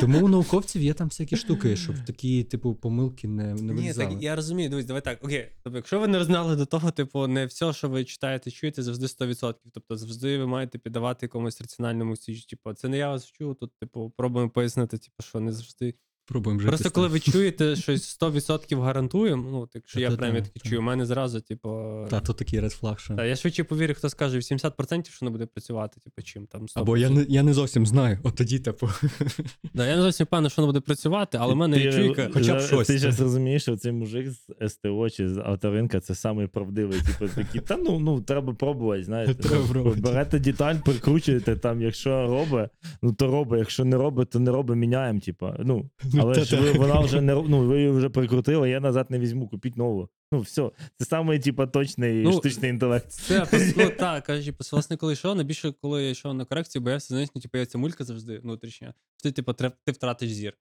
[0.00, 4.12] Тому у науковців є там всякі штуки, щоб такі, типу, помилки не, не Ні, так
[4.20, 4.70] я розумію.
[4.70, 5.24] Дивись, давай так.
[5.24, 5.48] Окей.
[5.62, 9.06] Тобто, якщо ви не роззнали до того, типу, не все, що ви читаєте, чуєте, завжди
[9.06, 9.54] 100%.
[9.72, 12.46] Тобто, завжди ви маєте піддавати якомусь раціональному січі.
[12.50, 15.94] Типу, це не я вас вчу, тут, типу, пробуємо пояснити, типу, що не завжди.
[16.32, 20.60] Пробуємо жити Просто коли ви чуєте щось 100% гарантуємо, ну, так, якщо я Та-та-та, таки
[20.68, 21.68] чую, у мене зразу, типу.
[22.10, 23.14] Та, то такий редфлаг, що...
[23.14, 26.70] Та, я швидше повірю, хто скаже 80%, що не буде працювати, типу, чим там 100%.
[26.74, 28.90] Або я не, я не зовсім знаю, от тоді, типу.
[29.74, 32.30] Да, я не зовсім впевнений, що воно буде працювати, але в мене є Ти, чуйка.
[32.34, 32.86] хоча б за- щось.
[32.86, 37.32] Ти зараз розумієш, що цей мужик з СТО чи з авторинка це самий правдивий, типу,
[37.34, 39.34] такий, та ну, ну треба пробувати, знаєте.
[39.48, 40.00] Треба пробувати.
[40.00, 42.70] Берете деталь, прикручуєте, там, якщо робить,
[43.02, 45.48] ну то робить, якщо не робить, то не робить, міняємо, типу.
[45.58, 45.90] Ну,
[46.22, 49.48] але ж ви, вона вже не ну, ви її вже прикрутили, я назад не візьму,
[49.48, 50.08] купіть нову.
[50.32, 50.70] Ну, все.
[50.98, 53.10] Це самий, типу, точний Ну, штучний інтелект.
[53.10, 57.06] Це пос- ну, так, кажучи, власне, коли йшов, найбільше, коли я йшов на корекцію, боявся,
[57.08, 58.94] знаєш, ну, типу, я ця мулька завжди внутрішня.
[59.16, 60.54] що Ти, типу, ти втратиш зір.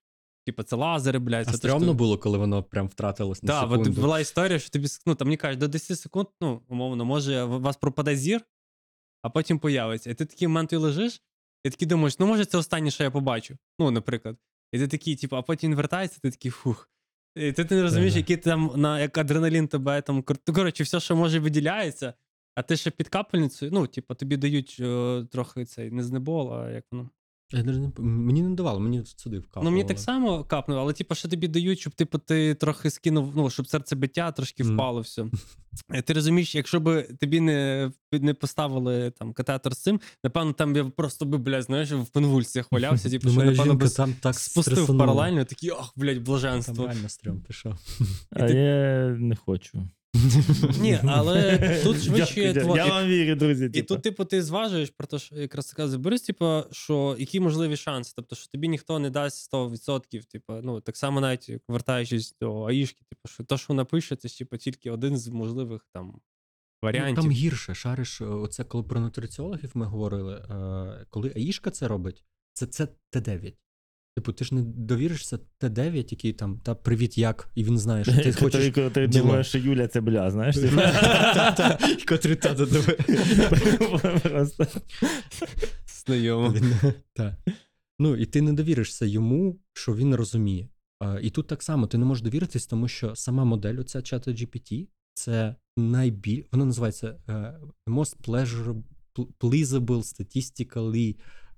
[0.46, 1.48] Типу, це лазери, блядь.
[1.48, 4.88] А це стрьомно що- було, коли воно прям втратилось на Так, була історія, що тобі,
[5.06, 8.42] ну, там мені кажуть, до 10 секунд, ну, умовно, може, у вас пропаде зір,
[9.22, 10.10] а потім появиться.
[10.10, 11.22] І ти такий момент ти лежиш,
[11.64, 13.58] і такий думаєш, ну, може, це останнє, що я побачу.
[13.80, 14.38] Ну, наприклад.
[14.72, 16.90] І ти такий, типу, а потім він вертається, ти такий фух.
[17.36, 20.24] І ти, ти не розумієш, який там на як адреналін тебе там.
[20.48, 22.14] Ну, коротше, все, що може, виділяється,
[22.56, 26.70] а ти ще під капельницею, ну, типу, тобі дають о, трохи цей не знебол, а
[26.70, 27.10] як воно.
[27.54, 29.66] Я не Мені не давало, мені сюди вкапувало.
[29.66, 33.34] Ну, мені так само капнуло, але типу, що тобі дають, щоб типу, ти трохи скинув,
[33.36, 34.74] ну, щоб серцебиття трошки Мгм.
[34.74, 35.26] впало все.
[35.94, 40.76] Е, Ти розумієш, якщо б тобі не, не поставили там катетер з цим, напевно, там
[40.76, 44.14] я просто би, блядь, знаєш, в конвульсіях валявся, типу, Ну, що, напевно, жінка би там
[44.22, 45.06] так спустив стресанула.
[45.06, 46.86] паралельно, такий, ох, блядь, Там блаженство.
[46.88, 47.74] реально стрьом пішов.
[48.30, 49.88] А я не хочу.
[50.80, 53.66] Ні, але тут швидше Дякую, Я вам вірю, друзі.
[53.66, 53.88] І типу.
[53.88, 58.14] тут, типу, ти зважуєш про те, що якраз така заберись, типу, що які можливі шанси.
[58.16, 60.24] Тобто, що тобі ніхто не дасть 100%.
[60.24, 64.16] Типу, ну так само, навіть як вертаючись до АІшки, типу, що то, що вона пише,
[64.16, 66.22] це типу, тільки один з можливих там
[66.84, 67.16] Ну.
[67.16, 72.24] Там гірше, шариш, е, оце коли про нутриціологів ми говорили, е, коли Аїшка це робить,
[72.54, 73.54] це, це Т9.
[74.16, 78.12] Типу, ти ж не довіришся Т9, який там, та привіт, як, і він знає, що
[78.14, 78.76] ти Котрий- хочеш.
[78.76, 79.24] котрий діла.
[79.26, 80.56] думає, що Юля це бля, знаєш?
[82.08, 82.94] Котрий та до тебе.
[84.20, 84.68] Просто.
[86.06, 86.56] Знайомо.
[88.00, 90.68] Ну, і ти не довіришся йому, що він розуміє.
[91.22, 94.88] І тут так само ти не можеш довіритись, тому що сама модель, оця чата GPT,
[95.14, 96.44] це найбіль...
[96.52, 98.84] Вона називається е, most pleasurable,
[99.40, 101.16] pleasable statistically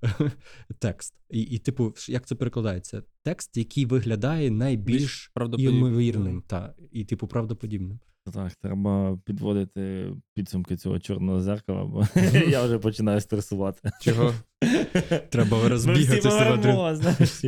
[0.78, 1.14] текст.
[1.30, 3.02] І, і, типу, як це перекладається?
[3.22, 8.00] Текст, який виглядає найбільш Більш ймовірним, та, і, типу, правдоподібним.
[8.32, 12.04] Так, треба підводити підсумки цього чорного зеркала, бо
[12.48, 13.90] я вже починаю стресувати.
[14.00, 14.34] Чого?
[15.30, 17.44] Треба Ми розбігатися знаєш.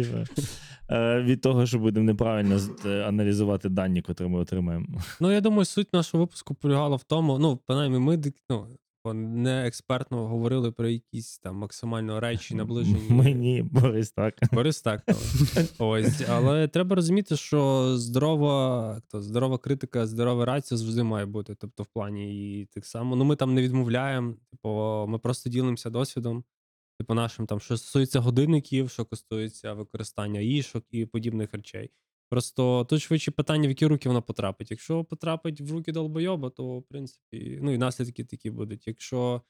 [0.91, 4.87] Е, від того, що будемо неправильно е, аналізувати дані, котрі ми отримаємо.
[5.21, 8.67] Ну, я думаю, суть нашого випуску полягала в тому, ну, принаймні, ми ну,
[9.15, 13.11] не експертно говорили про якісь там максимально речі наближені.
[13.11, 14.35] Мені, Борис, так.
[14.53, 15.03] Борис так.
[15.79, 21.55] Ось, але треба розуміти, що здорова, то, здорова критика, здорова рація завжди має бути.
[21.55, 23.17] Тобто, в плані і так само.
[23.17, 24.69] Ну, ми там не відмовляємо, типу,
[25.09, 26.45] ми просто ділимося досвідом.
[26.99, 31.91] Типу, нашим там, що стосується годинників, що стосується використання ішок і подібних речей.
[32.29, 34.71] Просто тут швидше питання, в які руки вона потрапить.
[34.71, 38.87] Якщо потрапить в руки долбойоба, то в принципі, ну і наслідки такі будуть.
[38.87, 39.43] Якщо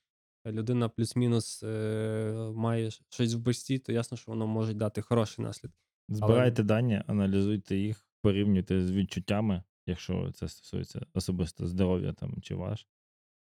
[0.46, 5.78] людина плюс-мінус е, має щось в бості, то ясно, що воно може дати хороші наслідки.
[6.08, 12.86] Збирайте дані, аналізуйте їх, порівнюйте з відчуттями, якщо це стосується особисто здоров'я там чи ваш.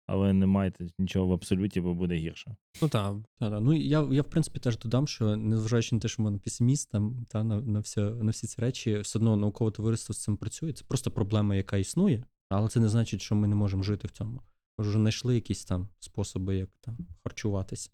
[0.07, 2.55] Але не майте нічого в абсолюті, бо буде гірше.
[2.81, 3.15] Ну так.
[3.39, 3.59] Та, та.
[3.59, 7.25] Ну, я, я, в принципі, теж додам, що незважаючи на те, що мене песиміст там,
[7.29, 10.73] та, на, на, все, на всі ці речі, все одно наукове товариство з цим працює.
[10.73, 14.11] Це просто проблема, яка існує, але це не значить, що ми не можемо жити в
[14.11, 14.41] цьому.
[14.77, 17.89] Ми вже знайшли якісь там способи, як там харчуватися.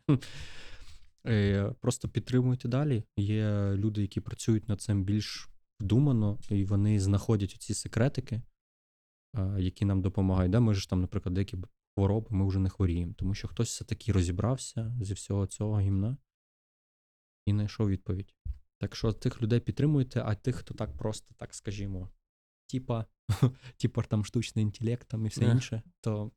[1.28, 3.04] Е, Просто підтримуйте далі.
[3.18, 5.50] Є люди, які працюють над цим більш
[5.80, 8.42] вдумано, і вони знаходять ці секретики,
[9.38, 10.52] е, які нам допомагають.
[10.52, 10.60] Да?
[10.60, 11.58] Ми ж там, наприклад, деякі
[11.96, 16.18] хвороби ми вже не хворіємо, тому що хтось все-таки розібрався зі всього цього гімна
[17.46, 18.36] і знайшов відповідь.
[18.80, 22.10] Так що тих людей підтримуйте, а тих, хто так просто, так скажімо,
[22.72, 23.06] типа,
[23.78, 25.52] типа там штучний інтелект там і все Не.
[25.52, 26.32] інше, то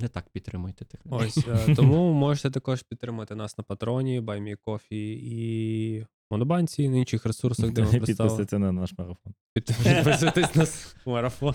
[0.00, 1.18] не так підтримуйте тих людей.
[1.18, 7.70] Ось е, тому можете також підтримати нас на патроні, Coffee і Монобанці, на інших ресурсах,
[7.72, 8.36] де ми представили.
[8.36, 9.34] Підписуйтесь на наш марафон.
[9.54, 10.66] Підписуйтесь на
[11.12, 11.54] марафон.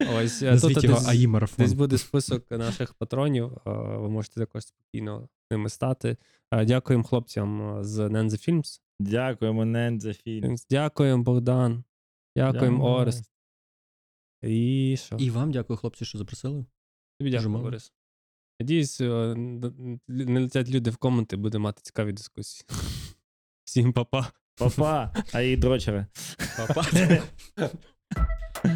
[0.00, 1.64] Ось е, Назвіть тут його десь, АІ марафон.
[1.64, 3.52] десь буде список наших патронів.
[3.66, 6.16] е, Ви можете також спокійно ними стати.
[6.50, 8.80] Е, Дякуємо хлопцям з Nenza Films.
[9.00, 10.56] Дякуємо, Нендзя Фільм.
[10.70, 11.84] Дякуємо, Богдан.
[12.36, 12.94] Дякуємо.
[12.94, 13.24] Орест.
[14.42, 15.16] І що?
[15.16, 16.64] І вам дякую, хлопці, що запросили.
[17.18, 17.58] Тобі дякую.
[17.58, 17.92] Борис.
[18.60, 22.66] Надіюсь, не летять люди в коменти, буде мати цікаві дискусії.
[23.64, 24.32] Всім па-па.
[24.56, 26.06] Папа, а і дрочери.
[26.56, 26.84] Па-па.